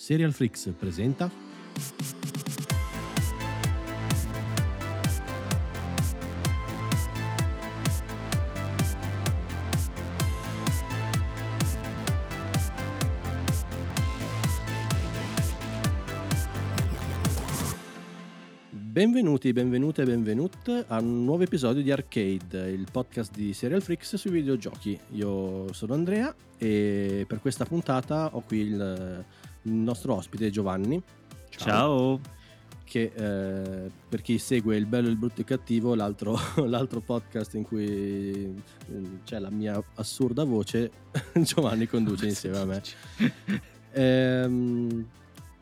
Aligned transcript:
Serial 0.00 0.32
Freaks 0.32 0.72
presenta 0.78 1.28
Benvenuti, 18.70 19.52
benvenute 19.52 20.02
e 20.02 20.04
benvenute 20.04 20.84
a 20.86 21.00
un 21.00 21.24
nuovo 21.24 21.42
episodio 21.42 21.82
di 21.82 21.90
Arcade, 21.90 22.70
il 22.70 22.86
podcast 22.90 23.32
di 23.34 23.52
Serial 23.52 23.82
Freaks 23.82 24.14
sui 24.14 24.30
videogiochi. 24.30 24.98
Io 25.14 25.72
sono 25.72 25.94
Andrea 25.94 26.32
e 26.56 27.24
per 27.26 27.40
questa 27.40 27.64
puntata 27.64 28.34
ho 28.34 28.40
qui 28.40 28.58
il, 28.58 29.24
il 29.68 29.74
nostro 29.74 30.14
ospite 30.14 30.50
Giovanni. 30.50 31.00
Ciao. 31.50 32.20
Che 32.84 33.12
eh, 33.14 33.90
per 34.08 34.22
chi 34.22 34.38
segue 34.38 34.76
il 34.76 34.86
bello, 34.86 35.08
il 35.08 35.16
brutto 35.16 35.36
e 35.36 35.40
il 35.40 35.46
cattivo, 35.46 35.94
l'altro, 35.94 36.38
l'altro 36.64 37.00
podcast 37.00 37.54
in 37.54 37.64
cui 37.64 37.84
eh, 37.84 38.54
c'è 39.24 39.38
la 39.38 39.50
mia 39.50 39.82
assurda 39.96 40.44
voce, 40.44 40.90
Giovanni 41.34 41.86
conduce 41.86 42.26
insieme 42.28 42.56
a 42.56 42.64
me. 42.64 42.82
Ehm, 43.92 45.06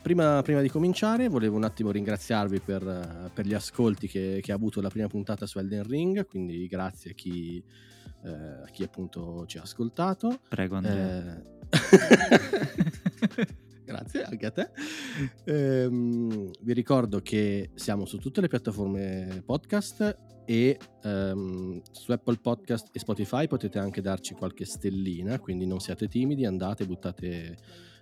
prima, 0.03 0.41
prima, 0.43 0.61
di 0.61 0.69
cominciare 0.69 1.27
volevo 1.29 1.57
un 1.57 1.65
attimo 1.65 1.91
ringraziarvi 1.91 2.61
per, 2.61 3.31
per 3.35 3.45
gli 3.45 3.55
ascolti 3.55 4.07
che, 4.07 4.39
che, 4.41 4.53
ha 4.53 4.55
avuto 4.55 4.81
la 4.81 4.91
prima 4.91 5.09
puntata 5.09 5.47
su 5.47 5.59
Elden 5.59 5.83
Ring, 5.83 6.27
quindi 6.27 6.69
grazie 6.69 7.11
a 7.11 7.15
chi, 7.15 7.61
eh, 8.25 8.31
a 8.31 8.69
chi 8.71 8.85
appunto 8.85 9.47
ci 9.47 9.59
ha 9.59 9.63
ascoltato. 9.63 10.39
Prego 10.49 10.77
Andrea. 10.77 11.43
Eh... 11.71 13.65
Grazie 13.87 14.25
anche 14.25 14.47
a 14.47 14.51
te. 14.51 14.71
Ehm, 15.45 16.51
vi 16.61 16.73
ricordo 16.73 17.21
che 17.21 17.71
siamo 17.75 18.05
su 18.05 18.19
tutte 18.19 18.41
le 18.41 18.49
piattaforme 18.49 19.43
podcast 19.47 20.19
e 20.45 20.77
um, 21.05 21.81
su 21.93 22.11
Apple 22.11 22.39
Podcast 22.43 22.89
e 22.93 22.99
Spotify 22.99 23.47
potete 23.47 23.79
anche 23.79 24.01
darci 24.01 24.35
qualche 24.35 24.65
stellina, 24.65 25.39
quindi 25.39 25.67
non 25.67 25.79
siate 25.79 26.09
timidi, 26.09 26.45
andate, 26.45 26.85
buttate 26.85 27.57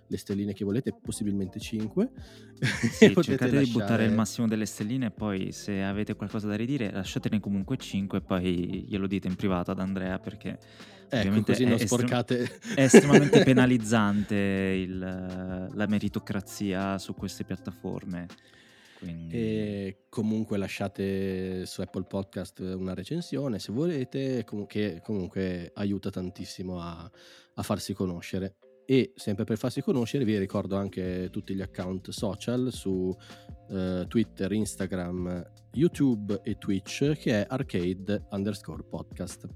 le 0.07 0.17
stelline 0.17 0.53
che 0.53 0.63
volete, 0.63 0.93
possibilmente 0.93 1.59
5. 1.59 2.09
Sì, 2.91 3.13
cercate 3.21 3.51
lasciare... 3.51 3.63
di 3.63 3.71
buttare 3.71 4.05
il 4.05 4.13
massimo 4.13 4.47
delle 4.47 4.65
stelline 4.65 5.07
e 5.07 5.11
poi 5.11 5.51
se 5.51 5.81
avete 5.81 6.15
qualcosa 6.15 6.47
da 6.47 6.55
ridire 6.55 6.91
lasciatene 6.91 7.39
comunque 7.39 7.77
5 7.77 8.17
e 8.17 8.21
poi 8.21 8.85
glielo 8.87 9.07
dite 9.07 9.27
in 9.27 9.35
privato 9.35 9.71
ad 9.71 9.79
Andrea 9.79 10.19
perché 10.19 10.57
ecco, 11.09 11.41
così 11.41 11.65
non 11.65 11.79
sporcate. 11.79 12.41
Estrem- 12.41 12.75
è 12.75 12.81
estremamente 12.81 13.43
penalizzante 13.43 14.35
il, 14.35 14.97
la 14.97 15.87
meritocrazia 15.87 16.97
su 16.97 17.13
queste 17.15 17.43
piattaforme. 17.43 18.27
Quindi... 18.99 19.35
E 19.35 19.97
comunque 20.09 20.57
lasciate 20.57 21.65
su 21.65 21.81
Apple 21.81 22.05
Podcast 22.05 22.59
una 22.59 22.93
recensione 22.93 23.59
se 23.59 23.71
volete, 23.71 24.45
che 24.67 25.01
comunque 25.03 25.71
aiuta 25.75 26.09
tantissimo 26.09 26.79
a, 26.79 27.11
a 27.55 27.63
farsi 27.63 27.93
conoscere 27.93 28.55
e 28.85 29.13
sempre 29.15 29.43
per 29.43 29.57
farsi 29.57 29.81
conoscere 29.81 30.25
vi 30.25 30.37
ricordo 30.37 30.75
anche 30.75 31.29
tutti 31.31 31.55
gli 31.55 31.61
account 31.61 32.09
social 32.11 32.71
su 32.71 33.15
eh, 33.69 34.05
Twitter, 34.07 34.51
Instagram, 34.51 35.43
YouTube 35.73 36.41
e 36.43 36.57
Twitch 36.57 37.13
che 37.17 37.41
è 37.41 37.45
arcade 37.49 38.27
underscore 38.29 38.83
podcast. 38.83 39.47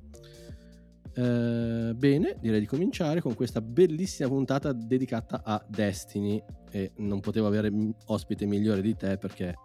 Eh, 1.14 1.94
bene, 1.96 2.38
direi 2.40 2.60
di 2.60 2.66
cominciare 2.66 3.22
con 3.22 3.34
questa 3.34 3.62
bellissima 3.62 4.30
puntata 4.30 4.72
dedicata 4.72 5.42
a 5.44 5.64
Destiny 5.68 6.42
e 6.72 6.92
non 6.98 7.20
potevo 7.20 7.48
avere 7.48 7.72
ospite 8.06 8.46
migliore 8.46 8.82
di 8.82 8.96
te 8.96 9.18
perché 9.18 9.56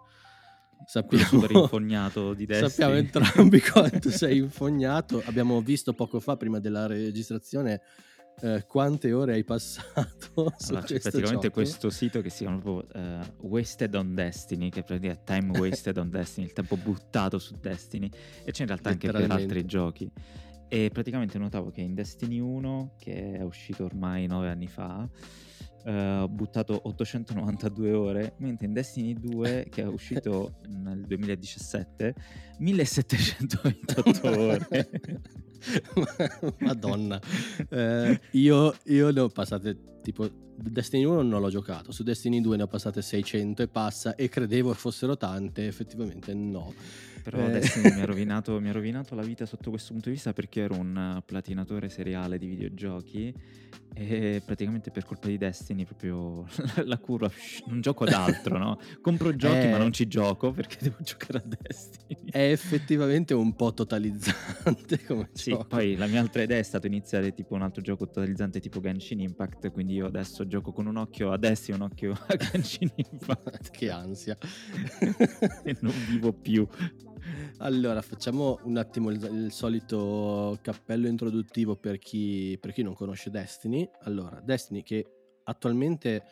sappiamo 0.85 1.23
super 1.23 1.51
infognato 1.55 2.33
di 2.33 2.45
Destiny. 2.45 2.69
Sappiamo 2.69 2.95
entrambi 2.95 3.61
quanto 3.61 4.09
sei 4.09 4.37
infognato. 4.37 5.21
Abbiamo 5.25 5.61
visto 5.61 5.93
poco 5.93 6.19
fa 6.19 6.35
prima 6.35 6.59
della 6.59 6.87
registrazione 6.87 7.81
eh, 8.41 8.65
quante 8.67 9.13
ore 9.13 9.33
hai 9.33 9.43
passato 9.43 10.53
allora, 10.67 10.85
c'è 10.85 10.99
praticamente 10.99 11.49
questo 11.49 11.89
sito 11.89 12.21
che 12.21 12.29
si 12.29 12.43
chiama 12.43 12.59
proprio 12.59 13.01
uh, 13.01 13.47
Wasted 13.47 13.93
on 13.95 14.13
Destiny 14.13 14.69
che 14.69 14.83
praticamente 14.83 15.21
è 15.21 15.23
Time 15.23 15.57
Wasted 15.59 15.97
on 15.97 16.09
Destiny 16.09 16.47
il 16.47 16.53
tempo 16.53 16.75
buttato 16.75 17.39
su 17.39 17.55
Destiny 17.59 18.09
e 18.43 18.51
c'è 18.51 18.61
in 18.61 18.67
realtà 18.67 18.89
anche 18.89 19.11
per 19.11 19.31
altri 19.31 19.65
giochi. 19.65 20.11
E 20.67 20.89
praticamente 20.91 21.37
notavo 21.37 21.69
che 21.69 21.81
in 21.81 21.93
Destiny 21.93 22.39
1 22.39 22.95
che 22.97 23.33
è 23.33 23.43
uscito 23.43 23.85
ormai 23.85 24.25
9 24.25 24.49
anni 24.49 24.67
fa 24.67 25.07
Uh, 25.85 26.23
ho 26.23 26.27
buttato 26.27 26.79
892 26.85 27.91
ore, 27.91 28.33
mentre 28.39 28.65
in 28.65 28.73
Destiny 28.73 29.13
2, 29.13 29.67
che 29.69 29.83
è 29.83 29.85
uscito 29.85 30.55
nel 30.81 31.01
2017, 31.05 32.15
1728 32.57 34.27
ore. 34.27 34.67
Madonna, 36.59 37.19
eh, 37.69 38.19
io, 38.31 38.75
io 38.83 39.11
ne 39.11 39.19
ho 39.19 39.29
passate 39.29 39.94
tipo 40.05 40.29
Destiny 40.55 41.03
1 41.03 41.23
non 41.23 41.41
l'ho 41.41 41.49
giocato, 41.49 41.91
su 41.91 42.03
Destiny 42.03 42.39
2 42.39 42.57
ne 42.57 42.63
ho 42.63 42.67
passate 42.67 43.01
600 43.01 43.63
e 43.63 43.67
passa 43.67 44.15
e 44.15 44.29
credevo 44.29 44.71
fossero 44.73 45.17
tante, 45.17 45.65
effettivamente 45.65 46.33
no. 46.33 46.73
Però 47.23 47.39
eh. 47.39 47.49
Destiny 47.49 47.91
mi 47.95 48.01
ha, 48.01 48.05
rovinato, 48.05 48.61
mi 48.61 48.69
ha 48.69 48.71
rovinato 48.71 49.15
la 49.15 49.23
vita 49.23 49.47
sotto 49.47 49.71
questo 49.71 49.93
punto 49.93 50.09
di 50.09 50.15
vista 50.15 50.31
perché 50.31 50.61
ero 50.61 50.75
un 50.75 51.21
platinatore 51.25 51.89
seriale 51.89 52.37
di 52.37 52.45
videogiochi 52.45 53.33
e 53.97 54.41
praticamente 54.45 54.91
per 54.91 55.05
colpa 55.05 55.27
di 55.27 55.37
Destiny 55.37 55.85
proprio 55.85 56.45
la 56.83 56.97
curva, 56.97 57.31
non 57.67 57.79
gioco 57.79 58.03
ad 58.03 58.11
altro, 58.11 58.57
no? 58.57 58.77
Compro 59.01 59.35
giochi 59.35 59.67
è... 59.67 59.71
ma 59.71 59.77
non 59.77 59.93
ci 59.93 60.07
gioco 60.07 60.51
perché 60.51 60.77
devo 60.81 60.97
giocare 61.01 61.37
a 61.39 61.43
Destiny. 61.45 62.29
È 62.29 62.51
effettivamente 62.51 63.33
un 63.33 63.55
po' 63.55 63.73
totalizzante 63.73 65.03
come 65.07 65.29
Sì, 65.31 65.51
gioco. 65.51 65.65
poi 65.65 65.95
la 65.95 66.07
mia 66.07 66.19
altra 66.19 66.43
idea 66.43 66.59
è 66.59 66.63
stata 66.63 66.87
iniziare 66.87 67.33
tipo 67.33 67.55
un 67.55 67.61
altro 67.61 67.81
gioco 67.81 68.05
totalizzante 68.05 68.59
tipo 68.59 68.81
Genshin 68.81 69.21
Impact, 69.21 69.71
quindi 69.71 69.94
io 69.95 70.05
adesso 70.07 70.45
gioco 70.45 70.71
con 70.71 70.85
un 70.85 70.97
occhio 70.97 71.31
a 71.31 71.37
Destiny 71.37 71.77
e 71.77 71.81
un 71.81 71.87
occhio 71.89 72.11
a 72.11 72.35
Genshin 72.37 72.91
Impact. 72.95 73.71
che 73.71 73.89
ansia. 73.89 74.37
e 75.63 75.77
non 75.79 75.93
vivo 76.07 76.33
più. 76.33 76.67
Allora, 77.57 78.01
facciamo 78.01 78.59
un 78.63 78.77
attimo 78.77 79.09
il, 79.09 79.23
il 79.31 79.51
solito 79.51 80.57
cappello 80.61 81.07
introduttivo 81.07 81.75
per 81.75 81.97
chi, 81.97 82.57
per 82.59 82.73
chi, 82.73 82.83
non 82.83 82.93
conosce 82.93 83.29
Destiny. 83.29 83.89
Allora, 84.01 84.41
Destiny 84.41 84.83
che 84.83 85.05
attualmente 85.43 86.23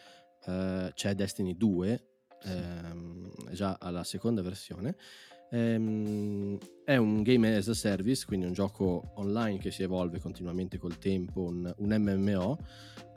eh, 0.46 0.92
c'è 0.94 1.16
Destiny 1.16 1.56
2, 1.56 2.08
ehm, 2.44 3.52
già 3.52 3.78
alla 3.80 4.04
seconda 4.04 4.42
versione. 4.42 4.96
Ehm, 5.54 6.58
è 6.84 6.98
un 6.98 7.22
game 7.22 7.56
as 7.56 7.68
a 7.68 7.76
service, 7.76 8.26
quindi 8.26 8.48
un 8.48 8.54
gioco 8.54 9.12
online 9.16 9.60
che 9.60 9.70
si 9.70 9.84
evolve 9.84 10.20
continuamente 10.20 10.80
col 10.80 10.98
tempo, 10.98 11.44
un, 11.44 11.72
un 11.78 11.96
MMO. 11.96 12.58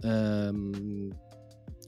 Ehm, 0.02 1.18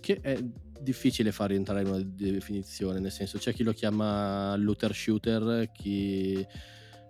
che 0.01 0.19
è 0.23 0.43
difficile 0.81 1.33
far 1.33 1.51
rientrare 1.51 1.83
in 1.83 1.89
una 1.89 2.03
definizione, 2.03 2.99
nel 2.99 3.11
senso 3.11 3.37
c'è 3.37 3.53
chi 3.53 3.63
lo 3.63 3.73
chiama 3.73 4.57
looter 4.57 4.95
shooter, 4.95 5.71
chi 5.71 6.47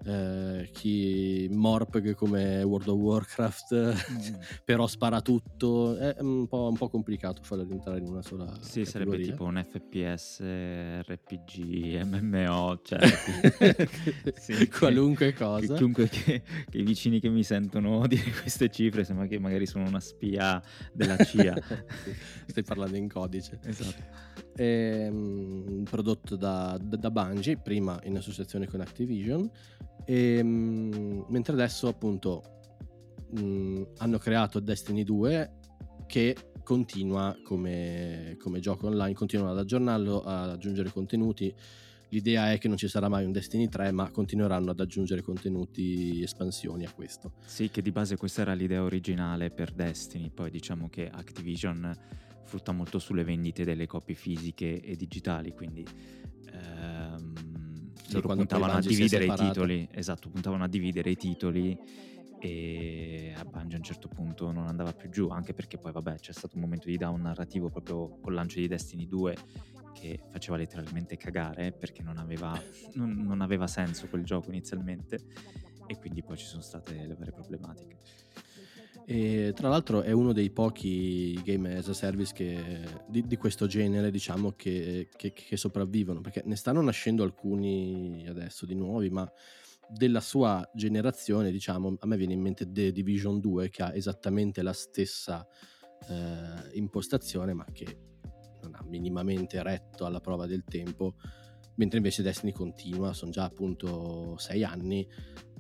eh, 0.05 0.71
chi 0.73 1.49
Morpg 1.51 2.15
come 2.15 2.63
World 2.63 2.89
of 2.89 2.99
Warcraft, 2.99 4.11
mm. 4.11 4.35
però 4.65 4.87
spara 4.87 5.21
tutto. 5.21 5.97
È 5.97 6.17
un 6.21 6.47
po', 6.47 6.69
un 6.69 6.77
po', 6.77 6.89
complicato 6.89 7.43
farlo 7.43 7.65
rientrare 7.65 7.99
in 7.99 8.07
una 8.07 8.23
sola. 8.23 8.47
Sì, 8.61 8.83
categoria. 8.83 8.87
sarebbe 8.87 9.19
tipo 9.21 9.45
un 9.45 9.65
FPS, 9.69 10.41
RPG, 10.41 12.03
MMO, 12.05 12.81
cioè 12.83 13.01
sì, 14.39 14.69
qualunque 14.71 15.33
cosa. 15.35 15.75
chiunque 15.75 16.09
che, 16.09 16.43
che, 16.71 16.79
i 16.79 16.83
vicini 16.83 17.21
che 17.21 17.29
mi 17.29 17.43
sentono 17.43 18.07
dire 18.07 18.31
queste 18.31 18.71
cifre 18.71 19.05
sembra 19.05 19.27
che 19.27 19.39
magari 19.39 19.67
sono 19.67 19.87
una 19.87 20.01
spia 20.01 20.63
della 20.93 21.17
CIA. 21.17 21.57
Stai 22.47 22.63
parlando 22.63 22.97
in 22.97 23.09
codice. 23.09 23.59
Esatto. 23.65 24.27
È, 24.55 25.09
um, 25.11 25.85
prodotto 25.89 26.37
da, 26.37 26.79
da, 26.81 26.97
da 26.97 27.11
Bungie, 27.11 27.59
prima 27.59 27.99
in 28.05 28.17
associazione 28.17 28.67
con 28.67 28.81
Activision 28.81 29.51
e, 30.05 30.41
um, 30.41 31.25
mentre 31.29 31.53
adesso 31.53 31.89
appunto 31.89 32.43
um, 33.31 33.87
hanno 33.99 34.19
creato 34.19 34.61
Destiny 34.61 35.05
2 35.05 35.57
che 36.07 36.37
continua 36.63 37.37
come, 37.43 38.37
come, 38.39 38.61
gioco 38.61 38.89
online, 38.89 39.15
continuano 39.15 39.53
ad 39.53 39.59
aggiornarlo, 39.59 40.23
ad 40.23 40.51
aggiungere 40.51 40.91
contenuti. 40.91 41.55
L'idea 42.11 42.53
è 42.53 42.59
che 42.59 42.69
non 42.69 42.77
ci 42.77 42.89
sarà 42.89 43.09
mai 43.09 43.25
un 43.25 43.33
Destiny 43.33 43.69
3, 43.69 43.91
ma 43.93 44.11
continueranno 44.11 44.71
ad 44.71 44.81
aggiungere 44.81 45.23
contenuti, 45.23 46.23
espansioni 46.23 46.85
a 46.85 46.93
questo. 46.93 47.33
Sì, 47.45 47.71
che 47.71 47.83
di 47.83 47.91
base 47.91 48.17
questa 48.17 48.43
era 48.43 48.55
l'idea 48.55 48.83
originale 48.83 49.51
per 49.51 49.73
Destiny, 49.73 50.31
poi 50.31 50.51
diciamo 50.51 50.89
che 50.89 51.09
Activision 51.09 51.97
frutta 52.45 52.73
molto 52.73 52.99
sulle 52.99 53.25
vendite 53.25 53.65
delle 53.65 53.87
copie 53.87 54.15
fisiche 54.15 54.81
e 54.81 54.97
digitali, 54.97 55.53
quindi 55.53 55.87
ehm, 56.53 57.48
loro 58.13 58.35
puntavano 58.35 58.73
a 58.75 58.81
dividere 58.81 59.25
i 59.25 59.35
titoli, 59.35 59.89
esatto, 59.93 60.29
puntavano 60.29 60.65
a 60.65 60.69
dividere 60.69 61.11
i 61.11 61.17
titoli 61.17 61.79
e 62.41 63.35
a 63.37 63.45
Bungie 63.45 63.75
a 63.75 63.79
un 63.79 63.85
certo 63.85 64.09
punto 64.09 64.51
non 64.53 64.67
andava 64.67 64.93
più 64.93 65.11
giù, 65.11 65.29
anche 65.29 65.55
perché 65.55 65.79
poi 65.79 65.93
vabbè 65.93 66.17
c'è 66.17 66.33
stato 66.33 66.57
un 66.57 66.63
momento 66.63 66.89
di 66.89 66.97
down 66.97 67.21
narrativo 67.21 67.69
proprio 67.69 68.19
col 68.21 68.35
lancio 68.35 68.61
di 68.61 68.69
Destiny 68.69 69.07
2 69.07 69.37
che 69.93 70.21
faceva 70.31 70.57
letteralmente 70.57 71.17
cagare 71.17 71.73
perché 71.73 72.03
non 72.03 72.19
aveva, 72.19 72.61
non, 72.95 73.11
non 73.11 73.41
aveva 73.41 73.67
senso 73.67 74.07
quel 74.07 74.25
gioco 74.25 74.51
inizialmente 74.51 75.19
e 75.87 75.99
quindi 75.99 76.23
poi 76.23 76.37
ci 76.37 76.45
sono 76.45 76.63
state 76.63 77.07
le 77.07 77.15
varie 77.15 77.33
problematiche. 77.33 77.99
E 79.11 79.55
tra 79.55 79.71
l'altro 79.71 80.03
è 80.03 80.13
uno 80.13 80.35
dei 80.35 80.51
pochi 80.51 81.41
game 81.43 81.79
as 81.79 81.89
a 81.89 81.95
service 81.95 82.35
che, 82.35 82.85
di, 83.09 83.27
di, 83.27 83.37
questo 83.39 83.67
genere, 83.67 84.11
diciamo, 84.11 84.53
che, 84.53 85.09
che, 85.17 85.33
che, 85.33 85.57
sopravvivono, 85.57 86.21
perché 86.21 86.43
ne 86.45 86.57
stanno 86.57 86.83
nascendo 86.83 87.23
alcuni 87.23 88.27
adesso 88.29 88.67
di 88.67 88.75
nuovi, 88.75 89.09
ma 89.09 89.27
della 89.89 90.21
sua 90.21 90.69
generazione, 90.75 91.51
diciamo, 91.51 91.97
a 91.99 92.07
me 92.07 92.19
viene 92.19 92.35
in 92.35 92.43
mente 92.43 92.71
The 92.71 92.93
Division 92.93 93.41
2 93.41 93.71
che 93.71 93.83
ha 93.83 93.95
esattamente 93.95 94.61
la 94.61 94.75
stessa 94.75 95.49
eh, 96.07 96.77
impostazione, 96.77 97.55
ma 97.55 97.65
che 97.73 97.99
non 98.61 98.75
ha 98.75 98.85
minimamente 98.87 99.63
retto 99.63 100.05
alla 100.05 100.21
prova 100.21 100.45
del 100.45 100.65
tempo 100.65 101.15
mentre 101.79 101.99
invece 101.99 102.23
Destiny 102.23 102.53
continua, 102.53 103.13
sono 103.13 103.31
già 103.31 103.45
appunto 103.45 104.37
sei 104.39 104.65
anni. 104.65 105.07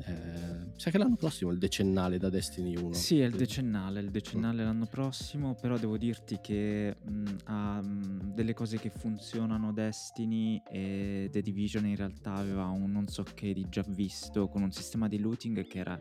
Eh, 0.05 0.73
sa 0.76 0.91
che 0.91 0.99
l'anno 0.99 1.17
prossimo 1.17 1.50
è 1.50 1.55
il 1.55 1.59
decennale 1.59 2.19
da 2.19 2.29
Destiny 2.29 2.76
1. 2.76 2.93
Sì, 2.93 3.20
è 3.20 3.25
il 3.25 3.35
decennale, 3.35 4.00
il 4.00 4.11
decennale 4.11 4.62
mm. 4.62 4.67
l'anno 4.67 4.87
prossimo, 4.87 5.55
però 5.55 5.79
devo 5.79 5.97
dirti 5.97 6.38
che 6.41 6.97
mh, 7.00 7.37
ha 7.44 7.81
mh, 7.81 8.35
delle 8.35 8.53
cose 8.53 8.79
che 8.79 8.91
funzionano 8.91 9.73
Destiny 9.73 10.61
e 10.69 11.29
The 11.31 11.41
Division 11.41 11.87
in 11.87 11.97
realtà 11.97 12.35
aveva 12.35 12.67
un 12.67 12.91
non 12.91 13.06
so 13.09 13.23
che 13.23 13.53
di 13.53 13.67
già 13.69 13.85
visto 13.87 14.49
con 14.49 14.62
un 14.62 14.73
sistema 14.73 15.09
di 15.09 15.19
looting 15.19 15.67
che 15.67 15.79
era 15.79 16.00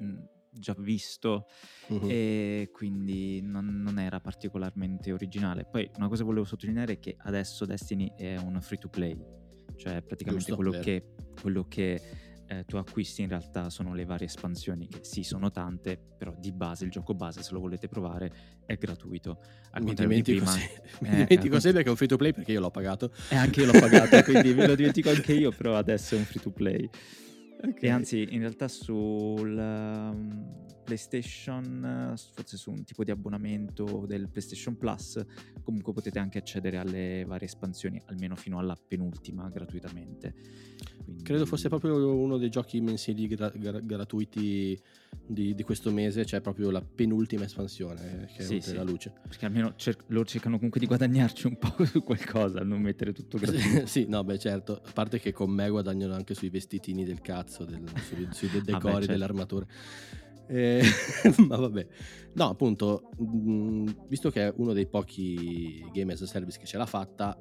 mh, 0.00 0.16
già 0.50 0.74
visto 0.78 1.46
uh-huh. 1.88 2.08
e 2.08 2.70
quindi 2.72 3.40
non, 3.42 3.82
non, 3.82 3.98
era 3.98 4.18
particolarmente 4.20 5.12
originale. 5.12 5.66
Poi 5.66 5.90
una 5.96 6.08
cosa 6.08 6.20
che 6.20 6.28
volevo 6.28 6.46
sottolineare 6.46 6.94
è 6.94 6.98
che 6.98 7.16
adesso 7.18 7.66
Destiny 7.66 8.12
è 8.16 8.36
un 8.38 8.58
free 8.62 8.78
to 8.78 8.88
play 8.88 9.38
cioè 9.78 10.02
praticamente 10.02 10.50
Giusto, 10.50 10.56
quello, 10.56 10.82
che, 10.82 11.14
quello 11.40 11.64
che 11.66 12.00
eh, 12.48 12.64
tu 12.66 12.76
acquisti 12.76 13.22
in 13.22 13.28
realtà 13.28 13.70
sono 13.70 13.94
le 13.94 14.04
varie 14.04 14.26
espansioni 14.26 14.88
che 14.88 15.00
sì 15.02 15.22
sono 15.22 15.50
tante 15.50 15.98
però 16.16 16.34
di 16.36 16.50
base 16.50 16.84
il 16.84 16.90
gioco 16.90 17.14
base 17.14 17.42
se 17.42 17.52
lo 17.52 17.60
volete 17.60 17.88
provare 17.88 18.32
è 18.66 18.76
gratuito. 18.76 19.40
Al 19.70 19.82
mi 19.82 19.94
dimentico, 19.94 20.44
prima, 20.44 20.50
se... 20.50 20.82
mi 21.00 21.08
eh, 21.08 21.24
dimentico 21.24 21.56
eh, 21.56 21.60
sempre 21.60 21.82
che 21.82 21.88
è 21.88 21.90
un 21.90 21.96
free 21.96 22.08
to 22.08 22.16
play 22.16 22.32
perché 22.32 22.52
io 22.52 22.60
l'ho 22.60 22.70
pagato. 22.70 23.12
E 23.30 23.36
anche 23.36 23.60
io 23.60 23.72
l'ho 23.72 23.78
pagato 23.78 24.22
quindi 24.30 24.52
me 24.52 24.66
lo 24.66 24.74
dimentico 24.74 25.10
anche 25.10 25.32
io 25.32 25.52
però 25.52 25.76
adesso 25.76 26.14
è 26.14 26.18
un 26.18 26.24
free 26.24 26.42
to 26.42 26.50
play. 26.50 26.90
Okay. 27.60 27.88
E 27.88 27.90
anzi, 27.90 28.28
in 28.30 28.40
realtà 28.40 28.68
sul 28.68 29.56
um, 29.56 30.66
PlayStation, 30.88 32.14
forse 32.32 32.56
su 32.56 32.70
un 32.70 32.82
tipo 32.82 33.04
di 33.04 33.10
abbonamento 33.10 34.06
del 34.06 34.30
PlayStation 34.30 34.78
Plus, 34.78 35.22
comunque 35.62 35.92
potete 35.92 36.18
anche 36.18 36.38
accedere 36.38 36.78
alle 36.78 37.24
varie 37.26 37.46
espansioni, 37.46 38.00
almeno 38.06 38.36
fino 38.36 38.58
alla 38.58 38.74
penultima 38.74 39.50
gratuitamente. 39.50 40.32
Quindi... 41.04 41.22
Credo 41.22 41.44
fosse 41.44 41.68
proprio 41.68 42.14
uno 42.14 42.38
dei 42.38 42.48
giochi 42.48 42.80
mensili 42.80 43.26
gra- 43.28 43.52
gra- 43.54 43.80
gratuiti 43.80 44.80
di, 45.26 45.54
di, 45.54 45.62
questo 45.62 45.90
mese, 45.90 46.24
cioè 46.24 46.40
proprio 46.40 46.70
la 46.70 46.80
penultima 46.80 47.44
espansione 47.44 48.26
che 48.34 48.42
sì, 48.42 48.56
è 48.56 48.60
sì. 48.60 48.74
la 48.74 48.82
luce. 48.82 49.12
Perché 49.28 49.44
almeno 49.44 49.74
cer- 49.76 50.04
loro 50.06 50.24
cercano 50.24 50.56
comunque 50.56 50.80
di 50.80 50.86
guadagnarci 50.86 51.48
un 51.48 51.58
po' 51.58 51.84
su 51.84 52.02
qualcosa, 52.02 52.60
non 52.60 52.80
mettere 52.80 53.12
tutto 53.12 53.36
gratuito. 53.36 53.84
sì, 53.86 54.06
no, 54.08 54.24
beh 54.24 54.38
certo, 54.38 54.80
a 54.82 54.92
parte 54.94 55.20
che 55.20 55.32
con 55.32 55.50
me 55.50 55.68
guadagnano 55.68 56.14
anche 56.14 56.32
sui 56.32 56.48
vestitini 56.48 57.04
del 57.04 57.20
cazzo, 57.20 57.66
del, 57.66 57.82
sui, 58.06 58.26
sui 58.32 58.48
decori, 58.48 58.72
ah, 58.72 58.78
beh, 58.78 58.92
certo. 58.92 59.12
dell'armatura. 59.12 59.66
Eh, 60.48 60.82
ma 61.46 61.56
vabbè, 61.56 61.86
no, 62.34 62.48
appunto, 62.48 63.10
mh, 63.18 64.06
visto 64.08 64.30
che 64.30 64.48
è 64.48 64.52
uno 64.56 64.72
dei 64.72 64.86
pochi 64.86 65.86
game 65.92 66.14
as 66.14 66.22
a 66.22 66.26
service 66.26 66.58
che 66.58 66.66
ce 66.66 66.78
l'ha 66.78 66.86
fatta, 66.86 67.38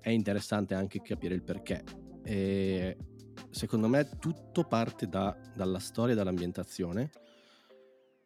è 0.00 0.10
interessante 0.10 0.74
anche 0.74 1.00
capire 1.02 1.34
il 1.34 1.42
perché. 1.42 1.84
E 2.24 2.96
secondo 3.50 3.88
me 3.88 4.08
tutto 4.18 4.64
parte 4.64 5.06
da, 5.08 5.36
dalla 5.54 5.78
storia 5.78 6.14
e 6.14 6.16
dall'ambientazione. 6.16 7.10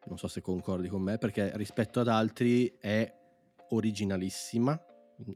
Non 0.05 0.17
so 0.17 0.27
se 0.27 0.41
concordi 0.41 0.87
con 0.87 1.01
me, 1.01 1.17
perché 1.17 1.51
rispetto 1.55 1.99
ad 1.99 2.07
altri 2.07 2.75
è 2.79 3.11
originalissima 3.69 4.81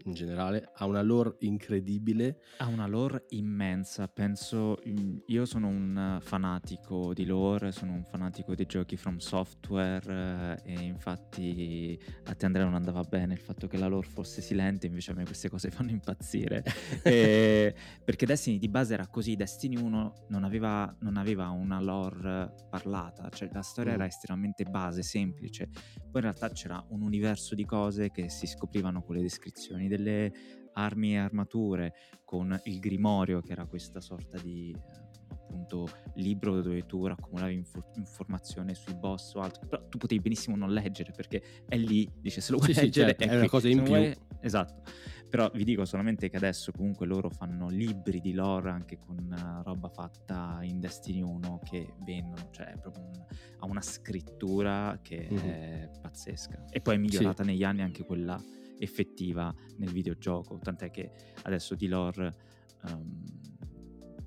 in 0.03 0.13
generale, 0.13 0.71
ha 0.75 0.85
una 0.85 1.01
lore 1.01 1.35
incredibile. 1.39 2.41
Ha 2.57 2.67
una 2.67 2.87
lore 2.87 3.25
immensa, 3.29 4.07
penso, 4.07 4.79
io 5.27 5.45
sono 5.45 5.67
un 5.67 6.19
fanatico 6.21 7.13
di 7.13 7.25
lore, 7.25 7.71
sono 7.71 7.93
un 7.93 8.03
fanatico 8.03 8.55
dei 8.55 8.65
giochi 8.65 8.97
from 8.97 9.17
software 9.17 10.61
eh, 10.63 10.73
e 10.73 10.81
infatti 10.83 11.99
a 12.25 12.33
te 12.33 12.45
Andrea 12.45 12.65
non 12.65 12.75
andava 12.75 13.01
bene 13.03 13.33
il 13.33 13.39
fatto 13.39 13.67
che 13.67 13.77
la 13.77 13.87
lore 13.87 14.07
fosse 14.07 14.41
silente, 14.41 14.87
invece 14.87 15.11
a 15.11 15.15
me 15.15 15.25
queste 15.25 15.49
cose 15.49 15.69
fanno 15.71 15.91
impazzire. 15.91 16.63
e, 17.03 17.75
perché 18.03 18.25
Destiny 18.25 18.57
di 18.57 18.69
base 18.69 18.93
era 18.93 19.07
così, 19.07 19.35
Destiny 19.35 19.77
1 19.77 20.13
non 20.29 20.43
aveva, 20.43 20.93
non 21.01 21.17
aveva 21.17 21.49
una 21.49 21.79
lore 21.79 22.53
parlata, 22.69 23.29
cioè 23.29 23.49
la 23.51 23.61
storia 23.61 23.91
mm. 23.91 23.95
era 23.95 24.05
estremamente 24.05 24.63
base, 24.65 25.03
semplice, 25.03 25.67
poi 25.67 26.21
in 26.21 26.21
realtà 26.21 26.49
c'era 26.49 26.83
un 26.89 27.01
universo 27.01 27.55
di 27.55 27.65
cose 27.65 28.11
che 28.11 28.29
si 28.29 28.47
scoprivano 28.47 29.03
con 29.03 29.15
le 29.15 29.21
descrizioni 29.21 29.66
descrizioni 29.67 29.87
delle 29.87 30.31
armi 30.73 31.13
e 31.13 31.17
armature, 31.17 31.93
con 32.23 32.59
il 32.65 32.79
grimorio 32.79 33.41
che 33.41 33.51
era 33.51 33.65
questa 33.65 33.99
sorta 33.99 34.37
di 34.39 34.71
eh, 34.71 35.05
appunto 35.31 35.87
libro 36.15 36.61
dove 36.61 36.85
tu 36.85 37.07
raccomulavi 37.07 37.53
inf- 37.53 37.83
informazione 37.95 38.73
sui 38.73 38.93
boss 38.93 39.33
o 39.33 39.39
altro, 39.39 39.67
però 39.67 39.87
tu 39.87 39.97
potevi 39.97 40.21
benissimo 40.21 40.55
non 40.55 40.71
leggere 40.71 41.11
perché 41.15 41.41
è 41.67 41.77
lì, 41.77 42.09
dice 42.19 42.41
se 42.41 42.51
lo 42.51 42.57
vuoi 42.59 42.73
sì, 42.73 42.81
leggere 42.81 43.15
sì, 43.17 43.17
certo, 43.17 43.33
è, 43.33 43.35
è 43.35 43.39
una 43.39 43.49
cosa 43.49 43.67
in 43.67 43.77
più. 43.77 43.87
Vuoi... 43.87 44.15
Esatto. 44.39 44.83
Però 45.29 45.49
vi 45.53 45.65
dico 45.65 45.83
solamente 45.83 46.29
che 46.29 46.37
adesso 46.37 46.71
comunque 46.71 47.05
loro 47.05 47.29
fanno 47.29 47.67
libri 47.67 48.21
di 48.21 48.31
lore 48.31 48.69
anche 48.69 48.97
con 48.97 49.17
uh, 49.17 49.61
roba 49.61 49.89
fatta 49.89 50.59
in 50.61 50.79
Destiny 50.79 51.21
1 51.21 51.59
che 51.69 51.95
vendono, 52.05 52.47
cioè 52.51 52.77
proprio 52.79 53.03
un, 53.03 53.25
ha 53.59 53.65
una 53.65 53.81
scrittura 53.81 54.99
che 55.01 55.27
mm-hmm. 55.29 55.49
è 55.49 55.91
pazzesca. 56.01 56.67
E 56.69 56.79
poi 56.79 56.95
è 56.95 56.97
migliorata 56.97 57.43
sì. 57.43 57.49
negli 57.49 57.63
anni 57.63 57.81
anche 57.81 58.05
quella 58.05 58.41
effettiva 58.79 59.53
nel 59.77 59.91
videogioco, 59.91 60.59
tant'è 60.61 60.89
che 60.89 61.11
adesso 61.43 61.75
di 61.75 61.87
lore 61.87 62.35
um, 62.83 63.23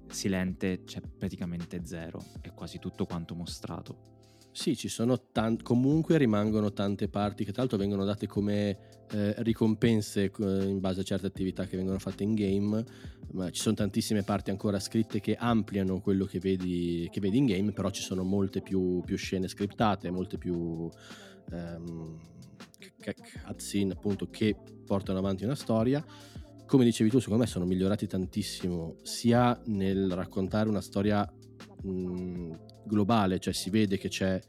silente 0.09 0.83
c'è 0.85 1.01
praticamente 1.01 1.81
zero, 1.85 2.21
è 2.41 2.53
quasi 2.53 2.79
tutto 2.79 3.07
quanto 3.07 3.35
mostrato. 3.35 4.09
Sì, 4.53 4.77
ci 4.77 4.89
sono 4.89 5.29
tan- 5.31 5.63
comunque 5.63 6.19
rimangono 6.19 6.73
tante 6.73 7.09
parti 7.09 7.45
che 7.45 7.53
tra 7.53 7.63
l'altro 7.63 7.79
vengono 7.79 8.05
date 8.05 8.27
come 8.27 8.79
eh, 9.13 9.35
ricompense 9.43 10.25
eh, 10.25 10.65
in 10.65 10.81
base 10.81 11.01
a 11.01 11.05
certe 11.05 11.27
attività 11.27 11.67
che 11.67 11.77
vengono 11.77 12.01
fatte 12.01 12.25
in 12.25 12.35
game, 12.35 12.85
ma 13.33 13.49
ci 13.51 13.61
sono 13.61 13.77
tantissime 13.77 14.25
parti 14.25 14.51
ancora 14.51 14.81
scritte 14.81 15.21
che 15.21 15.37
ampliano 15.37 16.01
quello 16.01 16.25
che 16.25 16.41
vedi, 16.41 17.09
che 17.13 17.21
vedi 17.21 17.39
in 17.39 17.47
game, 17.47 17.71
però 17.71 17.91
ci 17.91 18.03
sono 18.03 18.25
molte 18.25 18.61
più, 18.61 19.01
più 19.05 19.17
scene 19.17 19.47
scriptate, 19.47 20.11
molte 20.11 20.37
più... 20.37 20.89
Ehm, 21.53 22.19
cutscene 23.47 23.93
appunto 23.93 24.29
che 24.29 24.57
portano 24.85 25.19
avanti 25.19 25.45
una 25.45 25.55
storia. 25.55 26.05
Come 26.67 26.85
dicevi 26.85 27.11
tu, 27.11 27.19
secondo 27.19 27.43
me 27.43 27.49
sono 27.49 27.65
migliorati 27.65 28.07
tantissimo 28.07 28.97
sia 29.03 29.61
nel 29.67 30.13
raccontare 30.13 30.69
una 30.69 30.81
storia 30.81 31.29
mh, 31.83 32.53
globale, 32.85 33.39
cioè 33.41 33.53
si 33.53 33.71
vede 33.71 33.99
che 33.99 34.09
c'è 34.09 34.41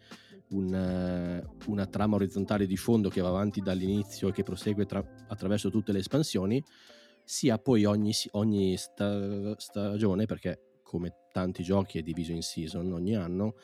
un, 0.50 1.44
una 1.68 1.86
trama 1.88 2.16
orizzontale 2.16 2.66
di 2.66 2.78
fondo 2.78 3.10
che 3.10 3.22
va 3.22 3.30
avanti 3.30 3.62
dall'inizio 3.62 4.30
e 4.30 4.32
che 4.32 4.44
prosegue 4.44 4.86
tra, 4.86 5.04
attraverso 5.28 5.70
tutte 5.70 5.92
le 5.92 6.00
espansioni, 6.00 6.64
sia 7.24 7.58
poi 7.58 7.86
ogni, 7.86 8.14
ogni 8.32 8.78
sta, 8.78 9.56
stagione, 9.58 10.26
perché 10.26 10.80
come 10.84 11.14
tanti 11.32 11.64
giochi 11.64 12.00
è 12.00 12.02
diviso 12.02 12.34
in 12.34 12.42
season 12.42 12.92
ogni 12.92 13.16
anno, 13.16 13.56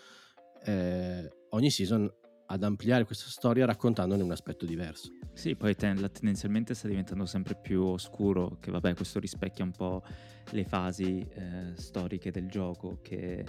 eh, 0.63 1.29
ogni 1.49 1.69
season 1.69 2.09
ad 2.47 2.63
ampliare 2.63 3.05
questa 3.05 3.29
storia 3.29 3.65
raccontandone 3.65 4.23
un 4.23 4.31
aspetto 4.31 4.65
diverso. 4.65 5.11
Sì, 5.33 5.55
poi 5.55 5.75
ten- 5.75 6.09
tendenzialmente 6.11 6.73
sta 6.73 6.87
diventando 6.87 7.25
sempre 7.25 7.55
più 7.55 7.83
oscuro, 7.83 8.57
che 8.59 8.71
vabbè 8.71 8.95
questo 8.95 9.19
rispecchia 9.19 9.63
un 9.63 9.71
po' 9.71 10.03
le 10.51 10.63
fasi 10.63 11.19
eh, 11.19 11.73
storiche 11.75 12.31
del 12.31 12.47
gioco, 12.47 12.99
che 13.01 13.45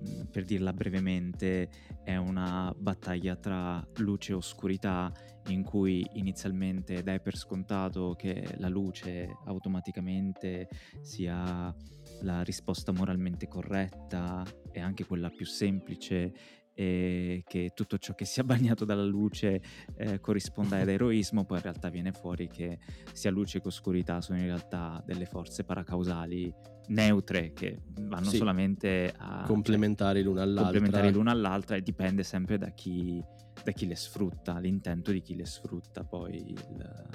mh, 0.00 0.22
per 0.30 0.44
dirla 0.44 0.72
brevemente 0.72 1.68
è 2.04 2.16
una 2.16 2.72
battaglia 2.76 3.36
tra 3.36 3.84
luce 3.96 4.32
e 4.32 4.36
oscurità 4.36 5.12
in 5.48 5.62
cui 5.62 6.06
inizialmente 6.14 7.02
dai 7.02 7.20
per 7.20 7.36
scontato 7.36 8.14
che 8.16 8.54
la 8.58 8.68
luce 8.68 9.36
automaticamente 9.44 10.68
sia 11.02 11.74
la 12.22 12.42
risposta 12.42 12.92
moralmente 12.92 13.46
corretta 13.48 14.44
e 14.72 14.80
anche 14.80 15.04
quella 15.04 15.30
più 15.30 15.44
semplice 15.44 16.32
e 16.76 17.42
che 17.46 17.72
tutto 17.74 17.96
ciò 17.96 18.14
che 18.14 18.26
sia 18.26 18.44
bagnato 18.44 18.84
dalla 18.84 19.04
luce 19.04 19.62
eh, 19.96 20.20
corrisponda 20.20 20.78
ad 20.78 20.88
eroismo, 20.88 21.44
poi 21.44 21.56
in 21.56 21.62
realtà 21.62 21.88
viene 21.88 22.12
fuori 22.12 22.48
che 22.48 22.78
sia 23.12 23.30
luce 23.30 23.60
che 23.60 23.68
oscurità 23.68 24.20
sono 24.20 24.38
in 24.38 24.44
realtà 24.44 25.02
delle 25.04 25.24
forze 25.24 25.64
paracausali 25.64 26.54
neutre 26.88 27.52
che 27.52 27.80
vanno 28.02 28.28
sì, 28.28 28.36
solamente 28.36 29.12
a 29.16 29.42
complementari 29.46 30.20
cioè, 30.20 30.28
l'una 30.28 30.42
all'altra. 30.42 30.70
Complementari 30.70 31.12
l'una 31.12 31.30
all'altra 31.30 31.76
e 31.76 31.82
dipende 31.82 32.22
sempre 32.22 32.58
da 32.58 32.70
chi, 32.70 33.22
da 33.64 33.72
chi 33.72 33.86
le 33.86 33.96
sfrutta, 33.96 34.58
l'intento 34.58 35.10
di 35.10 35.22
chi 35.22 35.34
le 35.34 35.46
sfrutta 35.46 36.04
poi 36.04 36.50
il, 36.50 37.06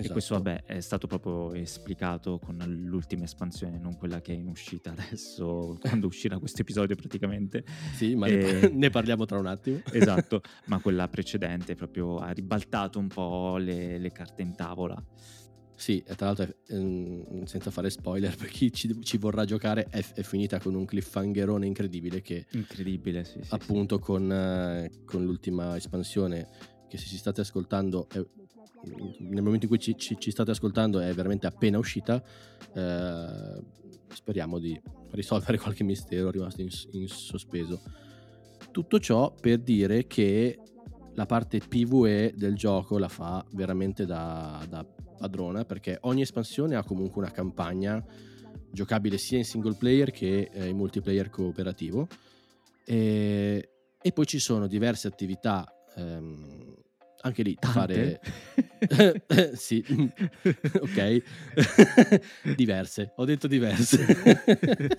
Esatto. 0.00 0.08
E 0.08 0.12
questo, 0.12 0.34
vabbè, 0.34 0.64
è 0.64 0.80
stato 0.80 1.06
proprio 1.06 1.54
esplicato 1.54 2.38
con 2.38 2.56
l'ultima 2.66 3.24
espansione, 3.24 3.78
non 3.78 3.96
quella 3.96 4.20
che 4.20 4.32
è 4.32 4.36
in 4.36 4.48
uscita 4.48 4.90
adesso, 4.90 5.78
quando 5.80 6.06
uscirà 6.06 6.38
questo 6.38 6.62
episodio 6.62 6.96
praticamente. 6.96 7.64
Sì, 7.94 8.14
ma 8.14 8.26
e... 8.26 8.70
ne 8.72 8.90
parliamo 8.90 9.24
tra 9.24 9.38
un 9.38 9.46
attimo. 9.46 9.80
Esatto, 10.00 10.40
ma 10.66 10.80
quella 10.80 11.08
precedente 11.08 11.74
proprio 11.74 12.16
ha 12.18 12.30
ribaltato 12.30 12.98
un 12.98 13.08
po' 13.08 13.58
le, 13.58 13.98
le 13.98 14.12
carte 14.12 14.42
in 14.42 14.54
tavola. 14.54 15.02
Sì, 15.76 16.02
e 16.06 16.14
tra 16.14 16.26
l'altro, 16.26 16.54
ehm, 16.68 17.44
senza 17.44 17.70
fare 17.70 17.88
spoiler, 17.88 18.34
per 18.36 18.48
chi 18.48 18.70
ci, 18.70 19.02
ci 19.02 19.16
vorrà 19.16 19.46
giocare, 19.46 19.86
è, 19.88 20.04
è, 20.12 20.22
finita 20.22 20.58
con 20.60 20.74
un 20.74 20.84
cliffhangerone 20.84 21.66
incredibile 21.66 22.20
che... 22.20 22.46
Incredibile, 22.52 23.24
sì. 23.24 23.40
sì 23.42 23.54
appunto 23.54 23.96
sì. 23.96 24.02
Con, 24.02 24.30
eh, 24.30 24.90
con, 25.06 25.24
l'ultima 25.24 25.76
espansione 25.76 26.48
che 26.86 26.98
se 26.98 27.06
ci 27.06 27.16
state 27.16 27.40
ascoltando 27.40 28.08
è 28.10 28.22
nel 29.18 29.42
momento 29.42 29.64
in 29.64 29.68
cui 29.68 29.78
ci, 29.78 29.96
ci, 29.96 30.16
ci, 30.18 30.30
state 30.30 30.50
ascoltando 30.50 31.00
è 31.00 31.12
veramente 31.12 31.46
appena 31.46 31.78
uscita. 31.78 32.22
Eh, 32.72 33.62
speriamo 34.12 34.58
di 34.58 34.80
risolvere 35.10 35.58
qualche 35.58 35.84
mistero 35.84 36.30
rimasto 36.30 36.60
in, 36.60 36.68
in, 36.92 37.08
sospeso. 37.08 37.80
Tutto 38.70 38.98
ciò 38.98 39.34
per 39.38 39.58
dire 39.58 40.06
che 40.06 40.58
la 41.14 41.26
parte 41.26 41.58
PvE 41.58 42.34
del 42.36 42.54
gioco 42.54 42.98
la 42.98 43.08
fa 43.08 43.44
veramente 43.52 44.06
da, 44.06 44.64
da 44.68 44.86
padrona 45.18 45.64
perché 45.64 45.98
ogni 46.02 46.22
espansione 46.22 46.76
ha 46.76 46.84
comunque 46.84 47.20
una 47.20 47.30
campagna 47.30 48.02
giocabile 48.70 49.18
sia 49.18 49.36
in 49.36 49.44
single 49.44 49.74
player 49.74 50.10
che 50.12 50.50
eh, 50.52 50.68
in 50.68 50.76
multiplayer 50.76 51.28
cooperativo 51.28 52.06
e, 52.84 53.68
e, 54.00 54.12
poi 54.12 54.26
ci 54.26 54.38
sono 54.38 54.66
diverse 54.66 55.08
attività 55.08 55.66
ehm, 55.96 56.69
anche 57.22 57.42
lì 57.42 57.54
Tante? 57.58 58.20
fare 58.20 59.52
sì. 59.56 59.84
Ok. 60.80 61.22
Diverse 62.56 63.12
ho 63.16 63.24
detto 63.24 63.46
diverse. 63.46 64.04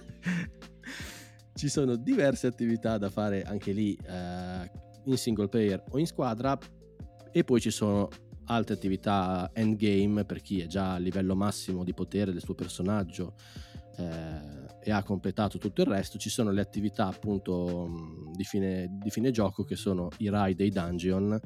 Ci 1.53 1.67
sono 1.69 1.95
diverse 1.95 2.47
attività 2.47 2.97
da 2.97 3.09
fare 3.09 3.43
anche 3.43 3.71
lì 3.71 3.97
eh, 4.07 4.71
in 5.05 5.17
single 5.17 5.47
player 5.47 5.83
o 5.89 5.99
in 5.99 6.07
squadra 6.07 6.57
e 7.31 7.43
poi 7.43 7.59
ci 7.59 7.71
sono 7.71 8.09
altre 8.45 8.73
attività 8.73 9.51
endgame 9.53 10.25
per 10.25 10.41
chi 10.41 10.61
è 10.61 10.65
già 10.65 10.93
a 10.93 10.97
livello 10.97 11.35
massimo 11.35 11.83
di 11.83 11.93
potere 11.93 12.31
del 12.31 12.41
suo 12.41 12.55
personaggio 12.55 13.35
eh, 13.97 14.59
e 14.83 14.91
ha 14.91 15.03
completato 15.03 15.57
tutto 15.57 15.81
il 15.81 15.87
resto. 15.87 16.17
Ci 16.17 16.29
sono 16.29 16.51
le 16.51 16.61
attività 16.61 17.07
appunto 17.07 18.31
di 18.33 18.43
fine, 18.43 18.87
di 18.91 19.09
fine 19.09 19.31
gioco 19.31 19.63
che 19.63 19.75
sono 19.75 20.09
i 20.17 20.29
raid 20.29 20.59
e 20.59 20.65
i 20.65 20.69
dungeon 20.69 21.39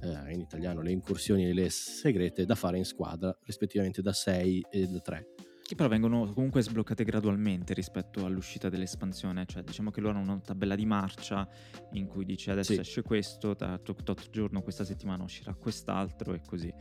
eh, 0.00 0.32
in 0.32 0.40
italiano 0.40 0.80
le 0.80 0.90
incursioni 0.90 1.46
e 1.46 1.52
le 1.52 1.70
segrete 1.70 2.44
da 2.44 2.54
fare 2.54 2.78
in 2.78 2.84
squadra, 2.84 3.36
rispettivamente 3.44 4.02
da 4.02 4.12
6 4.12 4.66
e 4.70 4.86
da 4.86 5.00
3. 5.00 5.26
Che 5.66 5.74
però 5.74 5.88
vengono 5.88 6.32
comunque 6.32 6.62
sbloccate 6.62 7.02
gradualmente 7.02 7.74
rispetto 7.74 8.24
all'uscita 8.24 8.68
dell'espansione, 8.68 9.46
cioè 9.46 9.64
diciamo 9.64 9.90
che 9.90 10.00
loro 10.00 10.18
hanno 10.18 10.32
una 10.32 10.40
tabella 10.40 10.76
di 10.76 10.86
marcia 10.86 11.48
in 11.94 12.06
cui 12.06 12.24
dice 12.24 12.52
adesso 12.52 12.72
sì. 12.72 12.78
esce 12.78 13.02
questo, 13.02 13.54
da 13.54 13.76
tot, 13.78 14.04
tot 14.04 14.30
giorno 14.30 14.62
questa 14.62 14.84
settimana 14.84 15.24
uscirà 15.24 15.54
quest'altro 15.54 16.34
e 16.34 16.40
così. 16.46 16.72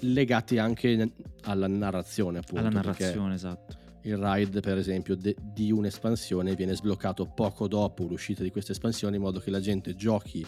Legati 0.00 0.58
anche 0.58 1.12
alla 1.42 1.68
narrazione 1.68 2.38
appunto. 2.38 2.60
Alla 2.60 2.70
narrazione, 2.70 3.34
esatto 3.34 3.81
il 4.02 4.16
ride 4.16 4.60
per 4.60 4.78
esempio 4.78 5.16
de- 5.16 5.36
di 5.40 5.70
un'espansione 5.70 6.54
viene 6.54 6.74
sbloccato 6.74 7.26
poco 7.26 7.68
dopo 7.68 8.04
l'uscita 8.04 8.42
di 8.42 8.50
questa 8.50 8.72
espansione 8.72 9.16
in 9.16 9.22
modo 9.22 9.38
che 9.38 9.50
la 9.50 9.60
gente 9.60 9.94
giochi 9.94 10.44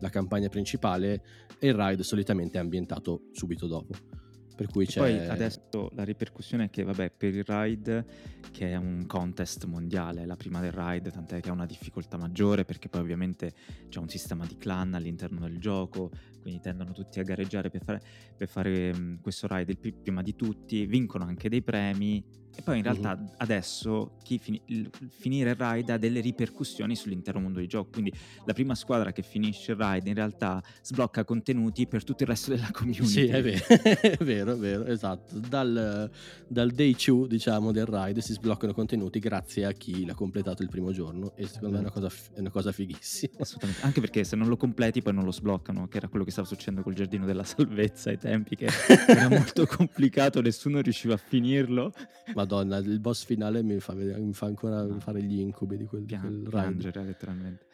la 0.00 0.08
campagna 0.08 0.48
principale 0.48 1.22
e 1.58 1.68
il 1.68 1.74
ride 1.74 2.02
solitamente 2.02 2.58
è 2.58 2.60
ambientato 2.60 3.28
subito 3.32 3.66
dopo. 3.66 4.21
Per 4.54 4.66
cui 4.68 4.86
c'è... 4.86 5.00
Poi 5.00 5.18
adesso 5.26 5.90
la 5.94 6.04
ripercussione 6.04 6.64
è 6.64 6.70
che, 6.70 6.82
vabbè, 6.82 7.10
per 7.16 7.34
il 7.34 7.44
ride, 7.44 8.04
che 8.50 8.70
è 8.70 8.76
un 8.76 9.06
contest 9.06 9.64
mondiale, 9.64 10.26
la 10.26 10.36
prima 10.36 10.60
del 10.60 10.72
ride, 10.72 11.10
tant'è 11.10 11.40
che 11.40 11.48
ha 11.48 11.52
una 11.52 11.66
difficoltà 11.66 12.16
maggiore 12.16 12.64
perché 12.64 12.88
poi 12.88 13.00
ovviamente 13.00 13.52
c'è 13.88 13.98
un 13.98 14.08
sistema 14.08 14.46
di 14.46 14.56
clan 14.56 14.94
all'interno 14.94 15.40
del 15.40 15.58
gioco, 15.58 16.10
quindi 16.40 16.60
tendono 16.60 16.92
tutti 16.92 17.20
a 17.20 17.22
gareggiare 17.22 17.70
per 17.70 17.82
fare, 17.84 18.02
per 18.36 18.48
fare 18.48 18.90
um, 18.90 19.20
questo 19.20 19.46
ride 19.48 19.76
il 19.80 19.94
prima 19.94 20.22
di 20.22 20.34
tutti, 20.34 20.86
vincono 20.86 21.24
anche 21.24 21.48
dei 21.48 21.62
premi 21.62 22.40
e 22.54 22.60
poi 22.60 22.78
in 22.78 22.82
realtà 22.82 23.12
uh-huh. 23.12 23.32
adesso 23.38 24.18
fini- 24.38 24.60
il, 24.66 24.90
finire 25.08 25.50
il 25.50 25.56
ride 25.56 25.92
ha 25.92 25.96
delle 25.96 26.20
ripercussioni 26.20 26.94
sull'intero 26.94 27.40
mondo 27.40 27.60
di 27.60 27.66
gioco. 27.66 27.90
Quindi 27.92 28.12
la 28.44 28.52
prima 28.52 28.74
squadra 28.74 29.12
che 29.12 29.22
finisce 29.22 29.72
il 29.72 29.78
ride 29.78 30.08
in 30.08 30.14
realtà 30.14 30.62
sblocca 30.82 31.24
contenuti 31.24 31.86
per 31.86 32.04
tutto 32.04 32.24
il 32.24 32.28
resto 32.28 32.50
della 32.50 32.68
community. 32.70 33.06
Sì, 33.06 33.26
è 33.26 33.42
vero, 33.42 33.64
è 33.66 34.16
vero, 34.18 34.41
è 34.50 34.56
vero 34.56 34.84
esatto. 34.84 35.38
Dal, 35.38 36.10
dal 36.48 36.70
day 36.70 36.94
2, 36.94 37.28
diciamo, 37.28 37.72
del 37.72 37.86
ride 37.86 38.20
si 38.20 38.32
sbloccano 38.32 38.74
contenuti 38.74 39.18
grazie 39.20 39.64
a 39.64 39.72
chi 39.72 40.04
l'ha 40.04 40.14
completato 40.14 40.62
il 40.62 40.68
primo 40.68 40.92
giorno. 40.92 41.32
E 41.36 41.46
secondo 41.46 41.70
me 41.70 41.76
è 41.76 41.80
una 41.80 41.90
cosa, 41.90 42.08
è 42.34 42.40
una 42.40 42.50
cosa 42.50 42.72
fighissima. 42.72 43.34
Assolutamente. 43.38 43.82
Anche 43.82 44.00
perché 44.00 44.24
se 44.24 44.36
non 44.36 44.48
lo 44.48 44.56
completi 44.56 45.00
poi 45.00 45.14
non 45.14 45.24
lo 45.24 45.32
sbloccano, 45.32 45.88
che 45.88 45.96
era 45.96 46.08
quello 46.08 46.24
che 46.24 46.30
stava 46.30 46.46
succedendo 46.46 46.82
col 46.82 46.94
giardino 46.94 47.24
della 47.24 47.44
salvezza 47.44 48.10
ai 48.10 48.18
tempi, 48.18 48.56
che 48.56 48.66
era 49.06 49.28
molto 49.28 49.66
complicato, 49.66 50.40
nessuno 50.40 50.80
riusciva 50.80 51.14
a 51.14 51.18
finirlo. 51.18 51.92
Ma 52.34 52.42
Madonna, 52.42 52.78
il 52.78 52.98
boss 52.98 53.24
finale 53.24 53.62
mi 53.62 53.78
fa, 53.78 53.94
vedere, 53.94 54.20
mi 54.20 54.32
fa 54.32 54.46
ancora 54.46 54.82
no. 54.82 54.98
fare 54.98 55.22
gli 55.22 55.38
incubi 55.38 55.76
di 55.76 55.86
quel, 55.86 56.02
Pian- 56.02 56.46
piangere 56.48 57.04
letteralmente. 57.04 57.66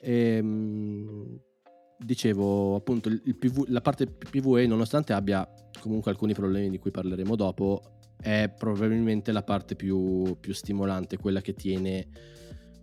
E, 0.00 0.36
ehm, 0.36 1.40
dicevo 1.98 2.74
appunto 2.74 3.10
PV, 3.10 3.66
la 3.68 3.80
parte 3.80 4.06
PvE 4.06 4.66
nonostante 4.66 5.12
abbia 5.12 5.48
comunque 5.84 6.10
alcuni 6.10 6.32
problemi 6.32 6.70
di 6.70 6.78
cui 6.78 6.90
parleremo 6.90 7.36
dopo 7.36 7.82
è 8.18 8.50
probabilmente 8.56 9.32
la 9.32 9.42
parte 9.42 9.76
più, 9.76 10.38
più 10.40 10.54
stimolante 10.54 11.18
quella 11.18 11.42
che 11.42 11.52
tiene 11.52 12.08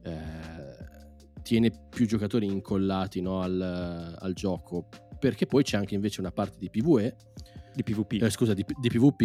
eh, 0.04 0.90
tiene 1.42 1.72
più 1.90 2.06
giocatori 2.06 2.46
incollati 2.46 3.20
no, 3.22 3.42
al, 3.42 4.16
al, 4.20 4.34
gioco. 4.34 4.88
Perché 5.18 5.48
poi 5.48 5.64
c'è 5.64 5.78
anche 5.78 5.96
invece 5.96 6.20
una 6.20 6.32
parte 6.32 6.58
di 6.60 6.70
PvE 6.70 7.16
di 7.74 7.82
PvP 7.82 8.22
eh, 8.22 8.30
scusa 8.30 8.54
di, 8.54 8.64
di 8.80 8.90
PvP 8.90 9.22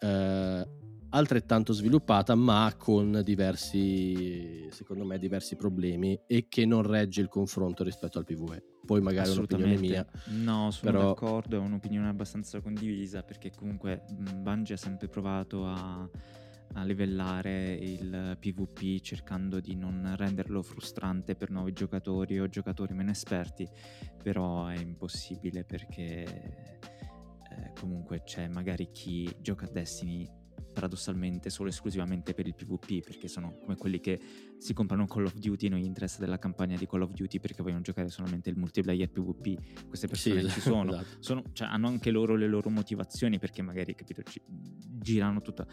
eh, 0.00 0.68
altrettanto 1.08 1.72
sviluppata 1.72 2.34
ma 2.34 2.74
con 2.76 3.22
diversi 3.24 4.68
secondo 4.70 5.04
me 5.04 5.18
diversi 5.18 5.56
problemi 5.56 6.20
e 6.26 6.46
che 6.48 6.66
non 6.66 6.82
regge 6.82 7.22
il 7.22 7.28
confronto 7.28 7.84
rispetto 7.84 8.18
al 8.18 8.24
PvE 8.24 8.73
poi 8.84 9.00
magari 9.00 9.30
è 9.30 9.32
un'opinione 9.32 9.76
mia 9.76 10.06
no 10.26 10.70
sono 10.70 10.92
però... 10.92 11.06
d'accordo 11.08 11.56
è 11.56 11.58
un'opinione 11.58 12.08
abbastanza 12.08 12.60
condivisa 12.60 13.22
perché 13.22 13.50
comunque 13.50 14.04
Bungie 14.10 14.74
ha 14.74 14.78
sempre 14.78 15.08
provato 15.08 15.66
a, 15.66 16.08
a 16.74 16.84
livellare 16.84 17.74
il 17.74 18.36
PvP 18.38 19.00
cercando 19.00 19.60
di 19.60 19.74
non 19.74 20.14
renderlo 20.16 20.62
frustrante 20.62 21.34
per 21.34 21.50
nuovi 21.50 21.72
giocatori 21.72 22.38
o 22.40 22.48
giocatori 22.48 22.94
meno 22.94 23.10
esperti 23.10 23.68
però 24.22 24.66
è 24.66 24.78
impossibile 24.78 25.64
perché 25.64 26.24
eh, 26.24 27.72
comunque 27.78 28.22
c'è 28.24 28.48
magari 28.48 28.90
chi 28.90 29.34
gioca 29.40 29.66
a 29.66 29.70
Destiny 29.70 30.42
paradossalmente 30.74 31.48
solo 31.48 31.70
esclusivamente 31.70 32.34
per 32.34 32.46
il 32.46 32.54
PvP, 32.54 33.02
perché 33.02 33.28
sono 33.28 33.56
come 33.60 33.76
quelli 33.76 34.00
che 34.00 34.20
si 34.58 34.74
comprano 34.74 35.06
Call 35.06 35.24
of 35.24 35.34
Duty 35.34 35.66
e 35.66 35.68
non 35.70 35.78
gli 35.78 35.84
interessa 35.84 36.18
della 36.20 36.38
campagna 36.38 36.76
di 36.76 36.86
Call 36.86 37.02
of 37.02 37.12
Duty 37.12 37.40
perché 37.40 37.62
vogliono 37.62 37.80
giocare 37.80 38.10
solamente 38.10 38.50
il 38.50 38.58
multiplayer 38.58 39.08
PvP. 39.08 39.86
Queste 39.88 40.06
persone 40.06 40.42
sì, 40.42 40.50
ci 40.50 40.60
sono, 40.60 40.92
esatto. 40.92 41.16
sono 41.20 41.42
cioè, 41.54 41.68
hanno 41.68 41.88
anche 41.88 42.10
loro 42.10 42.36
le 42.36 42.48
loro 42.48 42.68
motivazioni 42.68 43.38
perché 43.38 43.62
magari, 43.62 43.94
capito, 43.94 44.22
ci, 44.24 44.42
girano 44.46 45.40
tutta 45.40 45.66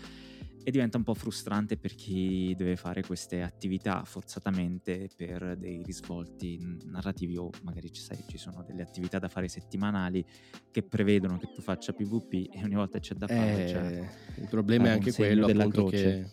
e 0.64 0.72
diventa 0.72 0.98
un 0.98 1.04
po' 1.04 1.14
frustrante 1.14 1.78
per 1.78 1.96
chi 1.96 2.54
deve 2.56 2.76
fare 2.76 3.04
queste 3.04 3.42
attività 3.42 4.04
forzatamente 4.04 5.10
per 5.16 5.56
dei 5.58 5.82
risvolti 5.84 6.60
narrativi 6.86 7.38
o 7.38 7.50
magari 7.64 7.92
ci, 7.92 8.02
sai, 8.02 8.24
ci 8.28 8.38
sono 8.38 8.64
delle 8.64 8.82
attività 8.82 9.20
da 9.20 9.28
fare 9.28 9.48
settimanali 9.48 10.24
che 10.70 10.84
prevedono 10.84 11.38
che 11.38 11.50
tu 11.54 11.62
faccia 11.62 11.94
PvP 11.94 12.54
e 12.54 12.64
ogni 12.64 12.76
volta 12.76 13.00
c'è 13.00 13.16
da 13.16 13.28
fare. 13.28 13.66
Eh, 13.66 13.68
cioè, 13.68 14.10
il 14.42 14.48
problema 14.48 14.88
è 14.88 14.90
anche 14.92 15.12
quello 15.14 15.48
appunto 15.48 15.86
che, 15.86 16.30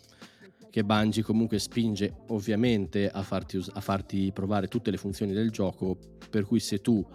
che 0.69 0.83
Bungie 0.83 1.23
comunque 1.23 1.57
spinge 1.59 2.13
ovviamente 2.27 3.09
a 3.09 3.23
farti, 3.23 3.63
a 3.73 3.81
farti 3.81 4.31
provare 4.31 4.67
tutte 4.67 4.91
le 4.91 4.97
funzioni 4.97 5.33
del 5.33 5.49
gioco 5.49 5.97
per 6.29 6.45
cui 6.45 6.59
se 6.59 6.79
tu 6.79 7.05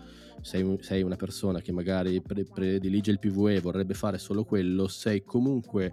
sei, 0.40 0.76
sei, 0.80 1.02
una 1.02 1.16
persona 1.16 1.60
che 1.60 1.72
magari 1.72 2.20
pre- 2.20 2.44
predilige 2.44 3.10
il 3.10 3.18
PvE 3.18 3.54
e 3.54 3.60
vorrebbe 3.60 3.94
fare 3.94 4.18
solo 4.18 4.44
quello, 4.44 4.88
sei 4.88 5.24
comunque 5.24 5.92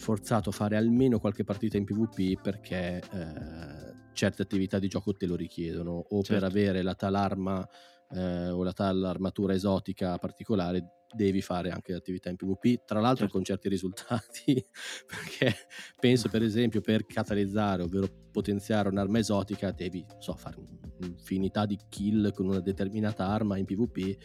forzato 0.00 0.48
a 0.48 0.52
fare 0.52 0.76
almeno 0.76 1.18
qualche 1.20 1.44
partita 1.44 1.76
in 1.76 1.84
PvP 1.84 2.40
perché 2.40 3.02
eh, 3.12 3.94
certe 4.14 4.42
attività 4.42 4.78
di 4.78 4.88
gioco 4.88 5.14
te 5.14 5.26
lo 5.26 5.36
richiedono, 5.36 5.92
o 5.92 6.22
Certo. 6.22 6.32
per 6.32 6.42
avere 6.42 6.82
la 6.82 6.94
tal 6.94 7.14
arma 7.14 7.68
eh, 8.12 8.48
o 8.48 8.64
la 8.64 8.72
tal 8.72 9.04
armatura 9.04 9.52
esotica 9.54 10.16
particolare 10.16 11.04
devi 11.12 11.42
fare 11.42 11.70
anche 11.70 11.92
attività 11.92 12.30
in 12.30 12.36
PvP, 12.36 12.84
tra 12.84 13.00
l'altro 13.00 13.24
Certo. 13.24 13.32
con 13.34 13.44
certi 13.44 13.68
risultati, 13.68 14.64
perché 15.06 15.54
penso 15.98 16.30
per 16.30 16.42
esempio 16.42 16.80
per 16.80 17.04
catalizzare, 17.04 17.82
ovvero 17.82 18.08
potenziare 18.32 18.88
un'arma 18.88 19.18
esotica, 19.18 19.70
devi 19.70 20.04
so, 20.18 20.34
fare 20.34 20.56
un'infinità 20.98 21.66
di 21.66 21.78
kill 21.90 22.32
con 22.32 22.46
una 22.46 22.60
determinata 22.60 23.26
arma 23.26 23.58
in 23.58 23.66
PvP. 23.66 24.16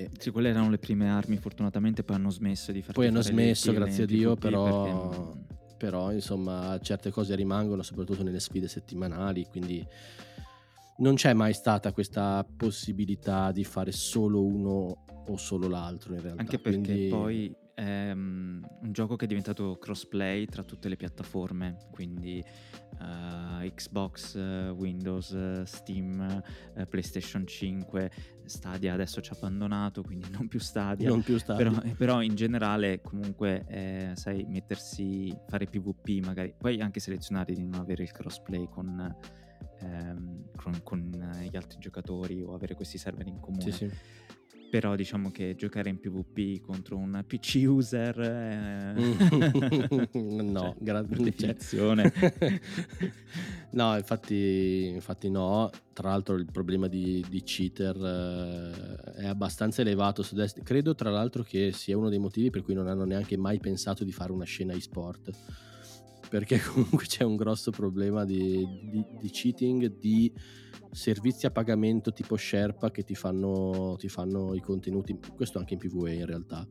E... 0.00 0.10
Sì, 0.18 0.30
quelle 0.30 0.48
erano 0.48 0.70
le 0.70 0.78
prime 0.78 1.10
armi, 1.10 1.36
fortunatamente 1.36 2.02
poi 2.02 2.16
hanno 2.16 2.30
smesso 2.30 2.72
di 2.72 2.80
fare 2.80 2.94
Poi 2.94 3.06
hanno 3.08 3.20
smesso, 3.20 3.72
grazie 3.72 4.04
a 4.04 4.06
Dio, 4.06 4.34
però... 4.34 5.08
Perché... 5.08 5.48
Però 5.80 6.12
insomma 6.12 6.78
certe 6.82 7.10
cose 7.10 7.34
rimangono 7.34 7.82
soprattutto 7.82 8.22
nelle 8.22 8.38
sfide 8.38 8.68
settimanali, 8.68 9.46
quindi 9.46 9.82
non 10.98 11.14
c'è 11.14 11.32
mai 11.32 11.54
stata 11.54 11.92
questa 11.92 12.46
possibilità 12.54 13.50
di 13.50 13.64
fare 13.64 13.90
solo 13.90 14.44
uno 14.44 15.04
o 15.26 15.36
solo 15.38 15.68
l'altro 15.68 16.12
in 16.14 16.20
realtà. 16.20 16.42
Anche 16.42 16.58
perché 16.58 16.80
quindi... 16.80 17.08
poi 17.08 17.56
um, 17.80 18.66
un 18.82 18.92
gioco 18.92 19.16
che 19.16 19.24
è 19.24 19.28
diventato 19.28 19.78
crossplay 19.78 20.46
tra 20.46 20.62
tutte 20.62 20.88
le 20.88 20.96
piattaforme, 20.96 21.76
quindi 21.90 22.42
uh, 23.00 23.66
Xbox, 23.74 24.34
uh, 24.34 24.74
Windows, 24.76 25.30
uh, 25.30 25.64
Steam, 25.64 26.42
PlayStation 26.88 27.46
5, 27.46 28.10
Stadia 28.44 28.92
adesso 28.92 29.20
ci 29.20 29.32
ha 29.32 29.36
abbandonato, 29.36 30.02
quindi 30.02 30.28
non 30.30 30.48
più 30.48 30.58
Stadia. 30.58 31.08
Non 31.08 31.22
più 31.22 31.38
Stadia. 31.38 31.70
Però, 31.70 31.94
però 31.96 32.22
in 32.22 32.34
generale 32.34 33.00
comunque 33.00 33.64
eh, 33.68 34.10
sai 34.14 34.44
mettersi, 34.48 35.34
fare 35.48 35.66
PvP 35.66 36.24
magari, 36.24 36.54
poi 36.56 36.80
anche 36.80 37.00
selezionare 37.00 37.54
di 37.54 37.62
non 37.62 37.80
avere 37.80 38.02
il 38.02 38.12
crossplay 38.12 38.68
con... 38.68 39.16
Ehm, 39.82 40.50
con, 40.56 40.78
con, 40.82 41.10
gli 41.50 41.56
altri 41.56 41.78
giocatori 41.78 42.42
o 42.42 42.52
avere 42.52 42.74
questi 42.74 42.98
server 42.98 43.26
in 43.26 43.40
comune. 43.40 43.62
Sì, 43.62 43.72
sì. 43.72 43.90
Però 44.70 44.94
diciamo 44.94 45.32
che 45.32 45.56
giocare 45.56 45.90
in 45.90 45.98
PvP 45.98 46.60
contro 46.64 46.96
un 46.96 47.24
PC 47.26 47.64
user 47.66 48.16
è... 48.16 48.92
no, 50.20 50.60
cioè, 50.60 50.74
grazie. 50.78 51.16
Definizione. 51.16 52.12
no, 53.70 53.96
infatti, 53.96 54.86
infatti 54.86 55.28
no. 55.28 55.70
Tra 55.92 56.10
l'altro 56.10 56.36
il 56.36 56.46
problema 56.50 56.86
di, 56.86 57.24
di 57.28 57.42
cheater 57.42 57.96
eh, 57.96 59.22
è 59.22 59.26
abbastanza 59.26 59.80
elevato 59.80 60.22
su 60.22 60.36
Destiny. 60.36 60.64
Credo 60.64 60.94
tra 60.94 61.10
l'altro 61.10 61.42
che 61.42 61.72
sia 61.72 61.98
uno 61.98 62.08
dei 62.08 62.20
motivi 62.20 62.50
per 62.50 62.62
cui 62.62 62.74
non 62.74 62.86
hanno 62.86 63.04
neanche 63.04 63.36
mai 63.36 63.58
pensato 63.58 64.04
di 64.04 64.12
fare 64.12 64.30
una 64.30 64.44
scena 64.44 64.72
e-sport 64.72 65.30
perché 66.30 66.58
comunque 66.72 67.04
c'è 67.04 67.24
un 67.24 67.36
grosso 67.36 67.72
problema 67.72 68.24
di, 68.24 68.66
di, 68.88 69.04
di, 69.18 69.30
cheating, 69.30 69.98
di 69.98 70.32
servizi 70.92 71.44
a 71.44 71.50
pagamento 71.50 72.12
tipo 72.12 72.36
Sherpa 72.36 72.90
che 72.90 73.02
ti 73.02 73.14
fanno, 73.14 73.96
ti 73.98 74.08
fanno 74.08 74.54
i 74.54 74.60
contenuti, 74.60 75.18
questo 75.34 75.58
anche 75.58 75.74
in 75.74 75.80
PvE 75.80 76.14
in 76.14 76.26
realtà, 76.26 76.66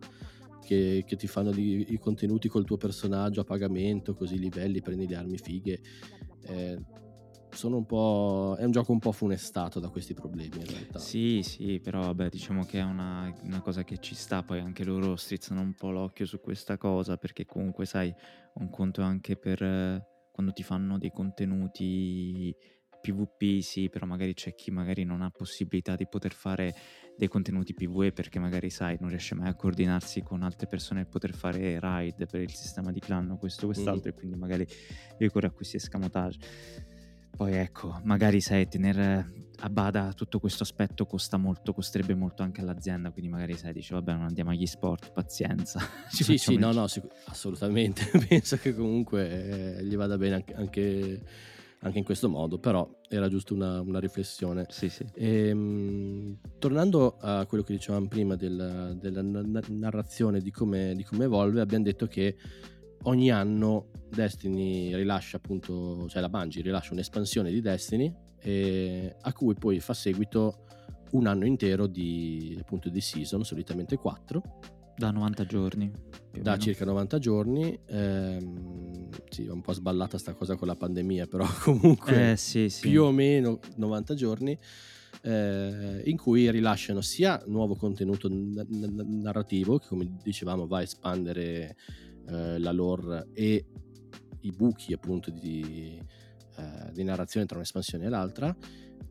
che, 0.65 1.03
che 1.05 1.15
ti 1.17 1.27
fanno 1.27 1.51
di, 1.51 1.85
i 1.89 1.99
contenuti 1.99 2.47
col 2.47 2.65
tuo 2.65 2.77
personaggio 2.77 3.41
a 3.41 3.43
pagamento, 3.43 4.15
così 4.15 4.39
livelli, 4.39 4.81
prendi 4.81 5.07
le 5.07 5.15
armi 5.15 5.37
fighe. 5.37 5.81
Eh, 6.41 6.79
sono 7.51 7.77
un 7.77 7.85
po'. 7.85 8.55
È 8.57 8.63
un 8.63 8.71
gioco 8.71 8.91
un 8.91 8.99
po' 8.99 9.11
funestato 9.11 9.79
da 9.79 9.89
questi 9.89 10.13
problemi 10.13 10.57
in 10.57 10.65
realtà. 10.65 10.99
Sì, 10.99 11.41
sì, 11.43 11.79
però 11.79 12.01
vabbè, 12.01 12.29
diciamo 12.29 12.65
che 12.65 12.79
è 12.79 12.83
una, 12.83 13.33
una, 13.43 13.61
cosa 13.61 13.83
che 13.83 13.97
ci 13.99 14.15
sta. 14.15 14.43
Poi 14.43 14.59
anche 14.59 14.83
loro 14.83 15.15
strizzano 15.15 15.61
un 15.61 15.73
po' 15.73 15.91
l'occhio 15.91 16.25
su 16.25 16.39
questa 16.39 16.77
cosa, 16.77 17.17
perché 17.17 17.45
comunque, 17.45 17.85
sai, 17.85 18.13
un 18.55 18.69
conto 18.69 19.01
anche 19.01 19.35
per 19.35 19.61
eh, 19.61 20.05
quando 20.31 20.51
ti 20.51 20.63
fanno 20.63 20.97
dei 20.97 21.11
contenuti 21.11 22.55
PvP, 22.99 23.61
sì, 23.61 23.89
però 23.89 24.05
magari 24.05 24.33
c'è 24.33 24.53
chi 24.55 24.71
magari 24.71 25.03
non 25.03 25.21
ha 25.21 25.29
possibilità 25.29 25.95
di 25.95 26.07
poter 26.07 26.33
fare 26.33 26.75
dei 27.17 27.27
contenuti 27.27 27.73
PvE 27.73 28.11
perché 28.11 28.39
magari, 28.39 28.69
sai, 28.69 28.97
non 28.99 29.09
riesce 29.09 29.35
mai 29.35 29.49
a 29.49 29.55
coordinarsi 29.55 30.21
con 30.21 30.43
altre 30.43 30.67
persone 30.67 31.01
per 31.01 31.09
poter 31.09 31.33
fare 31.33 31.79
raid 31.79 32.27
per 32.29 32.41
il 32.41 32.53
sistema 32.53 32.91
di 32.91 32.99
clan 32.99 33.37
questo 33.37 33.63
o 33.63 33.67
quest'altro, 33.67 34.11
mm. 34.11 34.13
e 34.13 34.17
quindi 34.17 34.37
magari 34.37 34.67
ricorre 35.17 35.47
a 35.47 35.51
questi 35.51 35.77
escamotage. 35.77 36.98
Poi 37.35 37.53
ecco, 37.53 37.99
magari 38.03 38.41
sai, 38.41 38.67
tenere 38.67 39.47
a 39.61 39.69
bada 39.69 40.13
tutto 40.13 40.39
questo 40.39 40.63
aspetto 40.63 41.05
costa 41.05 41.37
molto, 41.37 41.73
costerebbe 41.73 42.15
molto 42.15 42.43
anche 42.43 42.61
all'azienda, 42.61 43.11
quindi 43.11 43.29
magari 43.29 43.55
sai, 43.55 43.73
dice 43.73 43.93
vabbè 43.93 44.13
non 44.13 44.23
andiamo 44.23 44.51
agli 44.51 44.65
sport, 44.65 45.11
pazienza. 45.11 45.79
Ci 46.11 46.23
sì, 46.23 46.37
sì, 46.37 46.55
no, 46.57 46.71
no, 46.71 46.87
sic- 46.87 47.07
assolutamente, 47.25 48.05
penso 48.27 48.57
che 48.57 48.73
comunque 48.73 49.77
eh, 49.77 49.83
gli 49.85 49.95
vada 49.95 50.17
bene 50.17 50.35
anche, 50.35 51.21
anche, 51.79 51.97
in 51.97 52.03
questo 52.03 52.29
modo, 52.29 52.57
però 52.57 52.89
era 53.09 53.27
giusto 53.27 53.53
una, 53.53 53.81
una 53.81 53.99
riflessione. 53.99 54.65
Sì, 54.69 54.89
sì. 54.89 55.05
E, 55.13 55.47
ehm, 55.49 55.57
mh, 55.59 56.39
tornando 56.59 57.17
a 57.19 57.45
quello 57.45 57.63
che 57.63 57.73
dicevamo 57.73 58.07
prima 58.07 58.35
del, 58.35 58.97
della 58.99 59.21
narrazione 59.21 60.39
di 60.39 60.51
come, 60.51 60.93
di 60.95 61.03
come 61.03 61.25
evolve, 61.25 61.61
abbiamo 61.61 61.83
detto 61.83 62.07
che 62.07 62.37
ogni 63.03 63.31
anno 63.31 63.89
Destiny 64.09 64.95
rilascia 64.95 65.37
appunto, 65.37 66.07
cioè 66.09 66.21
la 66.21 66.29
Bungie 66.29 66.61
rilascia 66.61 66.93
un'espansione 66.93 67.51
di 67.51 67.61
Destiny 67.61 68.13
e, 68.39 69.15
a 69.21 69.33
cui 69.33 69.53
poi 69.53 69.79
fa 69.79 69.93
seguito 69.93 70.65
un 71.11 71.27
anno 71.27 71.45
intero 71.45 71.87
di, 71.87 72.57
appunto, 72.59 72.89
di 72.89 73.01
season, 73.01 73.43
solitamente 73.43 73.97
4. 73.97 74.41
Da 74.95 75.11
90 75.11 75.45
giorni. 75.45 75.91
Da 76.41 76.57
circa 76.57 76.83
90 76.85 77.19
giorni. 77.19 77.79
Ehm, 77.87 79.07
sì, 79.29 79.45
è 79.45 79.49
un 79.49 79.61
po' 79.61 79.71
sballata 79.71 80.17
sta 80.17 80.33
cosa 80.33 80.55
con 80.55 80.67
la 80.67 80.75
pandemia, 80.75 81.25
però 81.25 81.45
comunque 81.63 82.31
eh, 82.31 82.35
sì, 82.37 82.69
sì. 82.69 82.89
più 82.89 83.03
o 83.03 83.11
meno 83.11 83.59
90 83.77 84.13
giorni. 84.13 84.57
Eh, 85.21 86.01
in 86.05 86.17
cui 86.17 86.49
rilasciano 86.51 87.01
sia 87.01 87.41
nuovo 87.47 87.75
contenuto 87.75 88.29
narrativo, 88.29 89.77
che 89.79 89.87
come 89.87 90.17
dicevamo 90.21 90.67
va 90.67 90.79
a 90.79 90.83
espandere 90.83 91.75
eh, 92.29 92.59
la 92.59 92.71
lore 92.71 93.29
e 93.33 93.65
i 94.41 94.51
buchi 94.51 94.93
appunto 94.93 95.31
di, 95.31 96.01
eh, 96.57 96.91
di 96.91 97.03
narrazione 97.03 97.45
tra 97.45 97.57
un'espansione 97.57 98.05
e 98.05 98.09
l'altra, 98.09 98.55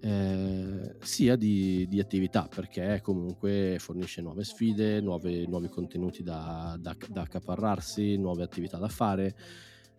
eh, 0.00 0.96
sia 1.00 1.36
di, 1.36 1.86
di, 1.88 1.98
attività 1.98 2.48
perché 2.54 3.00
comunque 3.02 3.76
fornisce 3.78 4.22
nuove 4.22 4.44
sfide, 4.44 5.00
nuove, 5.00 5.46
nuovi 5.46 5.68
contenuti 5.68 6.22
da, 6.22 6.76
da, 6.80 6.96
da, 7.08 7.22
accaparrarsi, 7.22 8.16
nuove 8.16 8.42
attività 8.42 8.78
da 8.78 8.88
fare. 8.88 9.34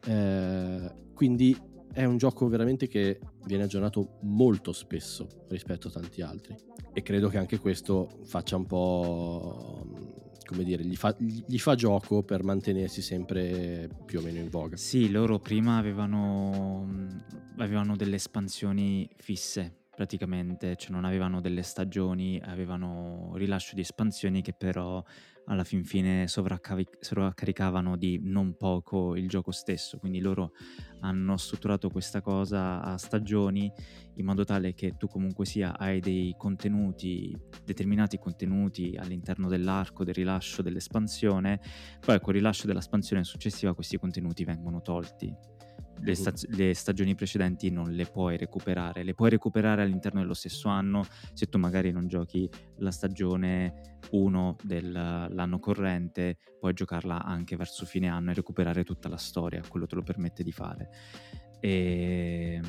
Eh, 0.06 0.94
quindi 1.14 1.56
è 1.92 2.06
un 2.06 2.18
gioco 2.18 2.48
veramente 2.48 2.88
che 2.88 3.20
viene 3.46 3.64
aggiornato 3.64 4.20
molto 4.22 4.72
spesso 4.72 5.28
rispetto 5.50 5.88
a 5.88 5.92
tanti 5.92 6.22
altri 6.22 6.56
e 6.94 7.02
credo 7.02 7.28
che 7.30 7.38
anche 7.38 7.60
questo 7.60 8.08
faccia 8.24 8.56
un 8.56 8.66
po' 8.66 9.86
come 10.50 10.64
dire, 10.64 10.84
gli 10.84 10.96
fa, 10.96 11.16
gli 11.20 11.60
fa, 11.60 11.76
gioco 11.76 12.24
per 12.24 12.44
mantenersi 12.44 13.04
sempre 13.04 13.88
più 14.06 14.18
o 14.18 14.22
meno 14.24 14.40
in 14.40 14.50
voga. 14.50 14.76
Sì, 14.78 15.12
loro 15.12 15.38
prima 15.38 15.78
avevano, 15.78 16.88
avevano 17.58 17.96
delle 17.96 18.16
espansioni 18.16 19.08
fisse 19.18 19.76
praticamente, 19.96 20.76
cioè 20.76 20.92
non 20.92 21.06
avevano 21.06 21.40
delle 21.40 21.62
stagioni, 21.62 22.42
avevano 22.44 23.34
rilascio 23.36 23.76
di 23.76 23.82
espansioni 23.82 24.42
che 24.42 24.54
però 24.54 25.04
alla 25.50 25.64
fin 25.64 25.84
fine 25.84 26.28
sovraccaricavano 26.28 27.98
di 27.98 28.20
non 28.24 28.56
poco 28.56 29.16
il 29.16 29.28
gioco 29.28 29.52
stesso, 29.52 29.98
quindi 29.98 30.20
loro 30.20 30.54
hanno 31.02 31.38
strutturato 31.38 31.90
questa 31.90 32.22
cosa 32.22 32.82
a 32.82 32.98
stagioni 32.98 33.72
in 34.16 34.26
modo 34.26 34.44
tale 34.44 34.74
che 34.74 34.96
tu 34.98 35.08
comunque 35.08 35.46
sia 35.46 35.78
hai 35.78 36.00
dei 36.00 36.36
contenuti, 36.38 37.36
determinati 37.66 38.18
contenuti 38.18 38.96
all'interno 38.98 39.48
dell'arco 39.48 40.04
del 40.04 40.14
rilascio 40.14 40.62
dell'espansione, 40.62 41.60
poi 42.00 42.20
col 42.20 42.34
rilascio 42.34 42.68
dell'espansione 42.68 43.24
successiva 43.24 43.74
questi 43.74 43.98
contenuti 43.98 44.44
vengono 44.44 44.82
tolti. 44.82 45.34
Le, 46.02 46.16
staz- 46.16 46.48
le, 46.50 46.74
stagioni 46.74 47.16
precedenti 47.16 47.70
non 47.70 47.92
le 47.92 48.06
puoi 48.06 48.38
recuperare, 48.38 49.04
le 49.04 49.14
puoi 49.14 49.30
recuperare 49.30 49.82
all'interno 49.82 50.22
dello 50.22 50.34
stesso 50.34 50.70
anno 50.70 51.06
se 51.34 51.48
tu 51.48 51.58
magari 51.58 51.92
non 51.92 52.08
giochi 52.08 52.50
la 52.78 52.92
stagione 52.92 53.98
1 54.12 54.56
dell'anno 54.64 55.60
corrente, 55.60 56.38
puoi 56.60 56.74
giocarla 56.74 57.24
anche 57.24 57.56
verso 57.56 57.86
fine 57.86 58.08
anno 58.08 58.32
e 58.32 58.34
recuperare 58.34 58.84
tutta 58.84 59.10
la 59.10 59.18
storia, 59.18 59.62
quello 59.68 59.86
te 59.86 59.96
lo 59.96 60.04
permette 60.04 60.44
di 60.44 60.52
fare. 60.52 60.90
E, 61.60 62.62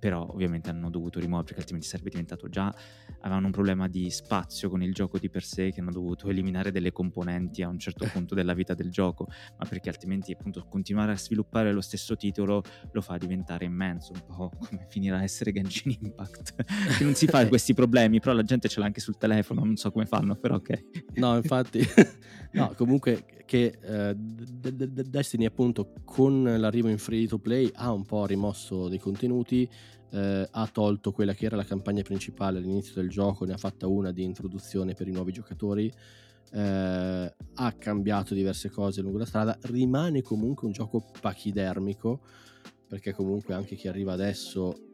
però 0.00 0.26
ovviamente 0.26 0.70
hanno 0.70 0.90
dovuto 0.90 1.20
rimuovere 1.20 1.44
perché 1.44 1.60
altrimenti 1.60 1.86
sarebbe 1.86 2.10
diventato 2.10 2.48
già 2.48 2.74
avevano 3.20 3.46
un 3.46 3.52
problema 3.52 3.86
di 3.86 4.10
spazio 4.10 4.68
con 4.70 4.82
il 4.82 4.92
gioco 4.94 5.18
di 5.18 5.28
per 5.28 5.44
sé 5.44 5.70
che 5.70 5.80
hanno 5.80 5.90
dovuto 5.90 6.28
eliminare 6.30 6.72
delle 6.72 6.90
componenti 6.90 7.62
a 7.62 7.68
un 7.68 7.78
certo 7.78 8.06
punto 8.10 8.34
della 8.34 8.54
vita 8.54 8.74
del 8.74 8.90
gioco. 8.90 9.26
Ma 9.58 9.66
perché 9.68 9.88
altrimenti 9.88 10.32
appunto 10.32 10.64
continuare 10.68 11.12
a 11.12 11.18
sviluppare 11.18 11.72
lo 11.72 11.80
stesso 11.82 12.16
titolo 12.16 12.62
lo 12.92 13.00
fa 13.00 13.18
diventare 13.18 13.66
immenso 13.66 14.12
un 14.12 14.22
po' 14.24 14.50
come 14.58 14.86
finirà 14.88 15.18
a 15.18 15.22
essere 15.22 15.52
Genshin 15.52 15.96
Impact. 16.00 16.64
Che 17.00 17.04
non 17.04 17.14
si 17.14 17.26
fa 17.26 17.46
questi 17.46 17.74
problemi 17.74 18.20
però 18.20 18.32
la 18.32 18.42
gente 18.42 18.68
ce 18.68 18.80
l'ha 18.80 18.86
anche 18.86 19.00
sul 19.00 19.16
telefono 19.16 19.64
non 19.64 19.76
so 19.76 19.90
come 19.92 20.06
fanno 20.06 20.34
però 20.36 20.56
ok. 20.56 20.84
No 21.16 21.36
infatti. 21.36 21.80
No 22.52 22.72
comunque 22.76 23.24
che 23.50 23.78
eh, 23.82 24.14
Destiny 24.14 25.44
appunto 25.44 25.92
con 26.04 26.44
l'arrivo 26.44 26.86
in 26.86 26.98
free 26.98 27.26
to 27.26 27.38
play 27.38 27.68
ha 27.74 27.90
un 27.90 28.04
po' 28.04 28.24
rimosso 28.24 28.86
dei 28.86 29.00
contenuti, 29.00 29.68
eh, 30.10 30.48
ha 30.48 30.68
tolto 30.68 31.10
quella 31.10 31.34
che 31.34 31.46
era 31.46 31.56
la 31.56 31.64
campagna 31.64 32.02
principale 32.02 32.58
all'inizio 32.58 32.94
del 32.94 33.10
gioco, 33.10 33.44
ne 33.44 33.52
ha 33.54 33.56
fatta 33.56 33.88
una 33.88 34.12
di 34.12 34.22
introduzione 34.22 34.94
per 34.94 35.08
i 35.08 35.10
nuovi 35.10 35.32
giocatori, 35.32 35.92
eh, 36.52 37.34
ha 37.54 37.72
cambiato 37.72 38.34
diverse 38.34 38.70
cose 38.70 39.00
lungo 39.00 39.18
la 39.18 39.26
strada, 39.26 39.58
rimane 39.62 40.22
comunque 40.22 40.68
un 40.68 40.72
gioco 40.72 41.10
pachidermico, 41.20 42.20
perché 42.86 43.12
comunque 43.12 43.54
anche 43.54 43.74
chi 43.74 43.88
arriva 43.88 44.12
adesso 44.12 44.89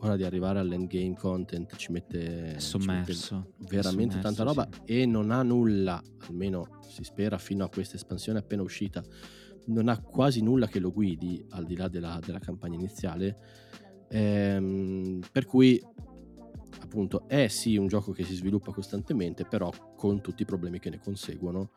ora 0.00 0.16
di 0.16 0.24
arrivare 0.24 0.58
all'endgame 0.58 1.14
content 1.14 1.74
ci 1.76 1.92
mette, 1.92 2.58
sommerso, 2.60 3.26
ci 3.26 3.60
mette 3.60 3.76
veramente 3.76 4.14
sommerso, 4.14 4.20
tanta 4.20 4.42
roba 4.42 4.68
sì. 4.70 5.00
e 5.00 5.06
non 5.06 5.30
ha 5.30 5.42
nulla, 5.42 6.02
almeno 6.28 6.78
si 6.88 7.04
spera 7.04 7.38
fino 7.38 7.64
a 7.64 7.68
questa 7.68 7.96
espansione 7.96 8.38
appena 8.38 8.62
uscita, 8.62 9.02
non 9.66 9.88
ha 9.88 10.00
quasi 10.00 10.42
nulla 10.42 10.66
che 10.66 10.78
lo 10.78 10.92
guidi 10.92 11.44
al 11.50 11.64
di 11.64 11.76
là 11.76 11.88
della, 11.88 12.18
della 12.24 12.38
campagna 12.38 12.76
iniziale. 12.76 13.36
Ehm, 14.10 15.20
per 15.30 15.44
cui 15.44 15.82
appunto 16.80 17.28
è 17.28 17.48
sì 17.48 17.76
un 17.76 17.86
gioco 17.86 18.12
che 18.12 18.24
si 18.24 18.34
sviluppa 18.34 18.72
costantemente, 18.72 19.44
però 19.44 19.70
con 19.96 20.20
tutti 20.20 20.42
i 20.42 20.46
problemi 20.46 20.78
che 20.78 20.90
ne 20.90 20.98
conseguono 20.98 21.72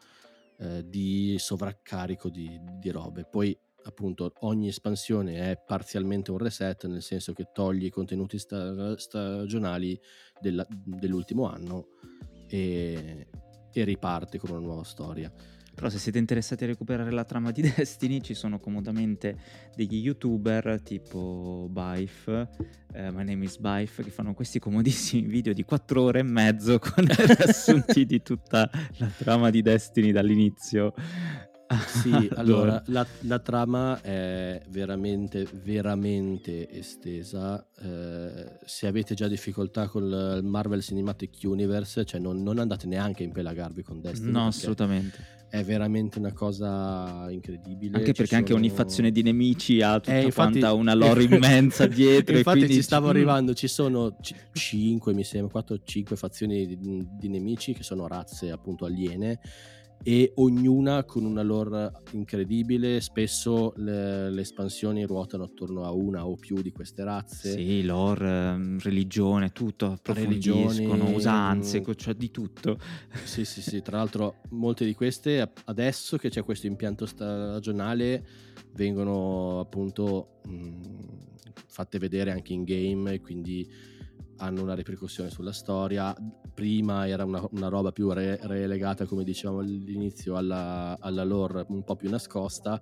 eh, 0.57 0.87
di 0.87 1.35
sovraccarico 1.37 2.29
di, 2.29 2.59
di 2.79 2.89
robe. 2.89 3.25
Poi 3.29 3.57
appunto 3.83 4.31
ogni 4.39 4.67
espansione 4.67 5.51
è 5.51 5.61
parzialmente 5.65 6.31
un 6.31 6.37
reset, 6.37 6.87
nel 6.87 7.01
senso 7.01 7.33
che 7.33 7.49
togli 7.53 7.85
i 7.85 7.89
contenuti 7.89 8.37
sta- 8.37 8.97
stagionali 8.97 9.99
della, 10.39 10.65
dell'ultimo 10.69 11.47
anno 11.47 11.87
e, 12.47 13.27
e 13.71 13.83
riparte 13.83 14.37
con 14.37 14.51
una 14.51 14.59
nuova 14.59 14.83
storia. 14.83 15.31
Però 15.73 15.89
se 15.89 15.99
siete 15.99 16.17
interessati 16.17 16.65
a 16.65 16.67
recuperare 16.67 17.11
la 17.11 17.23
trama 17.23 17.51
di 17.51 17.61
Destiny 17.75 18.21
ci 18.21 18.33
sono 18.33 18.59
comodamente 18.59 19.37
degli 19.75 19.95
youtuber 19.95 20.81
tipo 20.83 21.67
Bife, 21.69 22.49
eh, 22.93 23.09
My 23.11 23.23
Name 23.23 23.45
is 23.45 23.57
Bife, 23.57 24.03
che 24.03 24.09
fanno 24.09 24.33
questi 24.33 24.59
comodissimi 24.59 25.27
video 25.27 25.53
di 25.53 25.63
4 25.63 26.01
ore 26.01 26.19
e 26.19 26.23
mezzo 26.23 26.77
con 26.77 27.05
riassunti 27.07 28.05
di 28.05 28.21
tutta 28.21 28.69
la 28.97 29.07
trama 29.07 29.49
di 29.49 29.61
Destiny 29.61 30.11
dall'inizio 30.11 30.93
sì, 31.77 32.29
allora 32.35 32.81
la, 32.87 33.05
la, 33.21 33.39
trama 33.39 34.01
è 34.01 34.61
veramente, 34.69 35.47
veramente 35.63 36.69
estesa. 36.69 37.65
Eh, 37.79 38.59
se 38.65 38.87
avete 38.87 39.13
già 39.13 39.27
difficoltà 39.27 39.87
con 39.87 40.03
il 40.03 40.41
Marvel 40.43 40.81
Cinematic 40.81 41.37
Universe, 41.43 42.05
cioè 42.05 42.19
non, 42.19 42.41
non 42.41 42.59
andate 42.59 42.87
neanche 42.87 43.23
a 43.23 43.25
impelagarvi 43.25 43.83
con 43.83 44.01
Destiny. 44.01 44.31
No, 44.31 44.47
assolutamente. 44.47 45.39
È 45.49 45.63
veramente 45.63 46.17
una 46.17 46.31
cosa 46.31 47.29
incredibile. 47.29 47.97
Anche 47.97 48.13
perché 48.13 48.27
sono... 48.27 48.39
anche 48.39 48.53
ogni 48.53 48.69
fazione 48.69 49.11
di 49.11 49.21
nemici 49.21 49.81
ha 49.81 49.99
tutta 49.99 50.17
eh, 50.17 50.23
infatti... 50.23 50.61
una 50.61 50.93
lore 50.93 51.23
immensa 51.29 51.87
dietro. 51.87 52.37
infatti 52.37 52.69
ci 52.69 52.81
stavo 52.81 53.09
arrivando, 53.09 53.53
ci 53.53 53.67
sono 53.67 54.15
c- 54.21 54.33
5, 54.53 55.13
mi 55.13 55.25
sembra, 55.25 55.61
4-5 55.67 56.15
fazioni 56.15 56.65
di, 56.65 57.05
di 57.11 57.27
nemici 57.27 57.73
che 57.73 57.83
sono 57.83 58.07
razze 58.07 58.49
appunto 58.49 58.85
aliene 58.85 59.39
e 60.03 60.31
ognuna 60.35 61.03
con 61.03 61.25
una 61.25 61.41
lore 61.41 61.91
incredibile. 62.11 63.01
Spesso 63.01 63.73
le, 63.77 64.29
le, 64.29 64.41
espansioni 64.41 65.03
ruotano 65.03 65.43
attorno 65.43 65.83
a 65.83 65.91
una 65.91 66.27
o 66.27 66.35
più 66.35 66.61
di 66.61 66.71
queste 66.71 67.03
razze. 67.03 67.51
Sì, 67.51 67.83
lore, 67.83 68.55
mm, 68.55 68.79
religione, 68.79 69.51
tutto, 69.51 69.99
religioni, 70.03 70.85
usanze, 70.85 71.81
mm. 71.81 71.91
cioè 71.95 72.13
di 72.13 72.31
tutto. 72.31 72.79
Sì, 73.23 73.45
sì, 73.45 73.61
sì. 73.61 73.81
Tra 73.81 73.97
l'altro, 73.97 74.41
molte 74.49 74.85
di 74.85 74.93
queste 74.93 75.51
adesso 75.65 76.17
che 76.17 76.29
c'è 76.29 76.43
questo 76.43 76.67
impianto 76.67 77.05
stagionale 77.05 78.25
vengono 78.73 79.59
appunto 79.59 80.39
mh, 80.45 80.53
mm, 80.53 80.81
fatte 81.67 81.99
vedere 81.99 82.31
anche 82.31 82.53
in 82.53 82.63
game, 82.63 83.19
quindi 83.19 83.67
hanno 84.41 84.61
una 84.61 84.75
ripercussione 84.75 85.29
sulla 85.29 85.53
storia. 85.53 86.15
Prima 86.53 87.07
era 87.07 87.23
una, 87.23 87.45
una 87.51 87.67
roba 87.67 87.91
più 87.91 88.11
re, 88.11 88.39
relegata, 88.41 89.05
come 89.05 89.23
dicevamo 89.23 89.59
all'inizio, 89.59 90.35
alla, 90.35 90.97
alla 90.99 91.23
lore 91.23 91.65
un 91.69 91.83
po' 91.83 91.95
più 91.95 92.09
nascosta. 92.09 92.81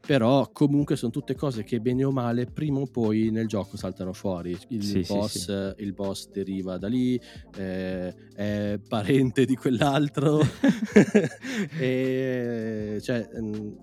Però 0.00 0.48
comunque 0.52 0.96
sono 0.96 1.10
tutte 1.10 1.34
cose 1.34 1.64
che 1.64 1.80
bene 1.80 2.02
o 2.02 2.10
male 2.10 2.46
prima 2.46 2.78
o 2.78 2.86
poi 2.86 3.30
nel 3.30 3.46
gioco 3.46 3.76
saltano 3.76 4.14
fuori. 4.14 4.56
Il, 4.68 4.82
sì, 4.82 5.04
boss, 5.06 5.30
sì, 5.32 5.38
sì. 5.40 5.84
il 5.84 5.92
boss, 5.92 6.30
deriva 6.30 6.78
da 6.78 6.88
lì, 6.88 7.20
eh, 7.56 8.14
è 8.34 8.80
parente 8.88 9.44
di 9.44 9.54
quell'altro. 9.54 10.40
e, 11.78 12.98
cioè, 13.02 13.28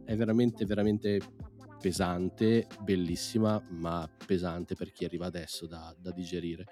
è 0.05 0.15
veramente, 0.15 0.65
veramente 0.65 1.21
pesante, 1.79 2.65
bellissima, 2.81 3.63
ma 3.69 4.09
pesante 4.25 4.73
per 4.73 4.91
chi 4.91 5.05
arriva 5.05 5.27
adesso 5.27 5.67
da, 5.67 5.95
da 5.99 6.09
digerire. 6.09 6.65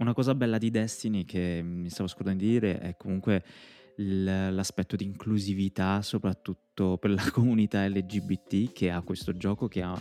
Una 0.00 0.14
cosa 0.14 0.34
bella 0.34 0.56
di 0.56 0.70
Destiny 0.70 1.26
che 1.26 1.60
mi 1.62 1.90
stavo 1.90 2.08
scordando 2.08 2.42
di 2.42 2.48
dire 2.48 2.78
è 2.78 2.96
comunque 2.96 3.44
l'aspetto 3.96 4.96
di 4.96 5.04
inclusività, 5.04 6.00
soprattutto 6.00 6.96
per 6.96 7.10
la 7.10 7.22
comunità 7.30 7.86
LGBT 7.86 8.72
che 8.72 8.90
ha 8.90 9.02
questo 9.02 9.36
gioco 9.36 9.68
che 9.68 9.82
ha 9.82 10.00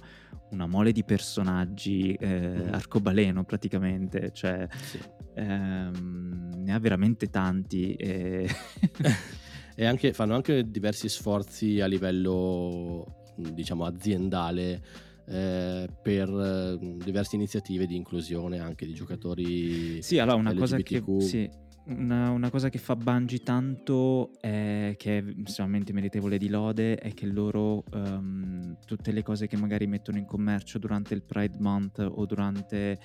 una 0.51 0.67
mole 0.67 0.93
di 0.93 1.03
personaggi 1.03 2.13
eh, 2.13 2.27
mm. 2.27 2.73
arcobaleno 2.73 3.43
praticamente, 3.43 4.31
cioè 4.31 4.65
sì. 4.71 4.99
ehm, 5.35 6.53
ne 6.55 6.73
ha 6.73 6.79
veramente 6.79 7.29
tanti. 7.29 7.93
E... 7.95 8.47
e 9.75 9.85
anche, 9.85 10.13
fanno 10.13 10.33
anche 10.33 10.69
diversi 10.71 11.09
sforzi 11.09 11.81
a 11.81 11.87
livello 11.87 13.25
diciamo 13.35 13.85
aziendale 13.85 14.81
eh, 15.29 15.87
per 16.01 16.29
eh, 16.29 16.77
diverse 17.03 17.35
iniziative 17.35 17.85
di 17.85 17.95
inclusione 17.95 18.59
anche 18.59 18.85
di 18.85 18.93
giocatori 18.93 20.01
sì 20.01 20.17
allora 20.17 20.37
una 20.37 20.51
LGBTQ. 20.51 21.03
cosa 21.03 21.17
che 21.17 21.21
sì, 21.21 21.49
una, 21.85 22.29
una, 22.29 22.49
cosa 22.49 22.69
che 22.69 22.77
fa 22.77 22.95
Bungie 22.95 23.39
tanto 23.39 24.31
è 24.39 24.95
che 24.97 25.17
è 25.17 25.23
estremamente 25.45 25.93
meritevole 25.93 26.37
di 26.37 26.49
lode 26.49 26.95
è 26.95 27.13
che 27.13 27.25
loro 27.25 27.83
um, 27.93 28.77
tutte 28.85 29.11
le 29.11 29.23
cose 29.23 29.47
che 29.47 29.57
magari 29.57 29.87
mettono 29.87 30.17
in 30.17 30.25
commercio 30.25 30.77
durante 30.77 31.13
il 31.13 31.23
Pride 31.23 31.57
Month 31.59 31.99
o 31.99 32.25
durante 32.25 32.99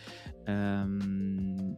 um, 0.46 1.74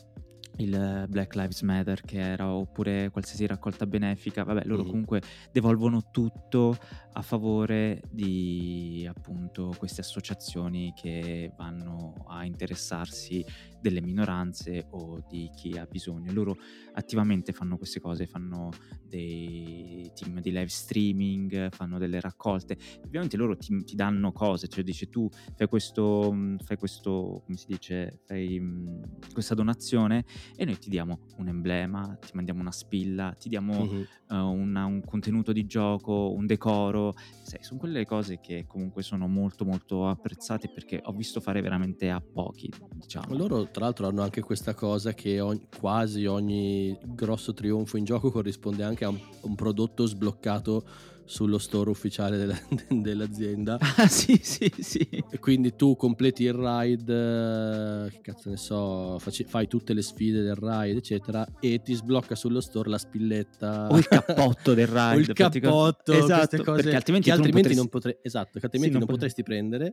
il 0.58 1.06
Black 1.08 1.34
Lives 1.34 1.62
Matter 1.62 2.00
che 2.00 2.18
era 2.18 2.52
oppure 2.52 3.10
qualsiasi 3.10 3.46
raccolta 3.46 3.86
benefica, 3.86 4.44
vabbè 4.44 4.62
loro 4.64 4.84
mm. 4.84 4.88
comunque 4.88 5.22
devolvono 5.52 6.08
tutto 6.10 6.76
a 7.16 7.22
favore 7.22 8.02
di 8.10 9.08
appunto 9.08 9.74
queste 9.78 10.02
associazioni 10.02 10.92
che 10.94 11.50
vanno 11.56 12.12
a 12.28 12.44
interessarsi 12.44 13.42
delle 13.80 14.02
minoranze 14.02 14.86
o 14.90 15.24
di 15.28 15.48
chi 15.54 15.78
ha 15.78 15.86
bisogno. 15.86 16.32
Loro 16.32 16.56
attivamente 16.94 17.52
fanno 17.52 17.76
queste 17.78 18.00
cose, 18.00 18.26
fanno 18.26 18.70
dei 19.02 20.10
team 20.14 20.40
di 20.40 20.50
live 20.50 20.68
streaming, 20.68 21.70
fanno 21.72 21.98
delle 21.98 22.20
raccolte. 22.20 22.76
Ovviamente 23.04 23.36
loro 23.36 23.56
ti, 23.56 23.84
ti 23.84 23.94
danno 23.94 24.32
cose, 24.32 24.66
cioè 24.66 24.82
dice 24.82 25.08
tu 25.08 25.28
fai 25.54 25.68
questo, 25.68 26.30
mm, 26.32 26.56
fai 26.58 26.76
questo, 26.76 27.42
come 27.44 27.56
si 27.56 27.66
dice, 27.68 28.20
fai 28.24 28.58
mm, 28.58 29.02
questa 29.32 29.54
donazione 29.54 30.24
e 30.56 30.64
noi 30.64 30.78
ti 30.78 30.90
diamo 30.90 31.20
un 31.36 31.48
emblema, 31.48 32.18
ti 32.20 32.32
mandiamo 32.34 32.60
una 32.60 32.72
spilla, 32.72 33.34
ti 33.38 33.48
diamo 33.48 33.84
mm-hmm. 33.84 34.02
uh, 34.30 34.50
una, 34.50 34.84
un 34.84 35.02
contenuto 35.04 35.52
di 35.52 35.64
gioco, 35.64 36.32
un 36.34 36.46
decoro. 36.46 37.05
Sai, 37.42 37.62
sono 37.62 37.78
quelle 37.78 38.04
cose 38.04 38.40
che 38.40 38.64
comunque 38.66 39.02
sono 39.02 39.26
molto 39.26 39.64
molto 39.64 40.08
apprezzate 40.08 40.68
perché 40.68 41.00
ho 41.04 41.12
visto 41.12 41.40
fare 41.40 41.60
veramente 41.60 42.10
a 42.10 42.20
pochi, 42.20 42.72
diciamo. 42.92 43.34
Loro 43.36 43.70
tra 43.70 43.84
l'altro 43.84 44.06
hanno 44.06 44.22
anche 44.22 44.40
questa 44.40 44.74
cosa 44.74 45.12
che 45.14 45.40
ogni, 45.40 45.66
quasi 45.78 46.26
ogni 46.26 46.96
grosso 47.02 47.52
trionfo 47.52 47.96
in 47.96 48.04
gioco 48.04 48.30
corrisponde 48.30 48.82
anche 48.82 49.04
a 49.04 49.08
un, 49.08 49.20
un 49.42 49.54
prodotto 49.54 50.06
sbloccato 50.06 50.84
sullo 51.26 51.58
store 51.58 51.90
ufficiale 51.90 52.38
della, 52.38 52.58
dell'azienda. 52.88 53.78
Ah, 53.78 54.08
sì, 54.08 54.40
sì, 54.42 54.72
sì. 54.78 55.06
E 55.30 55.38
quindi 55.38 55.76
tu 55.76 55.94
completi 55.96 56.44
il 56.44 56.54
ride, 56.54 58.08
che 58.10 58.20
cazzo 58.22 58.48
ne 58.48 58.56
so, 58.56 59.18
faci, 59.18 59.44
fai 59.44 59.66
tutte 59.66 59.92
le 59.92 60.00
sfide 60.02 60.42
del 60.42 60.54
ride, 60.54 60.98
eccetera, 60.98 61.46
e 61.60 61.82
ti 61.82 61.92
sblocca 61.94 62.34
sullo 62.34 62.60
store 62.60 62.88
la 62.88 62.98
spilletta. 62.98 63.88
O 63.90 63.98
il 63.98 64.08
cappotto 64.08 64.72
del 64.72 64.86
ride. 64.86 65.14
o 65.14 65.18
il 65.18 65.32
cappotto, 65.32 66.12
esatto, 66.12 66.62
cose 66.62 66.82
perché 66.82 66.96
altrimenti, 66.96 67.28
che 67.28 67.34
altrimenti 67.34 67.74
non, 67.74 67.88
potresti... 67.88 68.20
non, 68.22 68.26
esatto, 68.26 68.58
che 68.58 68.64
altrimenti 68.64 68.94
sì, 68.94 68.98
non, 68.98 69.06
non 69.06 69.16
potresti 69.16 69.42
prendere. 69.42 69.92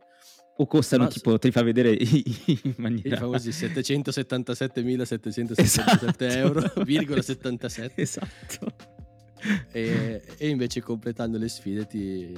O 0.58 0.68
costano, 0.68 1.06
Ma... 1.06 1.10
tipo, 1.10 1.40
te 1.40 1.48
li 1.48 1.54
fa 1.54 1.64
vedere 1.64 1.98
in 1.98 2.76
maniera... 2.78 3.16
I 3.16 3.20
famosi 3.20 3.50
777.777 3.50 5.54
esatto. 5.58 6.24
euro, 6.26 6.72
virgola 6.84 7.24
77. 7.24 8.02
Esatto 8.14 8.93
e, 9.72 10.22
e, 10.38 10.48
invece 10.48 10.82
completando 10.82 11.38
le 11.38 11.48
sfide 11.48 11.86
ti, 11.86 12.34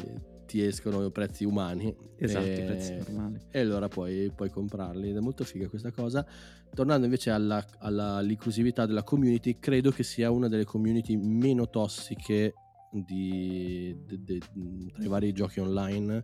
ti 0.45 0.63
escono 0.63 1.09
prezzi 1.09 1.43
umani. 1.43 1.95
Esatto, 2.17 2.45
e, 2.45 2.63
prezzi 2.63 2.95
normali. 2.95 3.39
E 3.51 3.59
allora 3.59 3.87
puoi, 3.87 4.31
puoi, 4.35 4.49
comprarli 4.49 5.09
ed 5.09 5.17
è 5.17 5.19
molto 5.19 5.43
figa 5.43 5.67
questa 5.67 5.91
cosa. 5.91 6.25
Tornando 6.73 7.05
invece 7.05 7.31
alla, 7.31 7.65
alla, 7.79 8.15
all'inclusività 8.15 8.85
della 8.85 9.03
community, 9.03 9.57
credo 9.59 9.91
che 9.91 10.03
sia 10.03 10.31
una 10.31 10.47
delle 10.47 10.65
community 10.65 11.15
meno 11.15 11.69
tossiche 11.69 12.53
di, 12.91 13.95
di, 14.05 14.23
di, 14.23 14.91
tra 14.93 15.03
i 15.03 15.07
vari 15.07 15.33
giochi 15.33 15.59
online. 15.59 16.23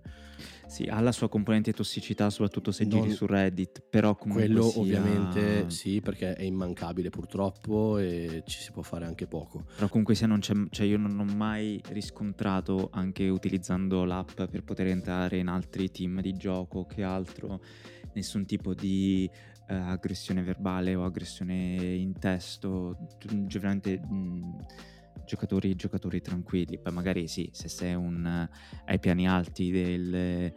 Sì, 0.67 0.83
ha 0.85 0.99
la 1.01 1.11
sua 1.11 1.27
componente 1.27 1.73
tossicità, 1.73 2.29
soprattutto 2.29 2.71
se 2.71 2.85
non... 2.85 3.01
giri 3.01 3.13
su 3.13 3.25
Reddit, 3.25 3.83
però 3.89 4.15
comunque 4.15 4.45
Quello 4.45 4.63
sia... 4.63 4.81
ovviamente 4.81 5.69
sì, 5.69 5.99
perché 6.01 6.33
è 6.33 6.43
immancabile 6.43 7.09
purtroppo 7.09 7.97
e 7.97 8.43
ci 8.45 8.59
si 8.59 8.71
può 8.71 8.81
fare 8.81 9.05
anche 9.05 9.27
poco. 9.27 9.65
Però 9.75 9.87
comunque 9.89 10.15
sia 10.15 10.27
non 10.27 10.39
c'è, 10.39 10.53
cioè 10.69 10.85
io 10.85 10.97
non 10.97 11.19
ho 11.19 11.25
mai 11.25 11.81
riscontrato, 11.89 12.89
anche 12.91 13.27
utilizzando 13.27 14.05
l'app 14.05 14.41
per 14.43 14.63
poter 14.63 14.87
entrare 14.87 15.37
in 15.37 15.47
altri 15.47 15.91
team 15.91 16.21
di 16.21 16.33
gioco 16.33 16.85
che 16.85 17.03
altro, 17.03 17.61
nessun 18.13 18.45
tipo 18.45 18.73
di 18.73 19.29
eh, 19.67 19.73
aggressione 19.75 20.41
verbale 20.41 20.95
o 20.95 21.03
aggressione 21.03 21.75
in 21.95 22.17
testo, 22.17 22.97
generalmente... 23.19 23.99
Mh, 23.99 24.55
giocatori, 25.31 25.75
giocatori 25.75 26.21
tranquilli. 26.21 26.77
Poi 26.77 26.91
magari 26.91 27.27
sì, 27.27 27.49
se 27.53 27.69
sei 27.69 27.93
un, 27.93 28.25
ai 28.85 28.99
piani 28.99 29.29
alti 29.29 29.71
del 29.71 30.13
eh, 30.13 30.53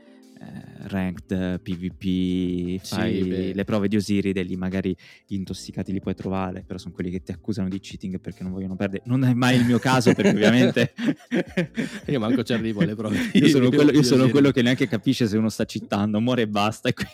ranked 0.89 1.61
PvP, 1.61 2.85
fai 2.85 3.23
sì, 3.23 3.55
le 3.55 3.65
prove 3.65 3.87
di 3.87 3.95
Osiride, 3.95 4.43
lì 4.43 4.57
magari 4.57 4.97
gli 5.27 5.35
intossicati 5.37 5.93
li 5.93 6.01
puoi 6.01 6.17
trovare, 6.17 6.65
però 6.67 6.77
sono 6.77 6.93
quelli 6.93 7.11
che 7.11 7.23
ti 7.23 7.31
accusano 7.31 7.69
di 7.69 7.79
cheating 7.79 8.19
perché 8.21 8.43
non 8.43 8.51
vogliono 8.51 8.75
perdere. 8.75 9.05
Non 9.07 9.25
è 9.25 9.33
mai 9.33 9.57
il 9.57 9.65
mio 9.65 9.79
caso 9.79 10.13
perché 10.13 10.31
ovviamente... 10.31 10.93
io 12.07 12.19
manco 12.19 12.43
ci 12.43 12.53
arrivo 12.53 12.81
alle 12.81 12.97
prove. 12.97 13.31
io 13.33 13.49
sono, 13.49 13.71
quello, 13.71 13.93
io 13.93 14.03
sono 14.03 14.29
quello, 14.29 14.51
che 14.51 14.63
neanche 14.63 14.89
capisce 14.89 15.29
se 15.29 15.37
uno 15.37 15.51
sta 15.51 15.65
citando, 15.65 16.21
muore 16.21 16.43
e 16.43 16.49
basta. 16.49 16.89
E 16.89 16.95
qui... 16.95 17.07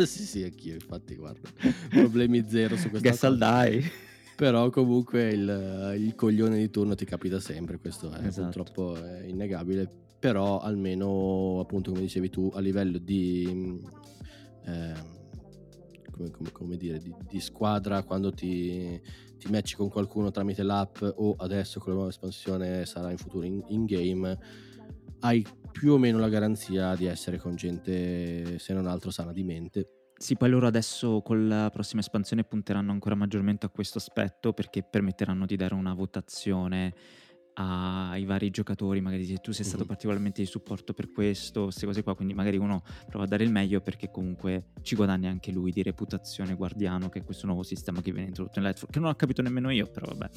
sì, 0.06 0.22
sì, 0.24 0.42
anch'io 0.44 0.72
infatti, 0.72 1.14
guarda, 1.14 1.46
problemi 1.90 2.42
zero 2.48 2.74
su 2.76 2.88
questa 2.88 3.06
Guess 3.06 3.20
cosa. 3.20 3.36
Però 4.38 4.70
comunque 4.70 5.30
il, 5.30 5.94
il, 5.98 6.14
coglione 6.14 6.58
di 6.58 6.70
turno 6.70 6.94
ti 6.94 7.04
capita 7.04 7.40
sempre, 7.40 7.80
questo 7.80 8.12
è 8.12 8.24
esatto. 8.24 8.42
purtroppo 8.44 8.94
è 8.94 9.24
innegabile, 9.24 9.90
però 10.16 10.60
almeno 10.60 11.58
appunto 11.58 11.90
come 11.90 12.02
dicevi 12.02 12.30
tu 12.30 12.48
a 12.54 12.60
livello 12.60 12.98
di, 12.98 13.82
eh, 14.64 14.94
come, 16.12 16.30
come, 16.30 16.52
come 16.52 16.76
dire, 16.76 17.00
di, 17.00 17.12
di, 17.28 17.40
squadra 17.40 18.04
quando 18.04 18.30
ti, 18.30 19.02
ti 19.38 19.50
matchi 19.50 19.74
con 19.74 19.88
qualcuno 19.88 20.30
tramite 20.30 20.62
l'app 20.62 20.98
o 21.02 21.34
adesso 21.36 21.80
con 21.80 21.88
la 21.88 21.94
nuova 21.94 22.10
espansione 22.10 22.86
sarà 22.86 23.10
in 23.10 23.18
futuro 23.18 23.44
in, 23.44 23.60
in 23.70 23.86
game, 23.86 24.38
hai 25.18 25.44
più 25.72 25.94
o 25.94 25.98
meno 25.98 26.20
la 26.20 26.28
garanzia 26.28 26.94
di 26.94 27.06
essere 27.06 27.38
con 27.38 27.56
gente 27.56 28.60
se 28.60 28.72
non 28.72 28.86
altro 28.86 29.10
sana 29.10 29.32
di 29.32 29.42
mente 29.42 29.97
sì, 30.18 30.36
poi 30.36 30.50
loro 30.50 30.66
adesso 30.66 31.22
con 31.22 31.46
la 31.46 31.70
prossima 31.70 32.00
espansione 32.00 32.42
punteranno 32.42 32.90
ancora 32.90 33.14
maggiormente 33.14 33.66
a 33.66 33.68
questo 33.68 33.98
aspetto 33.98 34.52
perché 34.52 34.82
permetteranno 34.82 35.46
di 35.46 35.54
dare 35.54 35.74
una 35.74 35.94
votazione 35.94 36.92
ai 37.60 38.24
vari 38.24 38.50
giocatori, 38.50 39.00
magari 39.00 39.24
se 39.24 39.38
tu 39.38 39.50
sei 39.50 39.64
stato 39.64 39.78
mm-hmm. 39.80 39.88
particolarmente 39.88 40.40
di 40.42 40.46
supporto 40.46 40.92
per 40.92 41.10
questo, 41.10 41.64
queste 41.64 41.86
cose 41.86 42.02
qua, 42.04 42.14
quindi 42.14 42.32
magari 42.32 42.56
uno 42.56 42.82
prova 43.08 43.24
a 43.24 43.26
dare 43.26 43.42
il 43.42 43.50
meglio 43.50 43.80
perché 43.80 44.10
comunque 44.10 44.66
ci 44.82 44.94
guadagna 44.94 45.28
anche 45.28 45.50
lui 45.50 45.72
di 45.72 45.82
reputazione 45.82 46.54
guardiano, 46.54 47.08
che 47.08 47.20
è 47.20 47.24
questo 47.24 47.46
nuovo 47.46 47.64
sistema 47.64 48.00
che 48.00 48.12
viene 48.12 48.28
introdotto 48.28 48.60
in 48.60 48.64
Lightfall, 48.64 48.90
che 48.90 49.00
non 49.00 49.08
ho 49.08 49.14
capito 49.14 49.42
nemmeno 49.42 49.70
io, 49.70 49.86
però 49.86 50.06
vabbè. 50.06 50.30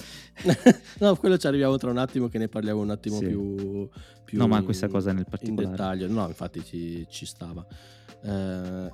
no, 1.00 1.16
quello 1.16 1.38
ci 1.38 1.46
arriviamo 1.46 1.78
tra 1.78 1.92
un 1.92 1.98
attimo 1.98 2.28
che 2.28 2.40
ne 2.40 2.48
parliamo 2.48 2.82
un 2.82 2.90
attimo 2.90 3.18
sì. 3.18 3.28
più, 3.28 3.88
più, 4.26 4.38
No, 4.40 4.48
ma 4.48 4.64
questa 4.64 4.88
cosa 4.88 5.12
nel 5.12 5.26
particolare. 5.30 5.64
In 5.64 5.72
dettaglio, 5.72 6.08
no, 6.08 6.28
infatti 6.28 6.64
ci, 6.64 7.06
ci 7.08 7.28
stava. 7.28 7.64
Eh, 8.24 8.90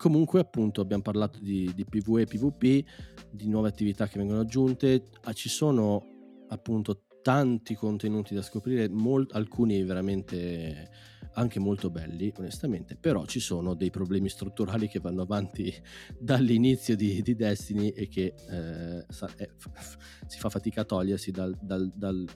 Comunque, 0.00 0.40
appunto, 0.40 0.80
abbiamo 0.80 1.02
parlato 1.02 1.40
di, 1.42 1.70
di 1.74 1.84
PvE 1.84 2.24
PvP, 2.24 2.84
di 3.30 3.48
nuove 3.48 3.68
attività 3.68 4.08
che 4.08 4.18
vengono 4.18 4.40
aggiunte. 4.40 5.04
Ah, 5.24 5.34
ci 5.34 5.50
sono 5.50 6.02
appunto 6.48 7.02
tanti 7.20 7.74
contenuti 7.74 8.32
da 8.32 8.40
scoprire, 8.40 8.88
molt- 8.88 9.34
alcuni 9.34 9.82
veramente 9.82 10.88
anche 11.34 11.58
molto 11.58 11.90
belli, 11.90 12.32
onestamente, 12.36 12.96
però 12.96 13.24
ci 13.26 13.40
sono 13.40 13.74
dei 13.74 13.90
problemi 13.90 14.28
strutturali 14.28 14.88
che 14.88 15.00
vanno 15.00 15.22
avanti 15.22 15.72
dall'inizio 16.18 16.96
di, 16.96 17.22
di 17.22 17.34
Destiny 17.34 17.88
e 17.88 18.08
che 18.08 18.34
eh, 18.48 19.04
sa- 19.08 19.28
f- 19.28 19.96
si 20.26 20.38
fa 20.38 20.48
fatica 20.48 20.82
a 20.82 20.84
togliersi 20.84 21.30
dal, 21.30 21.56
dal, 21.60 21.90
dal, 21.94 22.28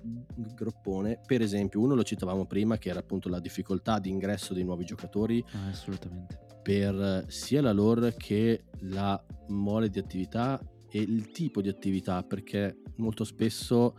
groppone. 0.54 1.20
Per 1.24 1.40
esempio, 1.40 1.80
uno 1.80 1.94
lo 1.94 2.02
citavamo 2.02 2.46
prima, 2.46 2.78
che 2.78 2.90
era 2.90 3.00
appunto 3.00 3.28
la 3.28 3.40
difficoltà 3.40 3.98
di 3.98 4.10
ingresso 4.10 4.54
dei 4.54 4.64
nuovi 4.64 4.84
giocatori. 4.84 5.44
Ah, 5.52 5.68
assolutamente 5.68 6.42
per 6.64 7.26
sia 7.28 7.60
la 7.60 7.72
lore 7.72 8.14
che 8.16 8.64
la 8.84 9.22
mole 9.48 9.90
di 9.90 9.98
attività 9.98 10.58
e 10.88 10.98
il 10.98 11.30
tipo 11.30 11.60
di 11.60 11.68
attività, 11.68 12.22
perché 12.22 12.78
molto 12.96 13.24
spesso 13.24 13.94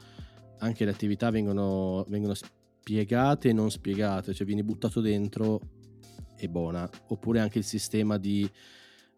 anche 0.59 0.83
le 0.83 0.91
attività 0.91 1.29
vengono, 1.29 2.05
vengono 2.07 2.33
spiegate 2.85 3.49
e 3.49 3.53
non 3.53 3.71
spiegate, 3.71 4.31
cioè 4.31 4.45
vieni 4.45 4.61
buttato 4.61 5.01
dentro 5.01 5.59
e 6.37 6.47
buona, 6.47 6.87
oppure 7.07 7.39
anche 7.39 7.57
il 7.57 7.63
sistema 7.63 8.19
di 8.19 8.47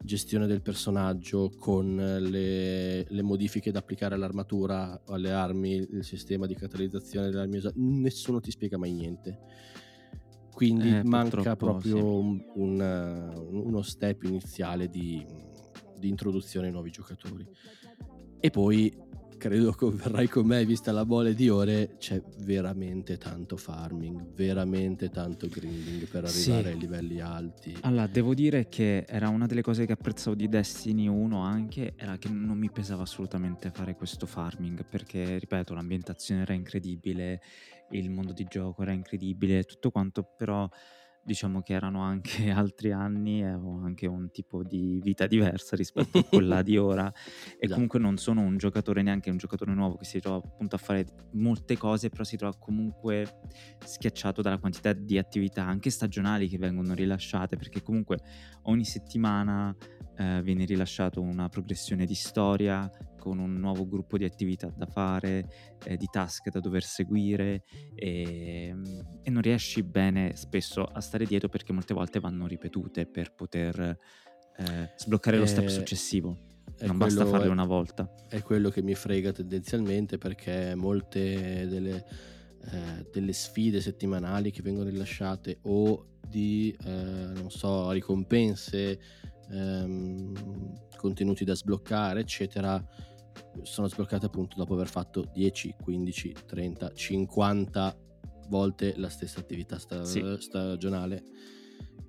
gestione 0.02 0.48
del 0.48 0.62
personaggio 0.62 1.52
con 1.58 1.96
le, 1.96 3.04
le, 3.10 3.22
modifiche 3.24 3.72
da 3.72 3.80
applicare 3.80 4.16
all'armatura, 4.16 5.02
alle 5.08 5.32
armi, 5.32 5.76
il 5.76 6.06
sistema 6.06 6.46
di 6.46 6.56
catalizzazione 6.56 7.30
delle 7.30 7.42
armi, 7.42 7.60
nessuno 7.76 8.40
ti 8.40 8.52
spiega 8.52 8.78
mai 8.78 8.94
niente 8.94 9.40
quindi 10.54 10.90
eh, 10.90 11.04
manca 11.04 11.56
proprio 11.56 11.98
sì. 11.98 12.04
un, 12.04 12.44
un, 12.56 13.62
uno 13.64 13.82
step 13.84 14.24
iniziale 14.24 14.90
di, 14.90 15.24
di, 16.00 16.10
introduzione 16.10 16.66
ai 16.66 16.72
nuovi 16.72 16.90
giocatori. 16.90 17.48
E 18.40 18.50
poi 18.50 18.92
credo 19.38 19.72
che 19.72 19.90
verrai 19.90 20.28
con 20.28 20.46
me, 20.46 20.66
vista 20.66 20.92
la 20.92 21.06
mole 21.06 21.34
di 21.34 21.50
ore, 21.50 21.96
c'è 21.98 22.22
veramente 22.40 23.18
tanto 23.18 23.56
farming, 23.56 24.34
veramente 24.34 25.10
tanto 25.10 25.48
grinding 25.48 26.08
per 26.08 26.26
arrivare 26.26 26.64
sì. 26.64 26.68
ai 26.68 26.78
livelli 26.78 27.20
alti. 27.20 27.78
Allora, 27.82 28.08
devo 28.08 28.34
dire 28.34 28.68
che 28.68 29.06
era 29.08 29.30
una 29.30 29.46
delle 29.46 29.62
cose 29.62 29.86
che 29.86 29.94
apprezzavo 29.94 30.36
di 30.36 30.50
Destiny 30.50 31.08
1 31.08 31.40
anche, 31.40 31.94
era 31.96 32.18
che 32.18 32.30
non 32.30 32.58
mi 32.58 32.70
pesava 32.70 33.04
assolutamente 33.04 33.70
fare 33.70 33.96
questo 33.96 34.26
farming, 34.26 34.84
perché, 34.84 35.38
ripeto, 35.38 35.74
l'ambientazione 35.74 36.42
era 36.42 36.54
incredibile 36.54 37.42
il 37.92 38.10
mondo 38.10 38.34
di 38.34 38.46
gioco 38.50 38.82
era 38.82 38.92
incredibile, 38.92 39.64
tutto 39.64 39.92
quanto, 39.92 40.24
però 40.24 40.70
diciamo 41.28 41.62
che 41.62 41.74
erano 41.74 42.02
anche 42.02 42.50
altri 42.52 42.94
anni 42.94 43.42
e 43.42 43.48
avevo 43.48 43.82
anche 43.84 44.08
un 44.08 44.32
tipo 44.32 44.64
di 44.64 45.02
vita 45.04 45.28
diversa 45.28 45.76
rispetto 45.76 46.20
a 46.20 46.24
quella 46.24 46.62
di 46.62 46.78
ora. 46.80 47.12
E 47.60 47.68
comunque 47.68 48.00
non 48.00 48.16
sono 48.18 48.42
un 48.42 48.58
giocatore 48.58 49.02
neanche 49.02 49.30
un 49.30 49.38
giocatore 49.38 49.74
nuovo 49.74 49.98
che 49.98 50.06
si 50.06 50.22
trova 50.22 50.38
appunto 50.38 50.76
a 50.76 50.80
fare 50.80 51.06
molte 51.34 51.78
cose 51.78 52.10
però 52.10 52.24
si 52.24 52.38
trova 52.38 52.56
comunque 52.58 53.42
schiacciato 53.84 54.42
dalla 54.42 54.58
quantità 54.58 54.94
di 54.94 55.18
attività 55.18 55.66
anche 55.66 55.90
stagionali 55.90 56.48
che 56.48 56.58
vengono 56.58 56.94
rilasciate 56.94 57.58
perché 57.58 57.82
comunque 57.82 58.20
ogni 58.64 58.86
settimana 58.86 59.76
eh, 60.18 60.42
viene 60.42 60.66
rilasciato 60.66 61.22
una 61.22 61.48
progressione 61.50 62.06
di 62.06 62.16
storia 62.16 62.90
con 63.20 63.40
un 63.40 63.56
nuovo 63.60 63.88
gruppo 63.88 64.18
di 64.18 64.24
attività 64.24 64.72
da 64.76 64.86
fare, 64.86 65.78
eh, 65.84 65.98
di 65.98 66.08
task 66.10 66.50
da 66.50 66.60
dover 66.60 66.84
seguire 66.84 67.64
e, 67.94 68.68
ehm, 68.70 69.20
e, 69.22 69.30
non 69.30 69.42
riesci 69.42 69.84
bene 69.84 70.36
spesso 70.36 70.84
a 70.84 71.02
stare 71.02 71.26
dietro 71.26 71.50
perché 71.50 71.74
molte 71.74 71.94
volte 71.94 72.20
vanno 72.20 72.48
ripetute 72.48 73.06
per 73.06 73.34
poter 73.34 73.98
eh, 74.58 74.94
sbloccare 74.96 75.38
lo 75.38 75.46
step 75.46 75.66
eh, 75.66 75.70
successivo. 75.70 76.38
Non 76.80 76.98
basta 76.98 77.26
farle 77.26 77.50
una 77.50 77.66
volta. 77.66 78.12
È 78.30 78.42
quello 78.42 78.70
che 78.70 78.82
mi 78.82 78.94
frega 78.94 79.32
tendenzialmente 79.32 80.18
perché 80.18 80.76
molte 80.76 81.68
delle, 81.68 82.06
eh, 82.72 83.08
delle 83.12 83.34
sfide 83.34 83.82
settimanali 83.82 84.52
che 84.52 84.62
vengono 84.62 84.90
rilasciate 84.90 85.60
o 85.64 86.18
di, 86.28 86.76
eh, 86.86 86.92
non 86.92 87.50
so, 87.50 87.92
ricompense 87.92 89.00
ehm, 89.52 90.88
contenuti 90.98 91.44
da 91.44 91.56
sbloccare, 91.56 92.22
eccetera, 92.22 92.84
sono 93.62 93.88
sbloccate 93.88 94.26
appunto 94.26 94.58
dopo 94.58 94.74
aver 94.74 94.88
fatto 94.88 95.30
10, 95.34 95.76
15, 95.82 96.36
30, 96.46 96.94
50 96.94 97.98
volte 98.50 98.94
la 98.98 99.10
stessa 99.10 99.40
attività 99.40 99.78
sta- 99.78 100.06
sì. 100.06 100.24
stagionale 100.40 101.24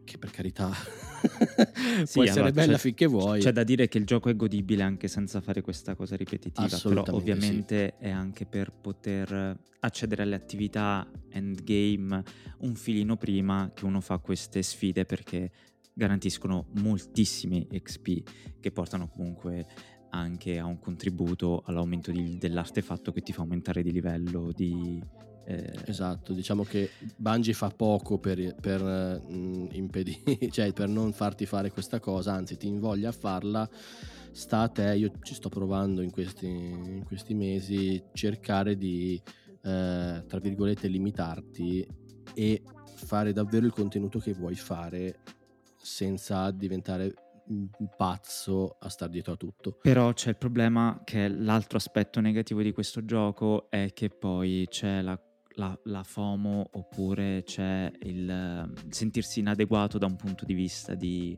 che 0.05 0.17
per 0.17 0.31
carità 0.31 0.73
sì, 2.07 2.13
può 2.15 2.23
essere 2.23 2.41
allora, 2.41 2.51
bella 2.51 2.73
c'è, 2.75 2.79
finché 2.79 3.07
vuoi. 3.07 3.41
C'è 3.41 3.53
da 3.53 3.63
dire 3.63 3.89
che 3.89 3.99
il 3.99 4.07
gioco 4.07 4.31
è 4.31 4.37
godibile 4.37 4.83
anche 4.83 5.07
senza 5.07 5.41
fare 5.43 5.61
questa 5.61 5.95
cosa 5.95 6.17
ripetitiva, 6.17 6.79
però 6.83 7.05
ovviamente 7.11 7.97
sì. 7.99 8.05
è 8.07 8.11
anche 8.11 8.47
per 8.47 8.73
poter 8.73 9.59
accedere 9.81 10.23
alle 10.23 10.35
attività 10.35 11.07
endgame 11.31 12.23
un 12.61 12.75
filino 12.75 13.17
prima 13.17 13.71
che 13.75 13.85
uno 13.85 14.01
fa 14.01 14.19
queste 14.19 14.63
sfide 14.63 15.05
perché 15.05 15.51
garantiscono 15.99 16.69
moltissimi 16.81 17.67
XP 17.67 18.59
che 18.61 18.71
portano 18.71 19.09
comunque 19.09 19.67
anche 20.11 20.59
a 20.59 20.65
un 20.65 20.79
contributo 20.79 21.63
all'aumento 21.67 22.13
di, 22.13 22.39
dell'artefatto 22.39 23.11
che 23.13 23.21
ti 23.21 23.33
fa 23.33 23.43
aumentare 23.43 23.83
di 23.83 23.91
livello 23.91 24.53
di, 24.55 25.03
eh... 25.45 25.75
Esatto, 25.87 26.33
diciamo 26.33 26.63
che 26.63 26.91
Bungie 27.17 27.53
fa 27.53 27.71
poco 27.71 28.19
per, 28.19 28.55
per 28.55 28.81
mh, 28.81 29.35
mm, 29.35 29.67
impedire, 29.73 30.49
cioè 30.51 30.73
per 30.73 30.89
non 30.89 31.13
farti 31.13 31.47
fare 31.47 31.73
questa 31.73 31.99
cosa, 31.99 32.33
anzi 32.33 32.57
ti 32.57 32.69
invoglia 32.69 33.09
a 33.09 33.13
farla, 33.13 33.69
sta 34.31 34.61
a 34.61 34.69
te, 34.69 34.95
io 34.95 35.11
ci 35.23 35.35
sto 35.35 35.49
provando 35.49 36.01
in 36.01 36.13
questi, 36.13 36.47
in 36.47 37.03
questi 37.05 37.35
mesi, 37.35 38.03
cercare 38.13 38.77
di 38.77 39.21
eh, 39.63 40.25
tra 40.27 40.39
virgolette, 40.39 40.87
limitarti 40.87 41.87
e 42.35 42.63
fare 42.85 43.33
davvero 43.33 43.67
il 43.67 43.73
contenuto 43.73 44.21
che 44.21 44.33
vuoi 44.33 44.55
fare 44.55 45.19
senza 45.89 46.51
diventare 46.51 47.15
pazzo 47.97 48.77
a 48.79 48.89
stare 48.89 49.11
dietro 49.11 49.33
a 49.33 49.37
tutto. 49.37 49.79
Però 49.81 50.13
c'è 50.13 50.31
il 50.31 50.37
problema 50.37 51.01
che 51.05 51.29
l'altro 51.29 51.79
aspetto 51.79 52.21
negativo 52.21 52.63
di 52.63 52.73
questo 52.73 53.05
gioco 53.05 53.71
è 53.71 53.93
che 53.95 54.11
poi 54.11 54.67
c'è 54.69 55.01
la, 55.01 55.19
la, 55.55 55.79
la 55.85 56.03
FOMO 56.03 56.71
oppure 56.73 57.43
c'è 57.45 57.91
il 58.03 58.73
sentirsi 58.91 59.41
inadeguato 59.41 59.99
da 59.99 60.07
un 60.07 60.17
punto 60.17 60.45
di 60.45 60.55
vista 60.55 60.95
di 60.95 61.37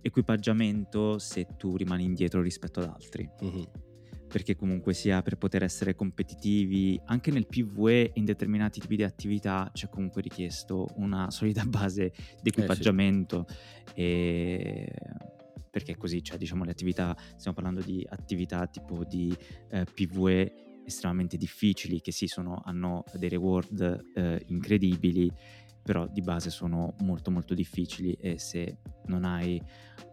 equipaggiamento 0.00 1.18
se 1.18 1.46
tu 1.56 1.76
rimani 1.76 2.04
indietro 2.04 2.40
rispetto 2.40 2.80
ad 2.80 2.86
altri. 2.86 3.28
Mm-hmm 3.44 3.90
perché 4.32 4.56
comunque 4.56 4.94
sia 4.94 5.20
per 5.20 5.36
poter 5.36 5.62
essere 5.62 5.94
competitivi 5.94 6.98
anche 7.04 7.30
nel 7.30 7.46
PvE 7.46 8.12
in 8.14 8.24
determinati 8.24 8.80
tipi 8.80 8.96
di 8.96 9.02
attività 9.02 9.70
c'è 9.74 9.90
comunque 9.90 10.22
richiesto 10.22 10.88
una 10.96 11.30
solida 11.30 11.64
base 11.68 12.14
di 12.40 12.48
equipaggiamento 12.48 13.46
eh 13.92 14.90
sì. 14.90 15.64
perché 15.70 15.98
così 15.98 16.24
cioè 16.24 16.38
diciamo 16.38 16.64
le 16.64 16.70
attività 16.70 17.14
stiamo 17.36 17.54
parlando 17.54 17.82
di 17.82 18.06
attività 18.08 18.66
tipo 18.68 19.04
di 19.04 19.36
eh, 19.68 19.84
PvE 19.84 20.80
estremamente 20.86 21.36
difficili 21.36 22.00
che 22.00 22.10
sì 22.10 22.26
sono, 22.26 22.62
hanno 22.64 23.04
dei 23.12 23.28
reward 23.28 24.12
eh, 24.14 24.42
incredibili 24.46 25.30
però 25.82 26.06
di 26.06 26.22
base 26.22 26.48
sono 26.48 26.94
molto 27.00 27.30
molto 27.30 27.52
difficili 27.52 28.14
e 28.14 28.38
se 28.38 28.78
non 29.06 29.24
hai 29.24 29.60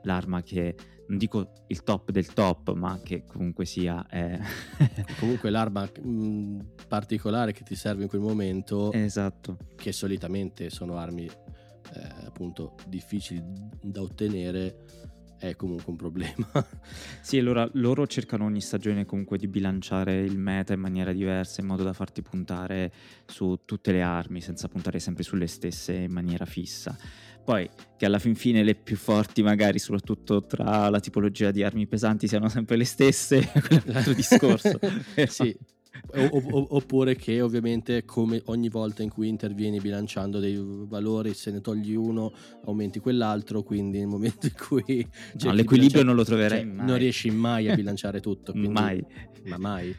l'arma 0.04 0.42
che 0.42 0.76
non 1.10 1.18
dico 1.18 1.54
il 1.68 1.84
top 1.84 2.12
del 2.12 2.34
top, 2.34 2.74
ma 2.74 3.00
che 3.04 3.26
comunque 3.26 3.66
sia... 3.66 4.08
Eh... 4.10 4.40
comunque 5.20 5.50
l'arma 5.50 5.84
mh, 5.84 6.10
mm, 6.10 6.60
particolare 6.88 7.52
che 7.52 7.64
ti 7.64 7.76
serve 7.76 8.04
in 8.04 8.10
quel 8.10 8.22
momento, 8.22 8.92
esatto. 8.94 9.58
che 9.76 9.92
solitamente 9.92 10.70
sono 10.70 10.98
armi 10.98 11.26
eh, 11.26 12.26
appunto 12.26 12.76
difficili 12.88 13.44
da 13.82 14.02
ottenere, 14.02 14.86
è 15.40 15.56
comunque 15.56 15.86
un 15.88 15.96
problema. 15.96 16.48
sì, 17.22 17.40
allora 17.40 17.68
loro 17.74 18.06
cercano 18.06 18.46
ogni 18.46 18.62
stagione 18.62 19.06
comunque 19.06 19.38
di 19.38 19.48
bilanciare 19.48 20.22
il 20.22 20.38
meta 20.38 20.74
in 20.74 20.80
maniera 20.80 21.12
diversa, 21.12 21.62
in 21.62 21.68
modo 21.68 21.84
da 21.84 21.94
farti 21.94 22.22
puntare 22.22 22.92
su 23.26 23.62
tutte 23.66 23.92
le 23.92 24.04
armi, 24.04 24.42
senza 24.42 24.68
puntare 24.68 25.00
sempre 25.00 25.24
sulle 25.24 25.48
stesse 25.48 25.94
in 25.94 26.12
maniera 26.12 26.46
fissa. 26.46 26.96
Poi 27.50 27.68
che 27.98 28.06
alla 28.06 28.20
fin 28.20 28.36
fine 28.36 28.62
le 28.62 28.76
più 28.76 28.96
forti, 28.96 29.42
magari 29.42 29.80
soprattutto 29.80 30.46
tra 30.46 30.88
la 30.90 31.00
tipologia 31.00 31.50
di 31.50 31.64
armi 31.64 31.88
pesanti, 31.88 32.28
siano 32.28 32.48
sempre 32.48 32.76
le 32.76 32.86
stesse, 32.86 33.42
quello 33.66 33.82
è 33.86 33.90
un 33.90 33.96
altro 33.96 34.14
discorso. 34.14 34.80
sì. 35.28 35.58
O, 36.16 36.68
oppure 36.76 37.16
che 37.16 37.42
ovviamente 37.42 38.06
come 38.06 38.40
ogni 38.46 38.70
volta 38.70 39.02
in 39.02 39.10
cui 39.10 39.28
intervieni 39.28 39.80
bilanciando 39.80 40.40
dei 40.40 40.58
valori 40.62 41.34
se 41.34 41.50
ne 41.50 41.60
togli 41.60 41.96
uno 41.96 42.32
aumenti 42.66 43.00
quell'altro 43.00 43.64
quindi 43.64 43.98
nel 43.98 44.08
momento 44.08 44.46
in 44.46 44.54
cui 44.56 45.06
no, 45.42 45.52
l'equilibrio 45.52 46.04
non 46.04 46.16
lo 46.16 46.24
troverai 46.24 46.60
cioè, 46.60 46.68
mai 46.68 46.86
non 46.86 46.98
riesci 46.98 47.32
mai 47.32 47.70
a 47.70 47.76
bilanciare 47.76 48.22
tutto 48.22 48.52
quindi, 48.54 48.70
mai 48.70 49.04
ma 49.46 49.58
mai 49.58 49.94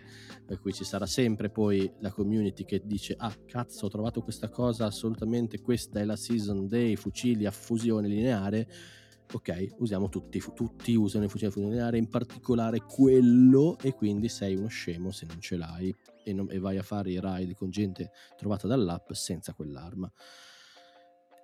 per 0.50 0.58
cui 0.58 0.72
ci 0.72 0.82
sarà 0.82 1.06
sempre 1.06 1.48
poi 1.48 1.88
la 2.00 2.10
community 2.10 2.64
che 2.64 2.82
dice 2.84 3.14
ah 3.16 3.32
cazzo 3.46 3.86
ho 3.86 3.88
trovato 3.88 4.20
questa 4.20 4.48
cosa 4.48 4.84
assolutamente 4.86 5.60
questa 5.60 6.00
è 6.00 6.04
la 6.04 6.16
season 6.16 6.66
dei 6.66 6.96
fucili 6.96 7.46
a 7.46 7.52
fusione 7.52 8.08
lineare. 8.08 8.68
Ok 9.32 9.76
usiamo 9.78 10.08
tutti 10.08 10.42
tutti 10.52 10.96
usano 10.96 11.22
il 11.22 11.30
fucile 11.30 11.50
a 11.50 11.52
fusione 11.52 11.74
lineare 11.74 11.98
in 11.98 12.08
particolare 12.08 12.80
quello 12.80 13.78
e 13.80 13.94
quindi 13.94 14.28
sei 14.28 14.56
uno 14.56 14.66
scemo 14.66 15.12
se 15.12 15.24
non 15.26 15.40
ce 15.40 15.56
l'hai 15.56 15.94
e, 16.24 16.32
non, 16.32 16.50
e 16.50 16.58
vai 16.58 16.78
a 16.78 16.82
fare 16.82 17.12
i 17.12 17.20
raid 17.20 17.54
con 17.54 17.70
gente 17.70 18.10
trovata 18.36 18.66
dall'app 18.66 19.12
senza 19.12 19.52
quell'arma. 19.52 20.12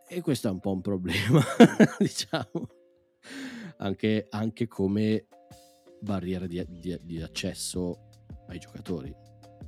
E 0.08 0.20
questo 0.20 0.48
è 0.48 0.50
un 0.50 0.58
po' 0.58 0.72
un 0.72 0.80
problema 0.80 1.40
diciamo. 2.00 2.66
Anche, 3.78 4.26
anche 4.30 4.66
come 4.66 5.28
barriera 6.00 6.48
di, 6.48 6.64
di, 6.68 6.98
di 7.02 7.22
accesso 7.22 8.05
ai 8.48 8.58
giocatori, 8.58 9.14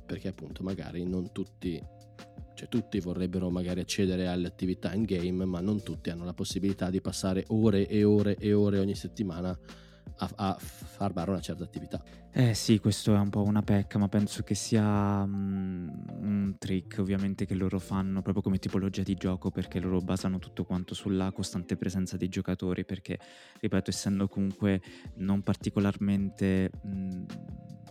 perché 0.05 0.27
appunto 0.27 0.63
magari 0.63 1.03
non 1.05 1.31
tutti, 1.31 1.81
cioè 2.53 2.67
tutti 2.67 2.99
vorrebbero 2.99 3.49
magari 3.49 3.79
accedere 3.79 4.27
alle 4.27 4.47
attività 4.47 4.93
in 4.93 5.03
game, 5.03 5.45
ma 5.45 5.59
non 5.59 5.83
tutti 5.83 6.09
hanno 6.09 6.25
la 6.25 6.33
possibilità 6.33 6.89
di 6.89 7.01
passare 7.01 7.45
ore 7.49 7.87
e 7.87 8.03
ore 8.03 8.35
e 8.35 8.53
ore 8.53 8.79
ogni 8.79 8.95
settimana 8.95 9.57
a, 10.17 10.29
a 10.35 10.57
farbare 10.59 11.31
una 11.31 11.39
certa 11.39 11.63
attività. 11.63 12.03
Eh 12.31 12.53
sì, 12.53 12.79
questo 12.79 13.15
è 13.15 13.17
un 13.17 13.29
po' 13.29 13.43
una 13.43 13.61
pecca, 13.61 13.97
ma 13.97 14.07
penso 14.07 14.43
che 14.43 14.53
sia 14.53 14.83
um, 15.23 15.91
un 16.19 16.55
trick 16.57 16.99
ovviamente 16.99 17.45
che 17.45 17.55
loro 17.55 17.79
fanno 17.79 18.21
proprio 18.21 18.43
come 18.43 18.59
tipologia 18.59 19.01
di 19.01 19.15
gioco 19.15 19.49
perché 19.49 19.79
loro 19.79 19.99
basano 19.99 20.37
tutto 20.37 20.63
quanto 20.63 20.93
sulla 20.93 21.31
costante 21.31 21.75
presenza 21.75 22.17
dei 22.17 22.29
giocatori 22.29 22.85
perché, 22.85 23.17
ripeto, 23.59 23.89
essendo 23.89 24.27
comunque 24.27 24.81
non 25.15 25.41
particolarmente... 25.41 26.69
Mh, 26.83 27.25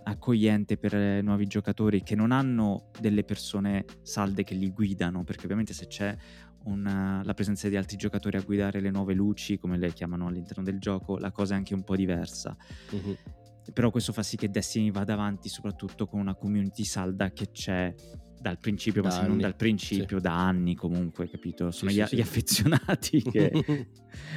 accogliente 0.08 0.78
per 0.78 1.22
nuovi 1.22 1.46
giocatori 1.46 2.02
che 2.02 2.14
non 2.14 2.32
hanno 2.32 2.90
delle 2.98 3.24
persone 3.24 3.84
salde 4.02 4.42
che 4.42 4.54
li 4.54 4.70
guidano, 4.70 5.22
perché 5.22 5.44
ovviamente 5.44 5.74
se 5.74 5.86
c'è 5.86 6.16
una, 6.64 7.22
la 7.24 7.34
presenza 7.34 7.68
di 7.68 7.76
altri 7.76 7.96
giocatori 7.96 8.36
a 8.36 8.42
guidare 8.42 8.80
le 8.80 8.90
nuove 8.90 9.14
luci, 9.14 9.58
come 9.58 9.78
le 9.78 9.92
chiamano 9.92 10.26
all'interno 10.26 10.62
del 10.62 10.78
gioco, 10.78 11.18
la 11.18 11.30
cosa 11.30 11.54
è 11.54 11.56
anche 11.56 11.74
un 11.74 11.84
po' 11.84 11.96
diversa. 11.96 12.56
Uh-huh. 12.90 13.16
Però 13.72 13.90
questo 13.90 14.12
fa 14.12 14.22
sì 14.22 14.36
che 14.36 14.48
Destiny 14.48 14.90
vada 14.90 15.12
avanti 15.12 15.48
soprattutto 15.48 16.06
con 16.06 16.20
una 16.20 16.34
community 16.34 16.84
salda 16.84 17.30
che 17.32 17.50
c'è 17.50 17.94
dal 18.40 18.58
principio, 18.58 19.02
da 19.02 19.08
ma 19.08 19.14
se 19.14 19.26
non 19.26 19.38
dal 19.38 19.56
principio, 19.56 20.16
sì. 20.16 20.22
da 20.22 20.46
anni 20.46 20.74
comunque, 20.74 21.28
capito? 21.28 21.70
Sono 21.70 21.90
sì, 21.90 21.96
gli, 21.96 22.04
sì, 22.06 22.16
gli 22.16 22.20
affezionati 22.20 23.22
che... 23.30 23.88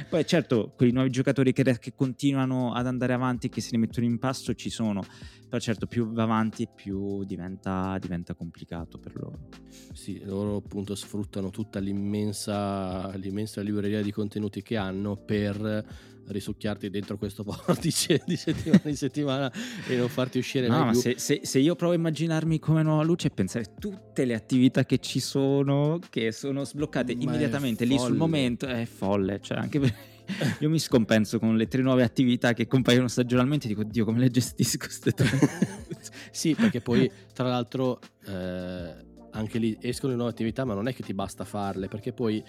Poi 0.08 0.26
certo, 0.26 0.72
quei 0.76 0.92
nuovi 0.92 1.10
giocatori 1.10 1.52
che, 1.52 1.62
che, 1.78 1.94
continuano 1.94 2.72
ad 2.72 2.86
andare 2.86 3.12
avanti, 3.12 3.48
che 3.48 3.60
se 3.60 3.70
li 3.72 3.78
mettono 3.78 4.06
in 4.06 4.18
passo 4.18 4.54
ci 4.54 4.70
sono, 4.70 5.02
però 5.48 5.60
certo 5.60 5.86
più 5.86 6.12
va 6.12 6.22
avanti 6.22 6.68
più 6.72 7.24
diventa, 7.24 7.96
diventa 7.98 8.34
complicato 8.34 8.98
per 8.98 9.14
loro. 9.14 9.48
Sì, 9.92 10.20
loro 10.24 10.56
appunto 10.56 10.94
sfruttano 10.94 11.50
tutta 11.50 11.78
l'immensa, 11.78 13.14
l'immensa 13.16 13.60
libreria 13.60 14.02
di 14.02 14.12
contenuti 14.12 14.62
che 14.62 14.76
hanno 14.76 15.16
per 15.16 15.84
risucchiarti 16.26 16.90
dentro 16.90 17.18
questo 17.18 17.42
vortice 17.44 18.22
di 18.26 18.36
settimana 18.36 18.82
in 18.84 18.96
settimana 18.96 19.52
e 19.88 19.96
non 19.96 20.08
farti 20.08 20.38
uscire 20.38 20.68
no, 20.68 20.90
più. 20.90 21.00
Se, 21.00 21.14
se, 21.18 21.40
se, 21.42 21.58
io 21.58 21.74
provo 21.74 21.92
a 21.92 21.96
immaginarmi 21.96 22.58
come 22.58 22.82
nuova 22.82 23.02
luce 23.02 23.28
e 23.28 23.30
pensare 23.30 23.74
tutte 23.78 24.24
le 24.24 24.34
attività 24.34 24.84
che 24.84 24.98
ci 24.98 25.20
sono, 25.20 25.98
che 26.10 26.32
sono 26.32 26.64
sbloccate 26.64 27.14
Ma 27.14 27.22
immediatamente 27.22 27.84
lì 27.84 27.98
sul 27.98 28.16
momento, 28.16 28.66
è 28.66 28.84
folle. 28.84 29.40
Cioè, 29.40 29.58
anche 29.58 29.80
per... 29.80 29.94
io 30.60 30.68
mi 30.68 30.78
scompenso 30.78 31.38
con 31.38 31.56
le 31.56 31.66
tre 31.66 31.82
nuove 31.82 32.02
attività 32.02 32.52
che 32.52 32.66
compaiono 32.66 33.08
stagionalmente 33.08 33.68
dico, 33.68 33.82
Dio, 33.82 34.04
come 34.04 34.20
le 34.20 34.30
gestisco 34.30 34.78
queste 34.78 35.12
tre? 35.12 35.28
sì, 36.30 36.54
perché 36.54 36.80
poi, 36.80 37.10
tra 37.32 37.48
l'altro, 37.48 38.00
eh, 38.26 38.94
anche 39.30 39.58
lì 39.58 39.76
escono 39.80 40.12
le 40.12 40.16
nuove 40.16 40.32
attività, 40.32 40.64
ma 40.64 40.74
non 40.74 40.88
è 40.88 40.94
che 40.94 41.02
ti 41.02 41.14
basta 41.14 41.44
farle, 41.44 41.88
perché 41.88 42.12
poi 42.12 42.42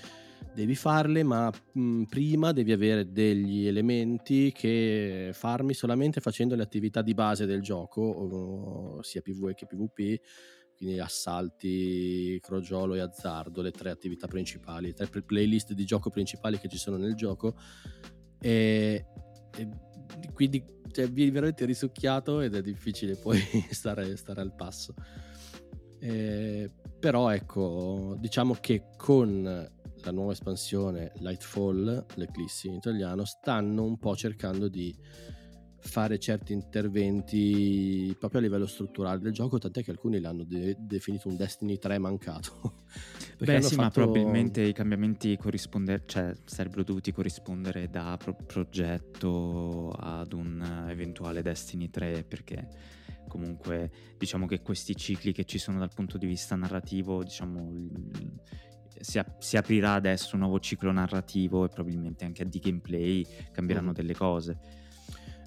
devi 0.54 0.76
farle, 0.76 1.24
ma 1.24 1.52
mh, 1.74 2.04
prima 2.04 2.52
devi 2.52 2.72
avere 2.72 3.12
degli 3.12 3.66
elementi 3.66 4.52
che 4.52 5.32
farmi 5.34 5.74
solamente 5.74 6.22
facendo 6.22 6.56
le 6.56 6.64
attività 6.64 7.02
di 7.02 7.14
base 7.14 7.46
del 7.46 7.62
gioco, 7.62 9.00
sia 9.02 9.22
PvE 9.22 9.54
che 9.54 9.66
PvP, 9.66 10.22
quindi 10.78 11.00
assalti, 11.00 12.40
crogiolo 12.42 12.96
e 12.96 13.00
azzardo, 13.00 13.62
le 13.62 13.72
tre 13.72 13.90
attività 13.90 14.28
principali, 14.28 14.88
le 14.88 14.94
tre 14.94 15.22
playlist 15.22 15.74
di 15.74 15.86
gioco 15.86 16.10
principali 16.10 16.60
che 16.60 16.68
ci 16.68 16.78
sono 16.78 16.98
nel 16.98 17.16
gioco. 17.16 17.56
E, 18.40 19.06
e 19.56 19.70
quindi 20.34 20.64
cioè, 20.92 21.10
vieni 21.10 21.32
veramente 21.32 21.66
risucchiato 21.66 22.42
ed 22.42 22.56
è 22.56 22.62
difficile 22.62 23.16
poi 23.16 23.40
stare, 23.72 24.16
stare 24.18 24.42
al 24.42 24.54
passo. 24.54 24.94
Eh, 26.00 26.70
però 27.00 27.30
ecco, 27.30 28.18
diciamo 28.20 28.56
che 28.60 28.90
con 28.98 29.70
la 30.04 30.12
nuova 30.12 30.32
espansione 30.34 31.12
Lightfall, 31.16 32.06
l'Eclissi 32.16 32.68
in 32.68 32.76
italiano, 32.76 33.26
stanno 33.26 33.84
un 33.84 33.98
po' 33.98 34.16
cercando 34.16 34.68
di 34.68 34.96
fare 35.86 36.18
certi 36.18 36.54
interventi 36.54 38.16
proprio 38.18 38.40
a 38.40 38.44
livello 38.44 38.66
strutturale 38.66 39.20
del 39.20 39.34
gioco, 39.34 39.58
tant'è 39.58 39.84
che 39.84 39.92
alcuni 39.92 40.20
l'hanno 40.20 40.44
de- 40.46 40.78
definito 40.80 41.28
un 41.28 41.36
Destiny 41.36 41.78
3 41.78 41.98
mancato. 41.98 42.84
Beh 43.38 43.62
sì, 43.62 43.76
fatto... 43.76 43.82
ma 43.82 43.90
probabilmente 43.90 44.62
i 44.62 44.74
cambiamenti 44.74 45.36
corrisponde- 45.36 46.04
cioè, 46.06 46.34
sarebbero 46.46 46.84
dovuti 46.84 47.12
corrispondere 47.12 47.90
da 47.90 48.18
pro- 48.18 48.36
progetto 48.36 49.92
ad 49.92 50.32
un 50.32 50.86
eventuale 50.90 51.42
Destiny 51.42 51.90
3 51.90 52.24
perché 52.24 52.68
comunque 53.28 53.92
diciamo 54.18 54.46
che 54.46 54.62
questi 54.62 54.96
cicli 54.96 55.34
che 55.34 55.44
ci 55.44 55.58
sono 55.58 55.80
dal 55.80 55.92
punto 55.94 56.18
di 56.18 56.26
vista 56.26 56.56
narrativo, 56.56 57.24
diciamo 57.24 57.90
si, 59.00 59.20
ap- 59.20 59.40
si, 59.40 59.58
aprirà 59.58 59.94
adesso 59.94 60.36
un 60.36 60.42
nuovo 60.42 60.60
ciclo 60.60 60.92
narrativo 60.92 61.66
e 61.66 61.70
probabilmente 61.70 62.26
anche 62.26 62.48
di 62.48 62.60
gameplay 62.60 63.26
cambieranno 63.52 63.92
mm. 63.92 63.94
delle 63.94 64.14
cose. 64.14 64.58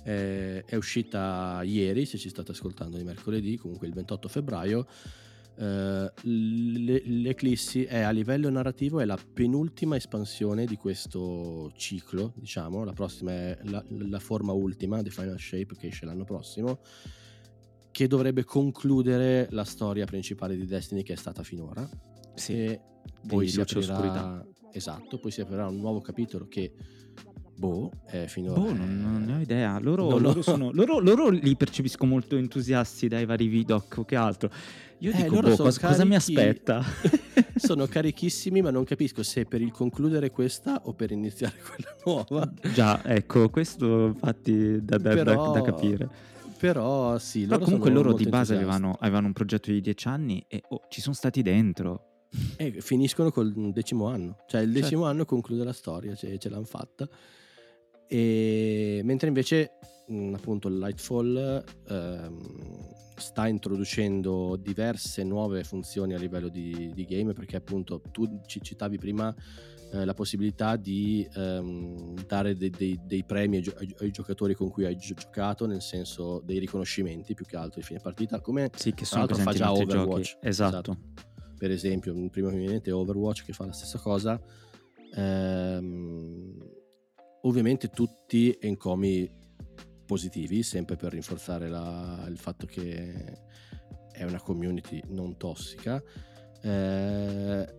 Eh, 0.05 0.65
è 0.65 0.77
uscita 0.77 1.63
ieri, 1.65 2.07
se 2.07 2.17
ci 2.17 2.29
state 2.29 2.53
ascoltando 2.53 2.97
di 2.97 3.05
mercoledì, 3.05 3.57
comunque 3.57 3.87
il 3.87 3.95
28 3.95 4.29
febbraio, 4.29 4.87
Uh, 5.57 6.11
l'Eclissi 6.25 7.85
è 7.85 8.01
a 8.01 8.11
livello 8.11 8.51
narrativo 8.51 9.01
è 9.01 9.07
la 9.07 9.17
penultima 9.17 9.97
espansione 9.97 10.67
di 10.67 10.77
questo 10.77 11.73
ciclo, 11.77 12.35
diciamo, 12.37 12.85
la 12.85 12.93
prossima 12.93 13.33
è 13.33 13.59
la, 13.63 13.83
la 13.89 14.19
forma 14.19 14.53
ultima, 14.53 15.03
The 15.03 15.09
Final 15.09 15.41
Shape, 15.41 15.75
che 15.79 15.87
esce 15.87 16.05
l'anno 16.05 16.25
prossimo, 16.25 16.81
che 17.91 18.07
dovrebbe 18.07 18.45
concludere 18.45 19.47
la 19.53 19.65
storia 19.65 20.05
principale 20.05 20.57
di 20.57 20.67
Destiny 20.67 21.03
che 21.03 21.15
è 21.15 21.17
stata 21.17 21.43
finora. 21.43 21.89
Sì, 22.37 22.65
e 22.65 22.81
poi 23.27 23.49
si 23.49 23.61
aprirà, 23.61 24.47
esatto, 24.73 25.19
poi 25.19 25.31
si 25.31 25.41
aprirà 25.41 25.67
un 25.67 25.79
nuovo 25.79 26.01
capitolo 26.01 26.47
che 26.47 26.73
Boh, 27.59 27.91
eh, 28.11 28.29
finora. 28.29 28.61
Boh, 28.61 28.73
non, 28.75 29.01
non, 29.01 29.23
ne 29.25 29.35
ho 29.37 29.41
idea. 29.41 29.79
Loro, 29.79 30.11
no, 30.11 30.19
loro, 30.19 30.43
sono, 30.43 30.71
loro, 30.73 30.99
loro, 30.99 31.31
li 31.31 31.57
percepisco 31.57 32.05
molto 32.05 32.37
entusiasti 32.37 33.09
dai 33.09 33.25
vari 33.25 33.47
vidoc 33.47 33.95
o 33.97 34.05
che 34.05 34.15
altro. 34.15 34.51
Io 34.99 35.11
eh, 35.11 35.23
dico, 35.23 35.41
boh, 35.41 35.57
cosa, 35.57 35.63
carichi... 35.63 35.81
cosa, 35.81 36.05
mi 36.05 36.15
aspetta? 36.17 36.85
sono 37.57 37.87
carichissimi, 37.89 38.61
ma 38.61 38.71
non 38.71 38.85
capisco 38.85 39.23
se 39.23 39.47
per 39.47 39.63
il 39.63 39.73
concludere 39.73 40.31
questa 40.31 40.83
o 40.85 40.93
per 40.93 41.13
iniziare 41.13 41.57
quella 41.65 41.97
nuova. 42.05 42.53
Già, 42.75 43.03
ecco, 43.05 43.49
questo 43.49 44.07
infatti 44.09 44.85
da, 44.85 44.99
da, 44.99 45.15
Però... 45.15 45.53
da, 45.53 45.61
da 45.61 45.63
capire. 45.63 46.09
Però 46.59 47.19
sì, 47.19 47.45
loro 47.45 47.59
Però 47.59 47.65
comunque 47.65 47.91
loro 47.91 48.13
di 48.13 48.27
base 48.27 48.55
avevano, 48.55 48.97
avevano, 49.01 49.27
un 49.27 49.33
progetto 49.33 49.71
di 49.71 49.81
dieci 49.81 50.09
anni 50.09 50.45
e 50.49 50.63
oh, 50.69 50.83
ci 50.89 51.01
sono 51.01 51.15
stati 51.15 51.41
dentro. 51.43 52.16
E 52.57 52.81
finiscono 52.81 53.31
col 53.31 53.53
decimo 53.73 54.07
anno, 54.07 54.39
cioè 54.47 54.63
il 54.63 54.73
decimo 54.73 55.03
certo. 55.03 55.05
anno 55.05 55.25
conclude 55.25 55.65
la 55.65 55.73
storia, 55.73 56.15
cioè, 56.15 56.37
ce 56.39 56.49
l'hanno 56.49 56.65
fatta. 56.65 57.09
E, 58.09 59.01
mentre 59.05 59.29
invece 59.29 59.73
appunto 60.35 60.69
Lightfall 60.69 61.65
ehm, 61.89 62.39
sta 63.17 63.49
introducendo 63.49 64.57
diverse 64.57 65.25
nuove 65.25 65.65
funzioni 65.65 66.15
a 66.15 66.19
livello 66.19 66.49
di, 66.49 66.93
di 66.95 67.05
game 67.05 67.33
perché 67.33 67.57
appunto 67.57 68.01
tu 68.13 68.41
ci 68.47 68.61
citavi 68.63 68.99
prima 68.99 69.35
eh, 69.93 70.05
la 70.05 70.15
possibilità 70.15 70.77
di 70.77 71.27
ehm, 71.35 72.25
dare 72.27 72.57
dei, 72.57 72.71
dei, 72.71 73.01
dei 73.05 73.25
premi 73.25 73.57
ai, 73.57 73.63
gio- 73.63 73.75
ai, 73.77 74.11
giocatori 74.11 74.55
con 74.55 74.71
cui 74.71 74.85
hai 74.85 74.97
giocato 74.97 75.67
nel 75.67 75.83
senso 75.83 76.41
dei 76.45 76.59
riconoscimenti 76.59 77.35
più 77.35 77.45
che 77.45 77.57
altro 77.57 77.81
di 77.81 77.87
fine 77.87 78.01
partita 78.01 78.41
come 78.41 78.71
sì, 78.75 78.95
che 78.95 79.05
sono 79.05 79.27
fa 79.27 79.53
già 79.53 79.73
Overwatch 79.73 80.39
esatto. 80.41 80.93
esatto. 80.93 81.26
Per 81.57 81.71
esempio 81.71 82.13
il 82.13 82.31
primo 82.31 82.49
che 82.49 82.57
mi 82.57 82.67
viene 82.67 82.91
Overwatch 82.91 83.45
che 83.45 83.53
fa 83.53 83.67
la 83.67 83.73
stessa 83.73 83.99
cosa. 83.99 84.41
Ehm, 85.15 86.75
Ovviamente 87.47 87.91
tutti 87.91 88.57
encomi 88.61 89.31
positivi, 90.05 90.65
sempre 90.65 90.97
per 90.97 91.13
rinforzare 91.13 91.69
la, 91.69 92.27
il 92.29 92.39
fatto 92.39 92.67
che 92.67 93.41
è 94.11 94.25
una 94.25 94.41
community 94.41 95.01
non 95.09 95.37
tossica 95.37 96.03
eh, 96.61 97.75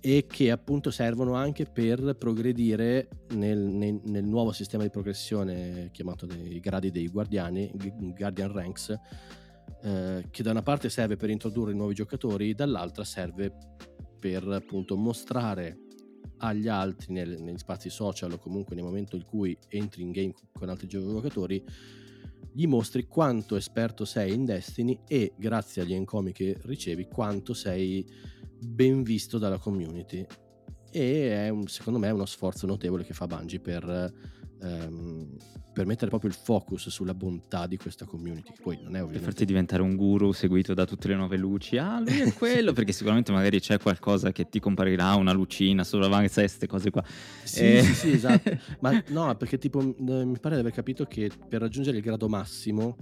e 0.00 0.26
che 0.26 0.50
appunto 0.50 0.90
servono 0.90 1.34
anche 1.34 1.64
per 1.64 2.16
progredire 2.18 3.08
nel, 3.34 3.58
nel, 3.58 4.00
nel, 4.04 4.24
nuovo 4.24 4.50
sistema 4.50 4.82
di 4.82 4.90
progressione 4.90 5.90
chiamato 5.92 6.26
dei 6.26 6.58
gradi 6.58 6.90
dei 6.90 7.06
guardiani, 7.06 7.70
Guardian 8.16 8.50
Ranks, 8.50 8.98
eh, 9.82 10.26
che 10.30 10.42
da 10.42 10.50
una 10.50 10.62
parte 10.62 10.88
serve 10.88 11.16
per 11.16 11.30
introdurre 11.30 11.72
nuovi 11.72 11.94
giocatori, 11.94 12.54
dall'altra 12.54 13.04
serve 13.04 13.52
per 14.18 14.46
appunto 14.48 14.96
mostrare 14.96 15.78
agli 16.38 16.68
altri 16.68 17.12
nel, 17.12 17.40
negli 17.40 17.58
spazi 17.58 17.90
social 17.90 18.32
o 18.32 18.38
comunque 18.38 18.74
nel 18.74 18.84
momento 18.84 19.16
in 19.16 19.24
cui 19.24 19.56
entri 19.68 20.02
in 20.02 20.10
game 20.10 20.34
con 20.52 20.68
altri 20.68 20.86
giocatori 20.86 21.64
gli 22.52 22.66
mostri 22.66 23.06
quanto 23.06 23.56
esperto 23.56 24.04
sei 24.04 24.34
in 24.34 24.44
Destiny 24.44 25.00
e 25.06 25.32
grazie 25.36 25.82
agli 25.82 25.94
encomi 25.94 26.32
che 26.32 26.56
ricevi 26.62 27.06
quanto 27.06 27.54
sei 27.54 28.04
ben 28.58 29.02
visto 29.02 29.38
dalla 29.38 29.58
community. 29.58 30.26
E 30.90 31.44
è 31.44 31.48
un, 31.50 31.66
secondo 31.68 31.98
me 31.98 32.08
è 32.08 32.12
uno 32.12 32.26
sforzo 32.26 32.66
notevole 32.66 33.04
che 33.04 33.12
fa 33.12 33.26
Bungie 33.26 33.60
per 33.60 34.12
ehm, 34.60 35.36
per 35.78 35.86
mettere 35.86 36.08
proprio 36.08 36.28
il 36.28 36.36
focus 36.36 36.88
sulla 36.88 37.14
bontà 37.14 37.68
di 37.68 37.76
questa 37.76 38.04
community, 38.04 38.50
che 38.50 38.60
poi 38.60 38.74
non 38.82 38.96
è 38.96 39.00
ovviamente... 39.00 39.18
Per 39.18 39.28
farti 39.28 39.44
diventare 39.44 39.80
un 39.80 39.94
guru 39.94 40.32
seguito 40.32 40.74
da 40.74 40.84
tutte 40.84 41.06
le 41.06 41.14
nuove 41.14 41.36
luci, 41.36 41.78
ah 41.78 42.00
lui 42.00 42.18
è 42.18 42.32
quello, 42.34 42.72
perché 42.72 42.90
sicuramente 42.90 43.30
magari 43.30 43.60
c'è 43.60 43.78
qualcosa 43.78 44.32
che 44.32 44.48
ti 44.48 44.58
comparirà, 44.58 45.14
una 45.14 45.30
lucina, 45.30 45.84
sopravanza, 45.84 46.40
queste 46.40 46.66
cose 46.66 46.90
qua. 46.90 47.04
Sì, 47.44 47.62
eh... 47.62 47.82
sì, 47.84 47.94
sì, 47.94 48.10
esatto. 48.10 48.58
Ma 48.80 49.00
no, 49.10 49.36
perché 49.36 49.56
tipo 49.56 49.80
mi 49.80 50.36
pare 50.40 50.56
di 50.56 50.62
aver 50.62 50.72
capito 50.72 51.04
che 51.04 51.30
per 51.48 51.60
raggiungere 51.60 51.96
il 51.96 52.02
grado 52.02 52.28
massimo 52.28 52.96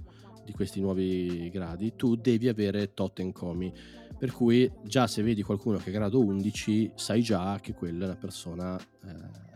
di 0.45 0.53
questi 0.53 0.79
nuovi 0.79 1.49
gradi 1.49 1.95
tu 1.95 2.15
devi 2.15 2.47
avere 2.47 2.93
totem 2.93 3.31
comi 3.31 3.73
per 4.17 4.31
cui 4.31 4.71
già 4.83 5.05
se 5.05 5.21
vedi 5.21 5.41
qualcuno 5.41 5.77
che 5.77 5.89
è 5.89 5.91
grado 5.91 6.23
11 6.23 6.91
sai 6.95 7.21
già 7.21 7.59
che 7.59 7.73
quella 7.73 8.03
è 8.03 8.07
una 8.07 8.15
persona 8.15 8.79
eh, 8.79 9.46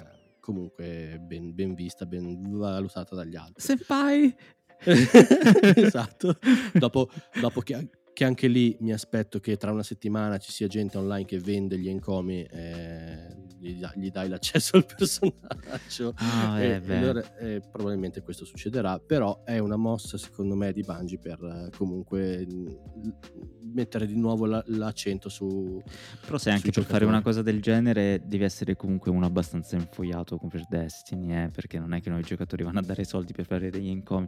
comunque 0.41 1.17
ben, 1.21 1.55
ben 1.55 1.73
vista, 1.73 2.05
ben 2.05 2.57
valutata 2.57 3.15
dagli 3.15 3.37
altri. 3.37 3.63
Senpai! 3.63 4.35
esatto. 4.83 6.37
dopo, 6.73 7.09
dopo 7.39 7.61
che, 7.61 7.89
che, 8.11 8.25
anche 8.25 8.47
lì 8.47 8.75
mi 8.81 8.91
aspetto 8.91 9.39
che 9.39 9.55
tra 9.55 9.71
una 9.71 9.83
settimana 9.83 10.37
ci 10.37 10.51
sia 10.51 10.67
gente 10.67 10.97
online 10.97 11.25
che 11.25 11.39
vende 11.39 11.77
gli 11.77 11.87
encomi 11.87 12.43
e 12.43 13.37
gli, 13.61 13.85
gli 13.95 14.09
dai 14.09 14.27
l'accesso 14.27 14.77
al 14.77 14.85
personaggio. 14.97 16.13
Ah, 16.15 16.61
e, 16.61 16.81
eh, 16.83 16.95
allora, 16.95 17.37
eh, 17.37 17.61
probabilmente 17.71 18.21
questo 18.21 18.45
succederà, 18.45 18.99
però 18.99 19.43
è 19.43 19.59
una 19.59 19.77
mossa 19.77 20.17
secondo 20.17 20.55
me 20.55 20.73
di 20.73 20.81
Bungie 20.81 21.19
per 21.19 21.39
eh, 21.43 21.69
comunque 21.77 22.45
mettere 23.73 24.05
di 24.05 24.15
nuovo 24.15 24.45
la, 24.45 24.63
l'accento 24.67 25.29
su 25.29 25.81
però 26.25 26.37
se 26.37 26.49
anche 26.49 26.71
per 26.71 26.83
fare 26.83 27.05
una 27.05 27.21
cosa 27.21 27.41
del 27.41 27.61
genere 27.61 28.21
devi 28.25 28.43
essere 28.43 28.75
comunque 28.75 29.11
uno 29.11 29.25
abbastanza 29.25 29.75
infogliato 29.75 30.37
come 30.37 30.51
per 30.51 30.65
Destiny 30.69 31.33
eh? 31.33 31.49
perché 31.53 31.79
non 31.79 31.93
è 31.93 32.01
che 32.01 32.09
noi 32.09 32.21
giocatori 32.21 32.63
vanno 32.63 32.79
a 32.79 32.83
dare 32.83 33.03
soldi 33.03 33.31
per 33.33 33.45
fare 33.45 33.69
degli 33.69 33.89
encomi 33.89 34.27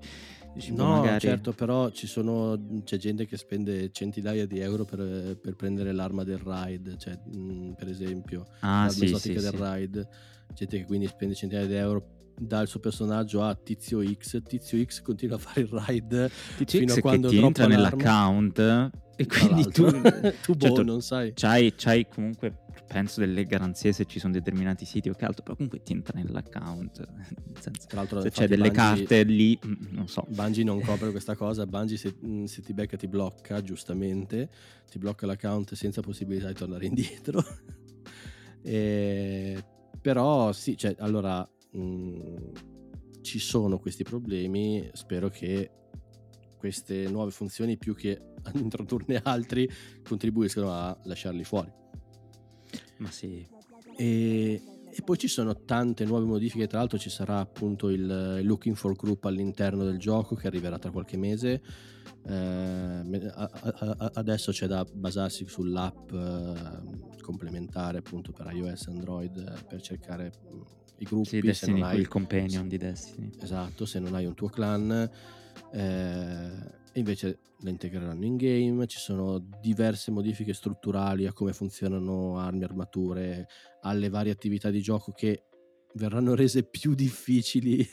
no 0.70 1.02
magari... 1.02 1.20
certo 1.20 1.52
però 1.52 1.90
ci 1.90 2.08
sono 2.08 2.82
c'è 2.84 2.98
gente 2.98 3.26
che 3.26 3.38
spende 3.38 3.92
centinaia 3.92 4.46
di 4.46 4.60
euro 4.60 4.86
per, 4.86 5.38
per 5.42 5.56
prendere 5.56 5.92
l'arma 5.92 6.24
del 6.24 6.38
raid 6.38 6.98
cioè 6.98 7.20
mh, 7.24 7.38
mm, 7.38 7.72
per 7.72 7.90
esempio 7.90 8.46
ah, 8.60 8.88
sì, 8.90 9.08
esotica 9.30 9.40
sì, 9.40 9.46
del 9.46 9.56
sì. 9.56 9.62
raid 9.62 10.08
gente 10.54 10.78
che 10.78 10.86
quindi 10.86 11.08
spende 11.08 11.34
centinaia 11.34 11.68
di 11.68 11.76
euro 11.76 12.08
dà 12.36 12.62
il 12.62 12.68
suo 12.68 12.80
personaggio 12.80 13.44
a 13.44 13.54
Tizio 13.56 14.04
X, 14.04 14.42
Tizio 14.44 14.84
X 14.84 15.02
continua 15.02 15.36
a 15.36 15.40
fare 15.40 15.62
il 15.62 15.68
raid 15.68 16.32
Tizio 16.58 16.80
fino 16.80 16.94
X 16.94 16.98
a 16.98 17.02
quando 17.02 17.30
ti 17.30 17.38
entra 17.38 17.68
nell'account 17.68 18.92
e 19.16 19.28
quindi 19.28 19.64
tu, 19.70 19.86
tu 20.42 20.54
boh, 20.54 20.60
certo, 20.60 20.84
non 20.84 21.02
sai. 21.02 21.34
C'hai, 21.36 21.74
c'hai, 21.76 22.08
comunque, 22.08 22.66
penso, 22.88 23.20
delle 23.20 23.46
garanzie 23.46 23.92
se 23.94 24.06
ci 24.06 24.20
sono 24.20 24.34
determinati 24.34 24.86
siti 24.86 25.10
o 25.10 25.14
che 25.14 25.26
altro, 25.26 25.44
però 25.44 25.56
comunque 25.56 25.84
ti 25.84 25.94
entra 25.94 26.20
nell'account. 26.20 27.08
Senso, 27.60 27.88
Tra 27.88 27.98
l'altro, 28.00 28.22
se 28.22 28.32
c'è 28.32 28.48
delle 28.48 28.72
Bungie, 28.72 29.06
carte 29.06 29.24
lì, 29.24 29.58
mm, 29.66 29.74
non 29.92 30.08
so. 30.08 30.26
Bungie 30.30 30.64
non 30.64 30.82
copre 30.82 31.12
questa 31.12 31.36
cosa, 31.36 31.66
Bungie 31.66 31.98
se, 31.98 32.16
mm, 32.26 32.46
se, 32.46 32.62
ti 32.62 32.74
becca 32.74 32.98
ti 32.98 33.08
blocca, 33.08 33.62
giustamente, 33.62 34.50
ti 34.90 34.98
blocca 34.98 35.26
l'account 35.26 35.74
senza 35.74 36.02
possibilità 36.02 36.48
di 36.48 36.54
tornare 36.56 36.86
indietro. 36.86 37.44
E, 38.64 39.64
però 40.02 40.52
sì, 40.52 40.78
cioè, 40.78 40.96
allora... 41.00 41.48
Mh, 41.72 41.80
mm, 41.80 42.36
ci 43.24 43.40
sono 43.40 43.80
questi 43.80 44.04
problemi, 44.04 44.88
spero 44.94 45.30
che 45.30 45.72
queste 46.58 47.10
nuove 47.10 47.32
funzioni 47.32 47.78
più 47.78 47.96
che 47.96 48.22
ad 48.44 48.56
introdurne 48.60 49.20
altri 49.24 49.68
contribuiscono 50.04 50.72
a 50.72 50.96
lasciarli 51.06 51.44
fuori. 51.44 51.72
Ma 52.98 53.10
sì. 53.10 53.46
E, 53.98 54.62
e, 54.96 55.02
poi 55.04 55.18
ci 55.18 55.28
sono 55.28 55.64
tante 55.64 56.06
nuove 56.06 56.26
modifiche, 56.26 56.68
tra 56.68 56.80
l'altro 56.80 56.98
ci 56.98 57.10
sarà 57.10 57.40
appunto 57.40 57.90
il 57.90 58.42
Looking 58.44 58.76
for 58.76 58.96
Group 58.96 59.26
all'interno 59.26 59.84
del 59.84 59.98
gioco 59.98 60.36
che 60.36 60.48
arriverà 60.48 60.78
tra 60.78 60.92
qualche 60.92 61.18
mese. 61.18 61.62
Eh, 62.26 63.32
adesso 64.14 64.52
c'è 64.52 64.68
da 64.68 64.86
basarsi 64.92 65.46
sull'app 65.48 66.12
eh, 66.12 67.22
complementare 67.22 67.98
appunto 67.98 68.32
per 68.32 68.52
iOS 68.54 68.88
e 68.88 68.92
Android 68.92 69.66
per 69.68 69.82
cercare 69.82 70.32
i 70.98 71.06
gruppi. 71.06 71.30
Sì, 71.30 71.40
Destiny, 71.42 71.82
hai, 71.82 72.00
il 72.00 72.08
companion 72.08 72.68
di 72.68 72.78
Destiny. 72.78 73.32
Esatto, 73.42 73.86
se 73.86 74.00
non 74.00 74.16
hai 74.16 74.26
un 74.26 74.36
tuo 74.36 74.48
clan 74.48 75.10
eh, 75.72 76.82
invece 77.00 77.40
le 77.60 77.70
integreranno 77.70 78.26
in 78.26 78.36
game. 78.36 78.86
Ci 78.88 79.00
sono 79.00 79.40
diverse 79.62 80.12
modifiche 80.12 80.54
strutturali 80.54 81.26
a 81.26 81.34
come 81.34 81.54
funzionano 81.54 82.38
armi, 82.38 82.64
armature, 82.64 83.48
alle 83.82 84.10
varie 84.10 84.32
attività 84.32 84.70
di 84.70 84.82
gioco 84.82 85.12
che 85.12 85.46
verranno 85.96 86.34
rese 86.36 86.64
più 86.64 86.94
difficili. 86.94 87.88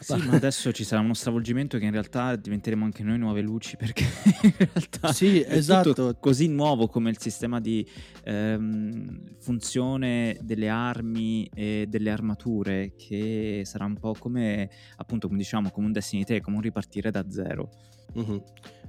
Sì, 0.00 0.16
ma 0.26 0.32
adesso 0.36 0.72
ci 0.72 0.84
sarà 0.84 1.00
uno 1.02 1.14
stravolgimento 1.14 1.78
che 1.78 1.84
in 1.84 1.90
realtà 1.92 2.36
diventeremo 2.36 2.84
anche 2.84 3.02
noi 3.02 3.18
nuove 3.18 3.40
luci 3.40 3.76
perché 3.76 4.04
in 4.42 4.54
realtà 4.56 5.12
sì, 5.12 5.40
è 5.40 5.56
esatto. 5.56 6.16
così 6.18 6.48
nuovo 6.48 6.88
come 6.88 7.10
il 7.10 7.18
sistema 7.18 7.60
di 7.60 7.86
ehm, 8.24 9.36
funzione 9.38 10.36
delle 10.40 10.68
armi 10.68 11.48
e 11.54 11.86
delle 11.88 12.10
armature 12.10 12.94
che 12.96 13.62
sarà 13.64 13.84
un 13.84 13.98
po' 13.98 14.14
come 14.18 14.68
appunto 14.96 15.26
come 15.28 15.38
diciamo 15.38 15.70
come 15.70 15.86
un 15.86 15.92
Destiny 15.92 16.24
3, 16.24 16.40
come 16.40 16.56
un 16.56 16.62
ripartire 16.62 17.10
da 17.10 17.24
zero. 17.30 17.70
Mm-hmm. 18.18 18.36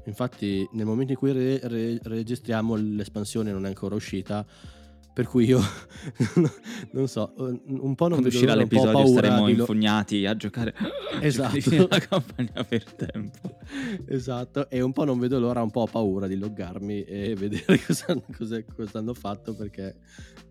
Infatti, 0.05 0.67
nel 0.73 0.85
momento 0.85 1.13
in 1.13 1.17
cui 1.17 1.31
re- 1.31 1.59
re- 1.63 1.99
registriamo, 2.01 2.75
l'espansione 2.75 3.51
non 3.51 3.65
è 3.65 3.69
ancora 3.69 3.95
uscita. 3.95 4.45
Per 5.13 5.27
cui 5.27 5.45
io 5.45 5.61
non 6.93 7.07
so, 7.07 7.33
un 7.37 7.93
po' 7.93 8.07
non 8.07 8.19
Quando 8.19 8.27
uscirà 8.29 8.55
l'episodio 8.55 9.05
saremo 9.07 9.47
infognati 9.47 10.25
a 10.25 10.35
giocare 10.35 10.73
esatto. 11.21 11.87
la 11.87 11.99
campagna 11.99 12.63
per 12.63 12.83
tempo. 12.93 13.59
Esatto, 14.07 14.69
e 14.71 14.81
un 14.81 14.91
po' 14.91 15.03
non 15.03 15.19
vedo 15.19 15.39
l'ora, 15.39 15.61
un 15.61 15.69
po' 15.69 15.81
ho 15.81 15.87
paura 15.87 16.25
di 16.25 16.35
loggarmi 16.35 17.03
e 17.03 17.35
vedere 17.37 17.79
cosa, 17.85 18.19
cosa, 18.35 18.63
cosa 18.63 18.97
hanno 18.97 19.13
fatto 19.13 19.53
perché 19.53 19.97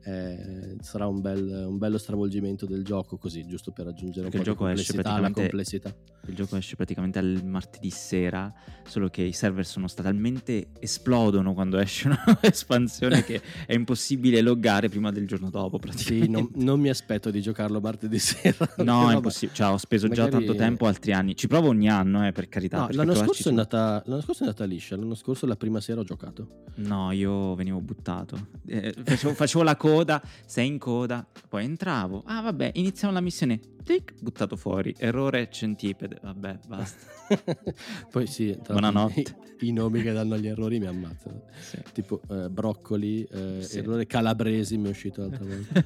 eh, 0.05 0.77
sarà 0.81 1.07
un, 1.07 1.21
bel, 1.21 1.67
un, 1.69 1.79
bello 1.79 1.99
stravolgimento 1.99 2.67
del 2.67 2.85
gioco 2.85 3.19
così, 3.19 3.47
giusto 3.47 3.73
per 3.73 3.87
aggiungere 3.87 4.29
perché 4.29 4.39
un 4.39 4.45
po' 4.45 4.51
di 4.51 4.57
complessità 4.57 5.13
alla 5.15 5.31
complessità. 5.31 5.95
Il 6.27 6.35
gioco 6.35 6.57
esce 6.57 6.77
praticamente 6.77 7.19
al 7.19 7.43
martedì 7.45 7.91
sera, 7.91 8.53
solo 8.87 9.09
che 9.09 9.23
i 9.23 9.33
server 9.33 9.67
sono 9.67 9.87
talmente 9.89 10.69
esplodono 10.79 11.53
quando 11.55 11.79
esce 11.79 12.09
una 12.09 12.39
espansione 12.41 13.25
che 13.25 13.41
è 13.67 13.75
impossibile 13.75 14.41
loggare 14.53 14.89
prima 14.89 15.11
del 15.11 15.27
giorno 15.27 15.51
dopo. 15.51 15.81
Sì, 15.95 16.29
non, 16.29 16.49
non, 16.57 16.79
mi 16.79 16.89
aspetto 16.89 17.31
di 17.31 17.41
giocarlo 17.41 17.81
martedì 17.81 18.19
sera. 18.21 18.69
No, 18.79 19.11
è 19.11 19.15
impossibile. 19.15 19.57
Cioè, 19.57 19.73
ho 19.73 19.79
speso 19.79 20.09
Magari... 20.09 20.31
già 20.31 20.37
tanto 20.37 20.55
tempo 20.55 20.87
altri 20.87 21.13
anni. 21.13 21.35
Ci 21.35 21.49
provo 21.49 21.69
ogni 21.69 21.89
anno, 21.89 22.27
eh, 22.27 22.33
per 22.33 22.49
carità. 22.49 22.87
No, 22.87 22.89
l'anno, 22.91 23.15
scorso 23.15 23.49
è 23.49 23.51
andata, 23.51 24.03
l'anno 24.07 24.21
scorso 24.21 24.45
è 24.45 24.47
andata 24.47 24.65
liscia. 24.65 24.97
L'anno 24.97 25.15
scorso 25.15 25.47
la 25.47 25.57
prima 25.57 25.81
sera 25.81 26.01
ho 26.01 26.05
giocato. 26.05 26.65
No, 26.77 27.11
io 27.13 27.55
venivo 27.55 27.81
buttato. 27.81 28.49
Eh, 28.67 28.95
facevo, 29.03 29.35
facevo 29.35 29.65
la 29.65 29.77
coda, 29.77 30.23
sei 30.47 30.67
in 30.67 30.79
coda, 30.79 31.27
poi 31.49 31.65
entravo. 31.65 32.23
Ah, 32.27 32.43
vabbè, 32.43 32.73
iniziamo 32.75 33.13
la 33.13 33.21
missione. 33.21 33.61
Tic, 33.83 34.15
buttato 34.21 34.57
fuori. 34.57 34.95
Errore 34.97 35.49
centipede. 35.51 36.19
Vabbè, 36.23 36.59
basta. 36.69 37.11
poi 38.11 38.27
sì, 38.27 38.57
buonanotte. 38.65 39.21
I, 39.61 39.69
I, 39.69 39.73
nomi 39.73 40.03
che 40.03 40.13
danno 40.13 40.39
gli 40.39 40.47
errori 40.47 40.79
mi 40.79 40.87
ammazzano. 40.87 41.43
Sì. 41.59 41.79
Tipo 41.93 42.21
eh, 42.31 42.49
broccoli, 42.49 43.25
eh, 43.25 43.63
sì. 43.63 43.79
errore 43.79 44.07
calabresi 44.43 44.77
mi 44.77 44.87
è 44.87 44.91
uscito 44.91 45.21
l'altra 45.21 45.45
volta. 45.45 45.85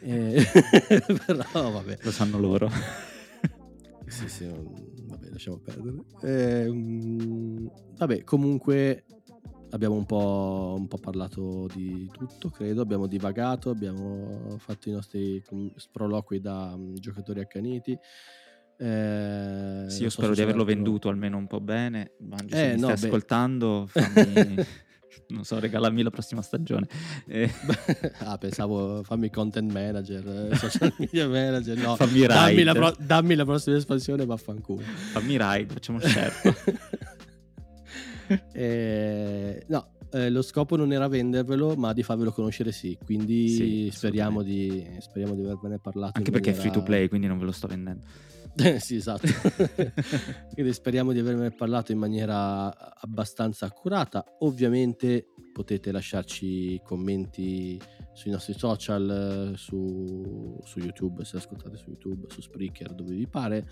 eh, 0.00 0.44
però 1.26 1.70
vabbè. 1.70 1.98
Lo 2.02 2.10
sanno 2.10 2.38
loro. 2.38 2.70
sì, 4.06 4.28
sì, 4.28 4.46
vabbè, 4.46 5.28
lasciamo 5.30 5.58
perdere. 5.58 5.96
Eh, 6.22 6.70
vabbè, 7.96 8.24
comunque 8.24 9.04
abbiamo 9.70 9.94
un 9.94 10.06
po', 10.06 10.74
un 10.78 10.88
po', 10.88 10.98
parlato 10.98 11.68
di 11.74 12.08
tutto, 12.12 12.48
credo, 12.50 12.80
abbiamo 12.80 13.06
divagato, 13.06 13.70
abbiamo 13.70 14.56
fatto 14.58 14.88
i 14.88 14.92
nostri 14.92 15.42
sproloqui 15.76 16.40
da 16.40 16.72
um, 16.74 16.94
giocatori 16.94 17.40
accaniti. 17.40 17.98
Eh, 18.78 19.84
sì, 19.88 20.02
io 20.02 20.10
spero 20.10 20.34
di 20.34 20.42
averlo 20.42 20.62
altro... 20.62 20.74
venduto 20.74 21.08
almeno 21.08 21.36
un 21.36 21.46
po' 21.46 21.60
bene. 21.60 22.12
Mangi, 22.20 22.54
eh, 22.54 22.56
se 22.56 22.74
mi 22.74 22.80
no, 22.80 22.88
stai 22.88 23.00
beh... 23.00 23.06
ascoltando, 23.06 23.86
fammi, 23.90 24.56
non 25.28 25.44
so, 25.44 25.58
regalarmi 25.58 26.02
la 26.02 26.10
prossima 26.10 26.42
stagione. 26.42 26.86
Eh. 27.26 27.50
ah, 28.20 28.38
pensavo 28.38 29.02
fammi 29.02 29.30
content 29.30 29.70
manager, 29.72 30.50
eh, 30.50 30.56
social 30.56 30.94
media 30.98 31.28
manager. 31.28 31.76
No, 31.76 31.96
fammi 31.96 32.26
dammi 32.26 32.62
la, 32.62 32.74
pro- 32.74 32.96
dammi 32.98 33.34
la 33.34 33.44
prossima 33.44 33.76
espansione, 33.76 34.24
vaffanculo. 34.24 34.82
Fammi 34.82 35.36
ride, 35.38 35.72
facciamo 35.72 35.98
share. 36.04 36.32
eh, 38.52 39.64
no, 39.68 39.90
eh, 40.12 40.30
lo 40.30 40.42
scopo 40.42 40.76
non 40.76 40.92
era 40.92 41.08
vendervelo, 41.08 41.74
ma 41.76 41.92
di 41.92 42.02
farvelo 42.02 42.32
conoscere 42.32 42.72
sì. 42.72 42.96
Quindi 43.04 43.48
sì, 43.48 43.90
speriamo, 43.92 44.42
di, 44.42 44.86
speriamo 44.98 45.34
di 45.34 45.42
avervene 45.42 45.78
parlato. 45.78 46.18
Anche 46.18 46.30
perché 46.30 46.50
maniera... 46.50 46.68
è 46.68 46.70
free 46.70 46.82
to 46.82 46.86
play, 46.86 47.08
quindi 47.08 47.26
non 47.26 47.38
ve 47.38 47.44
lo 47.44 47.52
sto 47.52 47.66
vendendo. 47.66 48.04
sì, 48.80 48.96
esatto. 48.96 49.26
quindi 50.52 50.72
speriamo 50.72 51.12
di 51.12 51.18
averne 51.18 51.50
parlato 51.50 51.92
in 51.92 51.98
maniera 51.98 52.94
abbastanza 52.96 53.66
accurata. 53.66 54.24
Ovviamente 54.40 55.28
potete 55.52 55.92
lasciarci 55.92 56.80
commenti 56.82 57.80
sui 58.12 58.30
nostri 58.30 58.54
social, 58.54 59.54
su, 59.56 60.58
su, 60.64 60.78
YouTube, 60.78 61.24
se 61.24 61.36
ascoltate 61.36 61.76
su 61.76 61.90
YouTube, 61.90 62.26
su 62.30 62.40
Spreaker, 62.40 62.94
dove 62.94 63.14
vi 63.14 63.26
pare. 63.26 63.68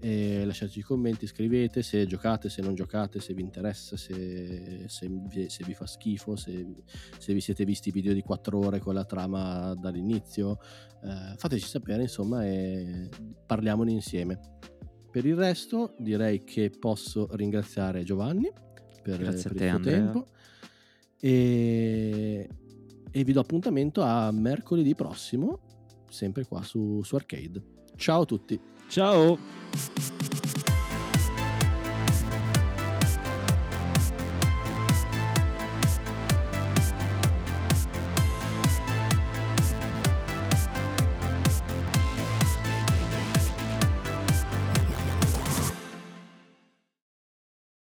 E 0.00 0.44
lasciateci 0.44 0.82
commenti, 0.82 1.26
scrivete 1.26 1.82
se 1.82 2.06
giocate, 2.06 2.48
se 2.48 2.62
non 2.62 2.74
giocate, 2.74 3.20
se 3.20 3.34
vi 3.34 3.42
interessa, 3.42 3.96
se, 3.96 4.84
se, 4.86 5.08
vi, 5.08 5.48
se 5.48 5.64
vi, 5.64 5.74
fa 5.74 5.86
schifo, 5.86 6.36
se, 6.36 6.66
se, 7.18 7.32
vi 7.32 7.40
siete 7.40 7.64
visti 7.64 7.90
video 7.90 8.12
di 8.12 8.22
4 8.22 8.58
ore 8.58 8.78
con 8.78 8.94
la 8.94 9.04
trama 9.04 9.74
dall'inizio. 9.74 10.58
Eh, 11.02 11.34
fateci 11.36 11.66
sapere, 11.66 12.02
insomma, 12.02 12.46
e 12.46 13.08
parliamone 13.44 13.90
insieme. 13.90 14.38
Per 15.10 15.26
il 15.26 15.36
resto 15.36 15.94
direi 15.98 16.44
che 16.44 16.70
posso 16.70 17.28
ringraziare 17.32 18.04
Giovanni 18.04 18.52
per, 19.02 19.18
Grazie 19.18 19.50
per 19.50 19.62
il 19.62 19.68
suo 19.70 19.80
tempo 19.80 20.26
e, 21.20 22.48
e 23.10 23.24
vi 23.24 23.32
do 23.32 23.40
appuntamento 23.40 24.02
a 24.02 24.30
mercoledì 24.30 24.94
prossimo, 24.94 25.60
sempre 26.08 26.44
qua 26.44 26.62
su, 26.62 27.02
su 27.02 27.16
Arcade. 27.16 27.62
Ciao 27.96 28.22
a 28.22 28.24
tutti. 28.24 28.60
Ciao. 28.88 29.38